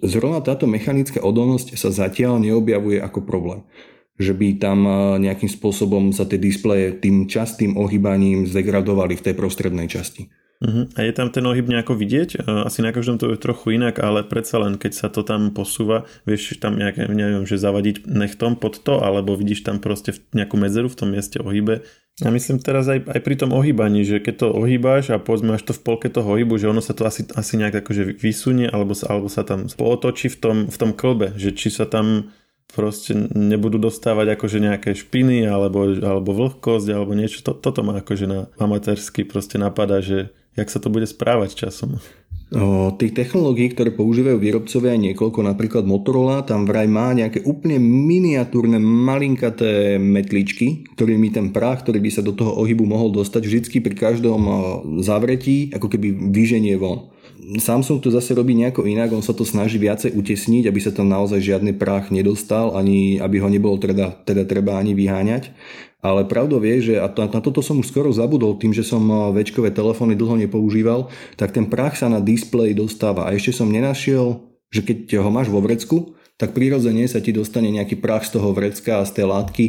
zrovna 0.00 0.40
táto 0.40 0.64
mechanická 0.64 1.20
odolnosť 1.20 1.76
sa 1.76 1.92
zatiaľ 1.92 2.40
neobjavuje 2.40 3.00
ako 3.04 3.24
problém. 3.24 3.62
Že 4.14 4.32
by 4.38 4.48
tam 4.62 4.78
e, 4.86 4.92
nejakým 5.26 5.50
spôsobom 5.50 6.14
sa 6.14 6.28
tie 6.28 6.38
displeje 6.38 6.94
tým 6.98 7.26
častým 7.26 7.74
ohýbaním 7.74 8.46
zdegradovali 8.46 9.18
v 9.18 9.24
tej 9.30 9.34
prostrednej 9.34 9.90
časti. 9.90 10.30
Uh-huh. 10.62 10.86
A 10.94 11.02
je 11.02 11.12
tam 11.12 11.34
ten 11.34 11.42
ohyb 11.44 11.66
nejako 11.66 11.98
vidieť? 11.98 12.38
E, 12.38 12.62
asi 12.64 12.80
na 12.80 12.94
každom 12.94 13.18
to 13.18 13.34
je 13.34 13.42
trochu 13.42 13.74
inak, 13.74 13.98
ale 13.98 14.22
predsa 14.22 14.62
len 14.62 14.78
keď 14.78 14.92
sa 14.94 15.08
to 15.10 15.26
tam 15.26 15.50
posúva, 15.50 16.06
vieš 16.24 16.56
tam 16.62 16.78
nejaké, 16.78 17.10
neviem, 17.10 17.42
že 17.42 17.58
zavadiť 17.58 18.06
nechtom 18.06 18.54
pod 18.56 18.78
to, 18.80 19.02
alebo 19.02 19.34
vidíš 19.34 19.66
tam 19.66 19.82
proste 19.82 20.14
nejakú 20.30 20.54
medzeru 20.54 20.86
v 20.86 20.98
tom 20.98 21.08
mieste 21.10 21.42
ohybe, 21.42 21.82
ja 22.22 22.30
myslím 22.30 22.62
teraz 22.62 22.86
aj, 22.86 23.10
aj 23.10 23.20
pri 23.26 23.34
tom 23.34 23.50
ohýbaní, 23.50 24.06
že 24.06 24.22
keď 24.22 24.46
to 24.46 24.48
ohýbaš 24.54 25.10
a 25.10 25.18
povedzme 25.18 25.58
až 25.58 25.66
to 25.66 25.72
v 25.74 25.82
polke 25.82 26.06
toho 26.06 26.38
ohybu, 26.38 26.54
že 26.62 26.70
ono 26.70 26.78
sa 26.78 26.94
to 26.94 27.02
asi, 27.02 27.26
asi 27.34 27.58
nejak 27.58 27.82
akože 27.82 28.22
vysunie 28.22 28.70
alebo 28.70 28.94
sa, 28.94 29.10
alebo 29.10 29.26
sa 29.26 29.42
tam 29.42 29.66
pootočí 29.66 30.30
v 30.30 30.38
tom, 30.38 30.56
v 30.70 30.76
tom 30.78 30.94
klbe, 30.94 31.34
že 31.34 31.50
či 31.50 31.74
sa 31.74 31.90
tam 31.90 32.30
proste 32.74 33.14
nebudú 33.32 33.78
dostávať 33.78 34.34
akože 34.34 34.58
nejaké 34.58 34.90
špiny 34.98 35.46
alebo, 35.46 35.94
alebo 35.94 36.34
vlhkosť 36.34 36.90
alebo 36.90 37.14
niečo. 37.14 37.40
Toto 37.46 37.80
ma 37.86 38.02
akože 38.02 38.26
na 38.26 38.50
amatérsky 38.58 39.22
proste 39.22 39.56
napadá, 39.56 40.02
že 40.02 40.34
jak 40.58 40.68
sa 40.70 40.82
to 40.82 40.90
bude 40.90 41.06
správať 41.06 41.66
časom. 41.66 42.02
O, 42.54 42.94
tých 42.94 43.16
technológií, 43.16 43.72
ktoré 43.72 43.90
používajú 43.90 44.38
výrobcovia 44.38 44.94
niekoľko, 44.94 45.40
napríklad 45.42 45.82
Motorola, 45.88 46.46
tam 46.46 46.68
vraj 46.68 46.86
má 46.86 47.10
nejaké 47.10 47.42
úplne 47.42 47.82
miniatúrne, 47.82 48.78
malinkaté 48.78 49.98
metličky, 49.98 50.86
ktorými 50.94 51.34
ten 51.34 51.50
prach, 51.50 51.82
ktorý 51.82 51.98
by 51.98 52.10
sa 52.14 52.22
do 52.22 52.36
toho 52.36 52.54
ohybu 52.54 52.86
mohol 52.86 53.10
dostať 53.10 53.42
vždycky 53.42 53.82
pri 53.82 53.96
každom 53.96 54.42
zavretí, 55.02 55.74
ako 55.74 55.88
keby 55.90 56.30
vyženie 56.30 56.78
von. 56.78 57.13
Samsung 57.60 58.00
to 58.00 58.08
zase 58.08 58.32
robí 58.32 58.56
nejako 58.56 58.88
inak, 58.88 59.12
on 59.12 59.20
sa 59.20 59.36
to 59.36 59.44
snaží 59.44 59.76
viacej 59.76 60.16
utesniť, 60.16 60.64
aby 60.68 60.80
sa 60.80 60.90
tam 60.90 61.12
naozaj 61.12 61.44
žiadny 61.44 61.76
prach 61.76 62.08
nedostal, 62.08 62.72
ani 62.72 63.20
aby 63.20 63.36
ho 63.40 63.48
nebolo 63.52 63.76
teda, 63.76 64.16
teda 64.24 64.48
treba 64.48 64.80
ani 64.80 64.96
vyháňať. 64.96 65.52
Ale 66.04 66.28
pravdou 66.28 66.60
je, 66.60 66.92
že 66.92 66.94
a 67.00 67.08
to, 67.08 67.24
na 67.24 67.40
toto 67.40 67.64
som 67.64 67.80
už 67.80 67.88
skoro 67.88 68.12
zabudol 68.12 68.60
tým, 68.60 68.76
že 68.76 68.84
som 68.84 69.00
väčkové 69.32 69.72
telefóny 69.72 70.12
dlho 70.12 70.36
nepoužíval, 70.36 71.08
tak 71.40 71.56
ten 71.56 71.64
prach 71.64 71.96
sa 71.96 72.12
na 72.12 72.20
displej 72.20 72.76
dostáva. 72.76 73.24
A 73.24 73.32
ešte 73.32 73.56
som 73.56 73.72
nenašiel, 73.72 74.40
že 74.68 74.84
keď 74.84 75.24
ho 75.24 75.30
máš 75.32 75.48
vo 75.48 75.64
vrecku, 75.64 76.12
tak 76.34 76.50
prirodzene 76.50 77.06
sa 77.06 77.22
ti 77.22 77.30
dostane 77.30 77.70
nejaký 77.70 78.02
prach 78.02 78.26
z 78.26 78.38
toho 78.38 78.50
vrecka 78.50 78.98
a 78.98 79.06
z 79.06 79.22
tej 79.22 79.26
látky 79.30 79.64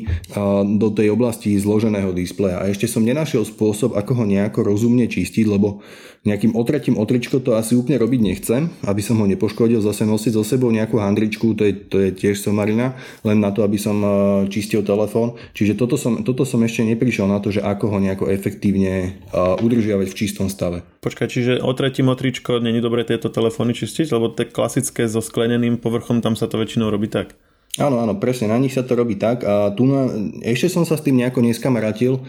do 0.82 0.90
tej 0.90 1.14
oblasti 1.14 1.54
zloženého 1.62 2.10
displeja. 2.10 2.58
A 2.58 2.74
ešte 2.74 2.90
som 2.90 3.06
nenašiel 3.06 3.46
spôsob, 3.46 3.94
ako 3.94 4.12
ho 4.18 4.26
nejako 4.26 4.66
rozumne 4.66 5.06
čistiť, 5.06 5.46
lebo 5.46 5.86
nejakým 6.26 6.58
otretím 6.58 6.98
otričko 6.98 7.38
to 7.38 7.54
asi 7.54 7.78
úplne 7.78 8.02
robiť 8.02 8.18
nechcem, 8.18 8.74
aby 8.82 8.98
som 9.06 9.22
ho 9.22 9.30
nepoškodil, 9.30 9.78
zase 9.78 10.10
nosiť 10.10 10.34
so 10.34 10.42
sebou 10.42 10.74
nejakú 10.74 10.98
handričku, 10.98 11.54
to 11.54 11.70
je, 11.70 11.74
to 11.86 12.02
je 12.02 12.10
tiež 12.18 12.42
somarina, 12.42 12.98
len 13.22 13.38
na 13.38 13.54
to, 13.54 13.62
aby 13.62 13.78
som 13.78 14.02
čistil 14.50 14.82
telefón. 14.82 15.38
Čiže 15.54 15.78
toto 15.78 16.02
som, 16.02 16.26
toto 16.26 16.42
som 16.42 16.66
ešte 16.66 16.82
neprišiel 16.82 17.30
na 17.30 17.38
to, 17.38 17.54
že 17.54 17.62
ako 17.62 17.94
ho 17.94 17.98
nejako 18.02 18.34
efektívne 18.34 19.22
udržiavať 19.62 20.08
v 20.10 20.18
čistom 20.18 20.50
stave. 20.50 20.82
Počkaj, 21.06 21.30
čiže 21.30 21.54
otretím 21.62 22.10
otričko, 22.10 22.58
není 22.58 22.82
dobre 22.82 23.06
tieto 23.06 23.30
telefóny 23.30 23.78
čistiť, 23.78 24.10
lebo 24.10 24.34
tie 24.34 24.50
klasické 24.50 25.06
so 25.06 25.22
skleneným 25.22 25.78
povrchom, 25.78 26.26
tam 26.26 26.34
sa 26.34 26.50
to 26.50 26.55
väčšinou 26.56 26.92
robí 26.92 27.08
tak. 27.08 27.36
Áno, 27.76 28.00
áno, 28.00 28.16
presne, 28.16 28.48
na 28.48 28.56
nich 28.56 28.72
sa 28.72 28.88
to 28.88 28.96
robí 28.96 29.20
tak 29.20 29.44
a 29.44 29.68
tu 29.76 29.84
na, 29.84 30.08
ešte 30.48 30.72
som 30.72 30.88
sa 30.88 30.96
s 30.96 31.04
tým 31.04 31.20
nejako 31.20 31.44
neskamarátil, 31.44 32.24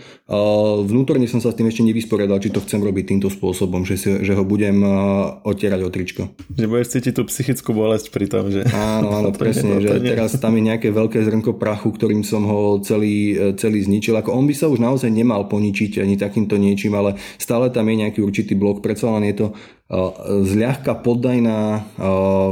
vnútorne 0.83 1.31
som 1.31 1.39
sa 1.39 1.55
s 1.55 1.59
tým 1.59 1.71
ešte 1.71 1.87
nevysporiadal, 1.87 2.43
či 2.43 2.51
to 2.51 2.59
chcem 2.67 2.83
robiť 2.83 3.15
týmto 3.15 3.31
spôsobom, 3.31 3.87
že, 3.87 3.95
si, 3.95 4.11
že 4.27 4.35
ho 4.35 4.43
budem 4.43 4.83
otierať 5.47 5.81
o 5.87 5.91
tričko. 5.95 6.23
Že 6.51 6.67
budeš 6.67 6.99
cítiť 6.99 7.15
tú 7.15 7.23
psychickú 7.31 7.71
bolesť 7.79 8.11
pri 8.11 8.27
tom, 8.27 8.51
že... 8.51 8.67
Áno, 8.75 9.15
áno, 9.15 9.31
presne, 9.39 9.79
že 9.79 10.03
teraz 10.03 10.35
tam 10.35 10.59
je 10.59 10.67
nejaké 10.67 10.91
veľké 10.91 11.23
zrnko 11.23 11.55
prachu, 11.63 11.95
ktorým 11.95 12.27
som 12.27 12.43
ho 12.43 12.83
celý, 12.83 13.55
celý 13.55 13.87
zničil, 13.87 14.19
ako 14.19 14.35
on 14.35 14.51
by 14.51 14.55
sa 14.59 14.67
už 14.67 14.83
naozaj 14.83 15.15
nemal 15.15 15.47
poničiť 15.47 16.03
ani 16.03 16.19
takýmto 16.19 16.59
niečím, 16.59 16.99
ale 16.99 17.15
stále 17.39 17.71
tam 17.71 17.87
je 17.87 18.03
nejaký 18.03 18.19
určitý 18.19 18.59
blok, 18.59 18.83
predsa 18.83 19.15
len 19.15 19.31
je 19.31 19.47
to 19.47 19.49
zľahka 20.27 20.99
poddajná 21.07 21.87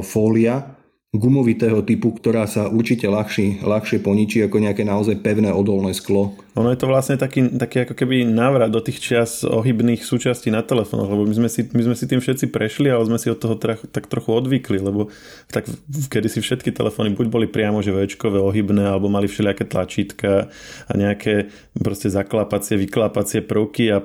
fólia, 0.06 0.73
gumovitého 1.14 1.78
typu, 1.86 2.10
ktorá 2.10 2.50
sa 2.50 2.66
určite 2.66 3.06
ľahšie, 3.06 3.62
ľahšie 3.62 4.02
poničí 4.02 4.42
ako 4.42 4.58
nejaké 4.58 4.82
naozaj 4.82 5.22
pevné 5.22 5.54
odolné 5.54 5.94
sklo. 5.94 6.34
Ono 6.58 6.70
je 6.74 6.78
to 6.78 6.90
vlastne 6.90 7.14
taký, 7.14 7.54
taký 7.54 7.86
ako 7.86 7.94
keby 7.94 8.26
návrat 8.26 8.70
do 8.74 8.82
tých 8.82 8.98
čias 8.98 9.46
ohybných 9.46 10.02
súčastí 10.02 10.50
na 10.50 10.66
telefónoch, 10.66 11.06
lebo 11.06 11.22
my 11.22 11.34
sme, 11.34 11.48
si, 11.50 11.66
my 11.70 11.82
sme 11.86 11.94
si 11.94 12.10
tým 12.10 12.18
všetci 12.18 12.50
prešli, 12.50 12.90
ale 12.90 13.06
sme 13.06 13.18
si 13.18 13.30
od 13.30 13.38
toho 13.38 13.54
trach, 13.54 13.78
tak 13.94 14.10
trochu 14.10 14.34
odvykli, 14.34 14.82
lebo 14.82 15.10
tak 15.54 15.70
kedy 15.86 16.26
si 16.26 16.42
všetky 16.42 16.74
telefóny 16.74 17.14
buď 17.14 17.26
boli 17.30 17.46
priamo 17.46 17.78
že 17.78 17.94
večkové, 17.94 18.42
ohybné, 18.42 18.82
alebo 18.82 19.06
mali 19.06 19.30
všelijaké 19.30 19.70
tlačítka 19.70 20.50
a 20.90 20.92
nejaké 20.98 21.50
proste 21.78 22.10
zaklapacie, 22.10 22.74
vyklapacie 22.74 23.46
prvky 23.46 23.94
a 23.94 24.02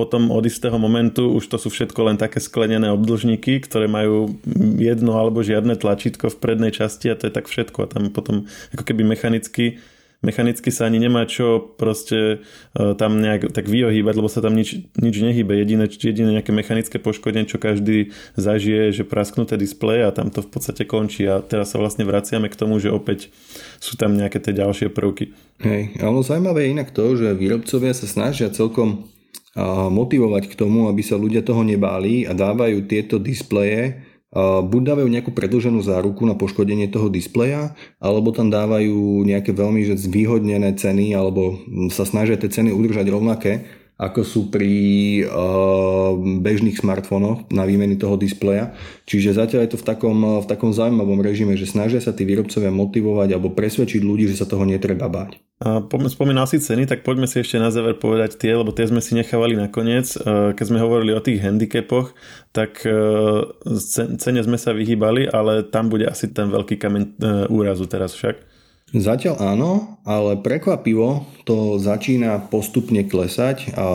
potom 0.00 0.32
od 0.32 0.48
istého 0.48 0.80
momentu 0.80 1.28
už 1.28 1.52
to 1.52 1.60
sú 1.60 1.68
všetko 1.68 2.08
len 2.08 2.16
také 2.16 2.40
sklenené 2.40 2.88
obdlžníky, 2.88 3.60
ktoré 3.60 3.84
majú 3.84 4.40
jedno 4.80 5.20
alebo 5.20 5.44
žiadne 5.44 5.76
tlačítko 5.76 6.32
v 6.32 6.40
prednej 6.40 6.72
časti 6.72 7.12
a 7.12 7.18
to 7.20 7.28
je 7.28 7.36
tak 7.36 7.52
všetko 7.52 7.84
a 7.84 7.90
tam 7.92 8.08
potom 8.08 8.48
ako 8.72 8.88
keby 8.88 9.04
mechanicky 9.04 9.76
mechanicky 10.20 10.68
sa 10.68 10.86
ani 10.88 11.00
nemá 11.00 11.24
čo 11.24 11.72
proste 11.76 12.44
uh, 12.44 12.92
tam 12.96 13.20
nejak 13.20 13.52
tak 13.56 13.66
vyohýbať, 13.66 14.14
lebo 14.16 14.28
sa 14.28 14.44
tam 14.44 14.52
nič, 14.52 14.92
nič 14.96 15.16
nehýbe. 15.16 15.56
Jediné, 15.56 15.88
jediné 15.88 16.40
nejaké 16.40 16.52
mechanické 16.52 16.96
poškodenie, 17.00 17.48
čo 17.48 17.56
každý 17.56 18.12
zažije, 18.36 18.92
že 18.92 19.08
prasknuté 19.08 19.56
displeje 19.56 20.04
a 20.04 20.12
tam 20.12 20.28
to 20.28 20.44
v 20.44 20.50
podstate 20.52 20.84
končí. 20.84 21.24
A 21.24 21.40
teraz 21.40 21.72
sa 21.72 21.80
vlastne 21.80 22.04
vraciame 22.04 22.52
k 22.52 22.58
tomu, 22.58 22.76
že 22.76 22.92
opäť 22.92 23.32
sú 23.80 23.96
tam 23.96 24.16
nejaké 24.16 24.40
tie 24.40 24.52
ďalšie 24.52 24.92
prvky. 24.92 25.32
Hej, 25.60 26.00
ale 26.00 26.24
zaujímavé 26.24 26.68
je 26.68 26.72
inak 26.72 26.88
to, 26.92 27.04
že 27.16 27.36
výrobcovia 27.36 27.92
sa 27.96 28.06
snažia 28.08 28.52
celkom 28.52 29.08
motivovať 29.90 30.50
k 30.50 30.54
tomu, 30.54 30.86
aby 30.86 31.02
sa 31.02 31.18
ľudia 31.18 31.42
toho 31.42 31.66
nebáli 31.66 32.22
a 32.26 32.32
dávajú 32.36 32.86
tieto 32.86 33.18
displeje 33.18 34.06
buď 34.62 34.82
dávajú 34.94 35.08
nejakú 35.10 35.34
predlženú 35.34 35.82
záruku 35.82 36.22
na 36.22 36.38
poškodenie 36.38 36.86
toho 36.86 37.10
displeja, 37.10 37.74
alebo 37.98 38.30
tam 38.30 38.46
dávajú 38.46 39.26
nejaké 39.26 39.50
veľmi 39.50 39.82
že 39.82 39.98
zvýhodnené 39.98 40.78
ceny, 40.78 41.18
alebo 41.18 41.58
sa 41.90 42.06
snažia 42.06 42.38
tie 42.38 42.46
ceny 42.46 42.70
udržať 42.70 43.10
rovnaké, 43.10 43.66
ako 44.00 44.20
sú 44.24 44.40
pri 44.48 44.72
uh, 45.28 46.16
bežných 46.16 46.80
smartfónoch 46.80 47.52
na 47.52 47.68
výmeny 47.68 48.00
toho 48.00 48.16
displeja. 48.16 48.72
Čiže 49.04 49.36
zatiaľ 49.36 49.68
je 49.68 49.76
to 49.76 49.80
v 49.84 49.84
takom, 49.84 50.18
v 50.40 50.46
takom 50.48 50.72
zaujímavom 50.72 51.20
režime, 51.20 51.52
že 51.60 51.68
snažia 51.68 52.00
sa 52.00 52.16
tí 52.16 52.24
výrobcovia 52.24 52.72
motivovať 52.72 53.36
alebo 53.36 53.52
presvedčiť 53.52 54.00
ľudí, 54.00 54.24
že 54.32 54.40
sa 54.40 54.48
toho 54.48 54.64
netreba 54.64 55.12
báť. 55.12 55.36
A 55.60 55.84
spomínal 55.84 56.48
si 56.48 56.56
ceny, 56.56 56.88
tak 56.88 57.04
poďme 57.04 57.28
si 57.28 57.44
ešte 57.44 57.60
na 57.60 57.68
záver 57.68 58.00
povedať 58.00 58.40
tie, 58.40 58.56
lebo 58.56 58.72
tie 58.72 58.88
sme 58.88 59.04
si 59.04 59.12
nechávali 59.12 59.60
nakoniec. 59.60 60.08
Keď 60.56 60.64
sme 60.64 60.80
hovorili 60.80 61.12
o 61.12 61.20
tých 61.20 61.44
handicapoch, 61.44 62.16
tak 62.56 62.80
cene 64.16 64.40
sme 64.40 64.56
sa 64.56 64.72
vyhýbali, 64.72 65.28
ale 65.28 65.68
tam 65.68 65.92
bude 65.92 66.08
asi 66.08 66.32
ten 66.32 66.48
veľký 66.48 66.80
kameň 66.80 67.02
úrazu 67.52 67.84
teraz 67.84 68.16
však. 68.16 68.40
Zatiaľ 68.90 69.38
áno, 69.38 70.02
ale 70.02 70.34
prekvapivo 70.42 71.22
to 71.46 71.78
začína 71.78 72.50
postupne 72.50 73.06
klesať 73.06 73.70
a 73.78 73.86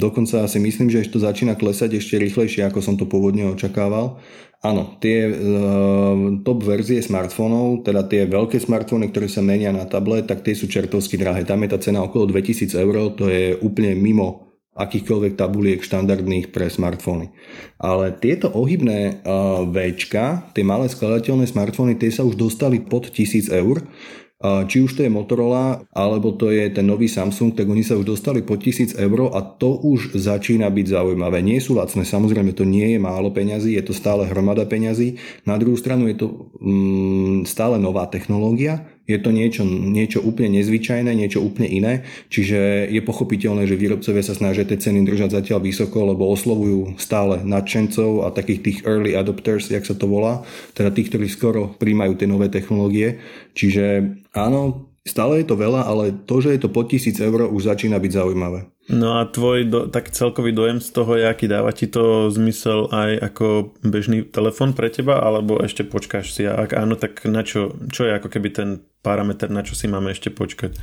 dokonca 0.00 0.48
si 0.48 0.56
myslím, 0.56 0.88
že 0.88 1.04
to 1.12 1.20
začína 1.20 1.52
klesať 1.52 2.00
ešte 2.00 2.16
rýchlejšie, 2.16 2.64
ako 2.64 2.80
som 2.80 2.96
to 2.96 3.04
pôvodne 3.04 3.44
očakával. 3.52 4.16
Áno, 4.64 4.96
tie 5.04 5.28
e, 5.28 5.32
top 6.40 6.64
verzie 6.64 7.04
smartfónov, 7.04 7.84
teda 7.84 8.08
tie 8.08 8.24
veľké 8.24 8.56
smartfóny, 8.56 9.12
ktoré 9.12 9.28
sa 9.28 9.44
menia 9.44 9.68
na 9.68 9.84
tablet, 9.84 10.24
tak 10.24 10.40
tie 10.40 10.56
sú 10.56 10.64
čertovsky 10.64 11.20
drahé. 11.20 11.44
Tam 11.44 11.60
je 11.60 11.68
tá 11.68 11.78
cena 11.78 12.00
okolo 12.00 12.32
2000 12.32 12.72
eur, 12.72 13.12
to 13.20 13.28
je 13.28 13.52
úplne 13.60 13.92
mimo 14.00 14.45
akýchkoľvek 14.76 15.40
tabuliek 15.40 15.80
štandardných 15.80 16.52
pre 16.52 16.68
smartfóny. 16.68 17.32
Ale 17.80 18.12
tieto 18.12 18.52
ohybné 18.52 19.24
uh, 19.24 19.64
Včka, 19.64 20.52
tie 20.52 20.62
malé 20.62 20.92
skladateľné 20.92 21.48
smartfóny, 21.48 21.96
tie 21.96 22.12
sa 22.12 22.22
už 22.22 22.36
dostali 22.36 22.84
pod 22.84 23.08
1000 23.08 23.48
eur. 23.50 23.82
Či 24.44 24.84
už 24.84 25.00
to 25.00 25.00
je 25.00 25.08
Motorola, 25.08 25.80
alebo 25.96 26.28
to 26.36 26.52
je 26.52 26.68
ten 26.68 26.84
nový 26.84 27.08
Samsung, 27.08 27.56
tak 27.56 27.64
oni 27.72 27.80
sa 27.80 27.96
už 27.96 28.04
dostali 28.04 28.44
pod 28.44 28.60
1000 28.60 29.00
eur 29.00 29.32
a 29.32 29.40
to 29.40 29.80
už 29.80 30.12
začína 30.12 30.68
byť 30.68 30.86
zaujímavé. 30.92 31.40
Nie 31.40 31.56
sú 31.56 31.72
lacné, 31.72 32.04
samozrejme 32.04 32.52
to 32.52 32.68
nie 32.68 32.94
je 32.94 32.98
málo 33.00 33.32
peňazí, 33.32 33.72
je 33.72 33.84
to 33.88 33.96
stále 33.96 34.28
hromada 34.28 34.68
peňazí. 34.68 35.16
Na 35.48 35.56
druhú 35.56 35.80
stranu 35.80 36.04
je 36.12 36.20
to 36.20 36.52
mm, 36.60 37.48
stále 37.48 37.80
nová 37.80 38.04
technológia, 38.12 38.84
je 39.06 39.18
to 39.22 39.30
niečo, 39.30 39.62
niečo 39.66 40.18
úplne 40.22 40.58
nezvyčajné, 40.60 41.10
niečo 41.14 41.42
úplne 41.42 41.70
iné, 41.70 41.92
čiže 42.30 42.90
je 42.90 43.00
pochopiteľné, 43.02 43.70
že 43.70 43.78
výrobcovia 43.78 44.22
sa 44.22 44.34
snažia 44.34 44.66
tie 44.66 44.78
ceny 44.78 45.06
držať 45.06 45.30
zatiaľ 45.42 45.62
vysoko, 45.62 46.10
lebo 46.10 46.26
oslovujú 46.26 46.98
stále 46.98 47.42
nadšencov 47.46 48.26
a 48.26 48.34
takých 48.34 48.60
tých 48.62 48.78
early 48.82 49.14
adopters, 49.14 49.70
jak 49.70 49.86
sa 49.86 49.94
to 49.94 50.10
volá, 50.10 50.42
teda 50.74 50.90
tých, 50.90 51.14
ktorí 51.14 51.26
skoro 51.30 51.70
príjmajú 51.78 52.18
tie 52.18 52.28
nové 52.28 52.50
technológie. 52.50 53.22
Čiže 53.54 54.18
áno, 54.34 54.85
stále 55.06 55.40
je 55.40 55.46
to 55.46 55.56
veľa, 55.56 55.86
ale 55.86 56.10
to, 56.26 56.42
že 56.42 56.58
je 56.58 56.60
to 56.66 56.68
pod 56.68 56.90
1000 56.90 57.16
eur, 57.22 57.46
už 57.46 57.62
začína 57.70 57.96
byť 58.02 58.12
zaujímavé. 58.12 58.66
No 58.86 59.18
a 59.18 59.26
tvoj 59.26 59.66
do, 59.66 59.80
taký 59.90 60.14
celkový 60.14 60.54
dojem 60.54 60.78
z 60.78 60.94
toho, 60.94 61.18
aký 61.18 61.50
dáva 61.50 61.74
ti 61.74 61.90
to 61.90 62.30
zmysel 62.30 62.86
aj 62.94 63.34
ako 63.34 63.74
bežný 63.82 64.22
telefon 64.26 64.78
pre 64.78 64.90
teba, 64.90 65.18
alebo 65.18 65.58
ešte 65.58 65.82
počkáš 65.82 66.34
si 66.34 66.46
a 66.46 66.54
ak 66.54 66.74
áno, 66.74 66.94
tak 66.94 67.26
na 67.26 67.42
čo, 67.42 67.74
čo 67.90 68.06
je 68.06 68.14
ako 68.14 68.30
keby 68.30 68.48
ten 68.54 68.68
parameter, 69.02 69.50
na 69.50 69.66
čo 69.66 69.74
si 69.74 69.90
máme 69.90 70.14
ešte 70.14 70.30
počkať? 70.30 70.78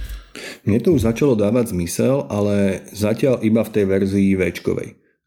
Mne 0.68 0.80
to 0.84 0.96
už 0.96 1.08
začalo 1.08 1.40
dávať 1.40 1.72
zmysel, 1.72 2.28
ale 2.28 2.84
zatiaľ 2.92 3.40
iba 3.44 3.64
v 3.64 3.72
tej 3.72 3.86
verzii 3.88 4.36
v 4.36 4.52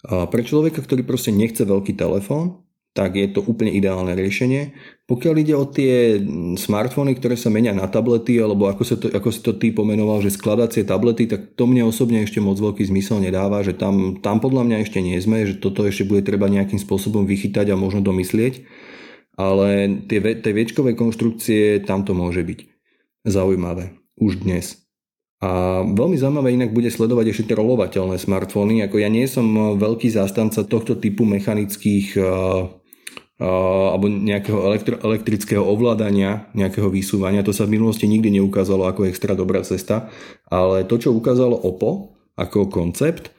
Pre 0.07 0.43
človeka, 0.45 0.85
ktorý 0.85 1.03
proste 1.03 1.33
nechce 1.33 1.65
veľký 1.65 1.97
telefón, 1.97 2.66
tak 2.97 3.21
je 3.21 3.29
to 3.29 3.45
úplne 3.45 3.69
ideálne 3.69 4.17
riešenie. 4.17 4.73
Pokiaľ 5.05 5.35
ide 5.45 5.55
o 5.55 5.69
tie 5.69 6.17
smartfóny, 6.57 7.13
ktoré 7.21 7.37
sa 7.37 7.53
menia 7.53 7.77
na 7.77 7.85
tablety, 7.85 8.41
alebo 8.41 8.73
ako, 8.73 8.83
sa 8.83 8.97
to, 8.97 9.13
ako 9.13 9.29
si 9.29 9.41
to 9.45 9.53
ty 9.55 9.69
pomenoval, 9.71 10.25
že 10.25 10.33
skladacie 10.33 10.89
tablety, 10.89 11.29
tak 11.29 11.55
to 11.55 11.69
mne 11.69 11.85
osobne 11.85 12.25
ešte 12.25 12.41
moc 12.41 12.57
veľký 12.57 12.89
zmysel 12.89 13.21
nedáva, 13.21 13.61
že 13.61 13.77
tam, 13.77 14.19
tam 14.25 14.41
podľa 14.41 14.65
mňa 14.65 14.77
ešte 14.89 15.05
nie 15.05 15.21
sme, 15.21 15.45
že 15.45 15.61
toto 15.61 15.85
ešte 15.85 16.09
bude 16.09 16.25
treba 16.25 16.49
nejakým 16.49 16.81
spôsobom 16.81 17.29
vychytať 17.29 17.71
a 17.71 17.77
možno 17.77 18.01
domyslieť. 18.01 18.65
Ale 19.37 20.01
tie, 20.09 20.19
tie 20.41 20.53
viečkové 20.57 20.97
konštrukcie, 20.97 21.85
tam 21.85 22.09
to 22.09 22.17
môže 22.17 22.41
byť 22.41 22.65
zaujímavé. 23.29 23.93
Už 24.17 24.41
dnes. 24.41 24.87
A 25.45 25.85
veľmi 25.85 26.17
zaujímavé 26.17 26.57
inak 26.57 26.73
bude 26.73 26.89
sledovať 26.89 27.37
ešte 27.37 27.53
tie 27.53 27.61
rolovateľné 27.61 28.17
smartfóny. 28.17 28.81
Ako 28.89 28.97
ja 28.97 29.13
nie 29.13 29.29
som 29.29 29.77
veľký 29.77 30.09
zástanca 30.09 30.65
tohto 30.65 30.97
typu 30.97 31.29
mechanických 31.29 32.17
alebo 33.37 34.09
nejakého 34.09 34.61
elektro, 34.65 34.97
elektrického 34.97 35.61
ovládania, 35.61 36.49
nejakého 36.57 36.89
vysúvania. 36.89 37.45
To 37.45 37.53
sa 37.53 37.69
v 37.69 37.77
minulosti 37.77 38.09
nikdy 38.09 38.33
neukázalo 38.41 38.89
ako 38.89 39.05
extra 39.13 39.37
dobrá 39.37 39.61
cesta, 39.61 40.09
ale 40.49 40.89
to, 40.89 40.97
čo 40.97 41.13
ukázalo 41.13 41.53
OPPO 41.61 41.91
ako 42.41 42.73
koncept, 42.73 43.33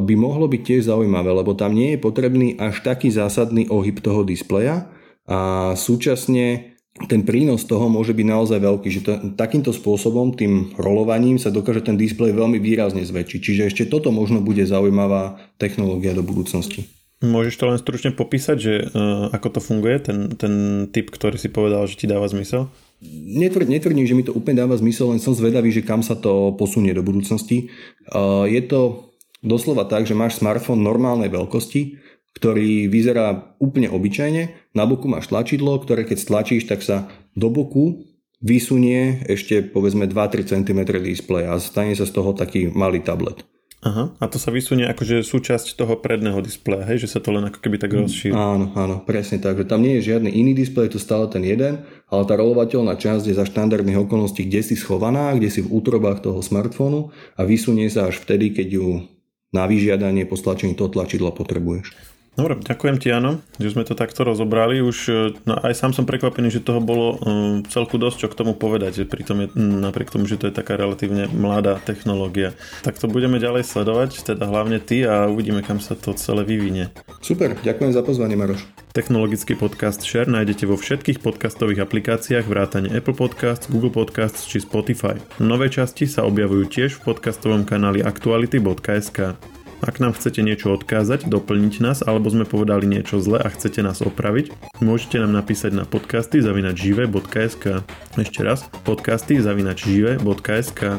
by 0.00 0.14
mohlo 0.14 0.46
byť 0.46 0.62
tiež 0.62 0.82
zaujímavé, 0.86 1.34
lebo 1.34 1.52
tam 1.52 1.74
nie 1.74 1.98
je 1.98 2.00
potrebný 2.00 2.56
až 2.62 2.80
taký 2.80 3.10
zásadný 3.10 3.66
ohyb 3.68 3.98
toho 3.98 4.22
displeja 4.22 4.86
a 5.28 5.72
súčasne 5.74 6.78
ten 7.06 7.22
prínos 7.22 7.62
toho 7.62 7.86
môže 7.86 8.10
byť 8.10 8.26
naozaj 8.26 8.58
veľký, 8.58 8.88
že 8.90 9.00
to, 9.06 9.12
takýmto 9.38 9.70
spôsobom, 9.70 10.34
tým 10.34 10.74
rolovaním 10.74 11.38
sa 11.38 11.54
dokáže 11.54 11.86
ten 11.86 11.94
displej 11.94 12.34
veľmi 12.34 12.58
výrazne 12.58 13.06
zväčšiť. 13.06 13.38
Čiže 13.38 13.62
ešte 13.70 13.84
toto 13.86 14.10
možno 14.10 14.42
bude 14.42 14.66
zaujímavá 14.66 15.38
technológia 15.62 16.10
do 16.10 16.26
budúcnosti. 16.26 16.97
Môžeš 17.18 17.54
to 17.58 17.66
len 17.66 17.82
stručne 17.82 18.14
popísať, 18.14 18.56
že 18.56 18.74
uh, 18.78 19.34
ako 19.34 19.58
to 19.58 19.60
funguje, 19.60 19.98
ten, 19.98 20.38
ten 20.38 20.86
typ, 20.94 21.10
ktorý 21.10 21.34
si 21.34 21.50
povedal, 21.50 21.90
že 21.90 21.98
ti 21.98 22.06
dáva 22.06 22.30
zmysel? 22.30 22.70
Netvrd, 23.02 23.66
netvrdím, 23.66 24.06
že 24.06 24.14
mi 24.14 24.22
to 24.22 24.30
úplne 24.30 24.62
dáva 24.62 24.78
zmysel, 24.78 25.10
len 25.10 25.18
som 25.18 25.34
zvedavý, 25.34 25.74
že 25.74 25.82
kam 25.82 26.06
sa 26.06 26.14
to 26.14 26.54
posunie 26.54 26.94
do 26.94 27.02
budúcnosti. 27.02 27.74
Uh, 28.06 28.46
je 28.46 28.62
to 28.62 29.10
doslova 29.42 29.90
tak, 29.90 30.06
že 30.06 30.14
máš 30.14 30.38
smartfón 30.38 30.78
normálnej 30.78 31.26
veľkosti, 31.26 31.98
ktorý 32.38 32.86
vyzerá 32.86 33.58
úplne 33.58 33.90
obyčajne. 33.90 34.70
Na 34.78 34.86
boku 34.86 35.10
máš 35.10 35.26
tlačidlo, 35.26 35.74
ktoré 35.82 36.06
keď 36.06 36.22
stlačíš, 36.22 36.70
tak 36.70 36.86
sa 36.86 37.10
do 37.34 37.50
boku 37.50 38.06
vysunie 38.38 39.26
ešte 39.26 39.66
povedzme 39.66 40.06
2-3 40.06 40.46
cm 40.46 40.80
displej 41.02 41.50
a 41.50 41.58
stane 41.58 41.98
sa 41.98 42.06
z 42.06 42.14
toho 42.14 42.30
taký 42.30 42.70
malý 42.70 43.02
tablet. 43.02 43.42
Aha, 43.78 44.10
a 44.18 44.24
to 44.26 44.42
sa 44.42 44.50
vysunie 44.50 44.90
akože 44.90 45.22
súčasť 45.22 45.78
toho 45.78 45.94
predného 46.02 46.42
displeja, 46.42 46.82
hej, 46.82 47.06
že 47.06 47.14
sa 47.14 47.22
to 47.22 47.30
len 47.30 47.46
ako 47.46 47.62
keby 47.62 47.78
tak 47.78 47.94
rozšíri. 47.94 48.34
Áno, 48.34 48.74
áno, 48.74 48.98
presne 49.06 49.38
tak, 49.38 49.54
že 49.54 49.70
tam 49.70 49.86
nie 49.86 50.02
je 50.02 50.10
žiadny 50.10 50.34
iný 50.34 50.50
displej, 50.50 50.90
je 50.90 50.98
to 50.98 51.06
stále 51.06 51.30
ten 51.30 51.46
jeden, 51.46 51.86
ale 52.10 52.22
tá 52.26 52.34
rolovateľná 52.34 52.98
časť 52.98 53.30
je 53.30 53.38
za 53.38 53.46
štandardných 53.46 54.02
okolností 54.02 54.50
kde 54.50 54.66
si 54.66 54.74
schovaná, 54.74 55.30
kde 55.38 55.46
si 55.54 55.62
v 55.62 55.70
útrobách 55.70 56.26
toho 56.26 56.42
smartfónu 56.42 57.14
a 57.38 57.46
vysunie 57.46 57.86
sa 57.86 58.10
až 58.10 58.18
vtedy, 58.18 58.50
keď 58.50 58.68
ju 58.82 59.06
na 59.54 59.70
vyžiadanie 59.70 60.26
po 60.26 60.34
stlačení 60.34 60.74
toho 60.74 60.90
tlačidla 60.90 61.30
potrebuješ. 61.30 62.17
Dobre, 62.38 62.54
ďakujem 62.54 63.02
ti, 63.02 63.10
áno, 63.10 63.42
že 63.58 63.74
sme 63.74 63.82
to 63.82 63.98
takto 63.98 64.22
rozobrali. 64.22 64.78
Už 64.78 64.98
e, 65.10 65.34
no, 65.42 65.58
aj 65.58 65.74
sám 65.74 65.90
som 65.90 66.06
prekvapený, 66.06 66.54
že 66.54 66.62
toho 66.62 66.78
bolo 66.78 67.18
um, 67.18 67.66
celku 67.66 67.98
dosť 67.98 68.16
čo 68.22 68.28
k 68.30 68.38
tomu 68.38 68.54
povedať, 68.54 69.02
že 69.02 69.10
pritom 69.10 69.42
je, 69.42 69.48
napriek 69.58 70.14
tomu, 70.14 70.30
že 70.30 70.38
to 70.38 70.46
je 70.46 70.54
taká 70.54 70.78
relatívne 70.78 71.26
mladá 71.34 71.82
technológia. 71.82 72.54
Tak 72.86 72.94
to 73.02 73.10
budeme 73.10 73.42
ďalej 73.42 73.66
sledovať, 73.66 74.22
teda 74.22 74.46
hlavne 74.46 74.78
ty 74.78 75.02
a 75.02 75.26
uvidíme, 75.26 75.66
kam 75.66 75.82
sa 75.82 75.98
to 75.98 76.14
celé 76.14 76.46
vyvinie. 76.46 76.94
Super, 77.26 77.58
ďakujem 77.58 77.90
za 77.90 78.06
pozvanie, 78.06 78.38
Maroš. 78.38 78.62
Technologický 78.94 79.58
podcast 79.58 80.06
Share 80.06 80.30
nájdete 80.30 80.62
vo 80.70 80.78
všetkých 80.78 81.18
podcastových 81.18 81.90
aplikáciách 81.90 82.46
vrátane 82.46 82.94
Apple 82.94 83.18
Podcasts, 83.18 83.66
Google 83.66 83.90
Podcasts 83.90 84.46
či 84.46 84.62
Spotify. 84.62 85.18
Nové 85.42 85.74
časti 85.74 86.06
sa 86.06 86.22
objavujú 86.22 86.70
tiež 86.70 87.02
v 87.02 87.10
podcastovom 87.10 87.66
kanáli 87.66 87.98
aktuality.sk. 88.06 89.57
Ak 89.78 90.02
nám 90.02 90.14
chcete 90.18 90.42
niečo 90.42 90.74
odkázať, 90.74 91.30
doplniť 91.30 91.74
nás, 91.78 91.98
alebo 92.02 92.26
sme 92.26 92.42
povedali 92.42 92.90
niečo 92.90 93.22
zle 93.22 93.38
a 93.38 93.46
chcete 93.46 93.78
nás 93.80 94.02
opraviť, 94.02 94.50
môžete 94.82 95.22
nám 95.22 95.38
napísať 95.38 95.70
na 95.74 95.84
podcasty 95.86 96.42
zavinačžive.sk 96.42 97.86
Ešte 98.18 98.40
raz, 98.42 98.66
podcasty 98.82 99.38
zavinačžive.sk 99.38 100.98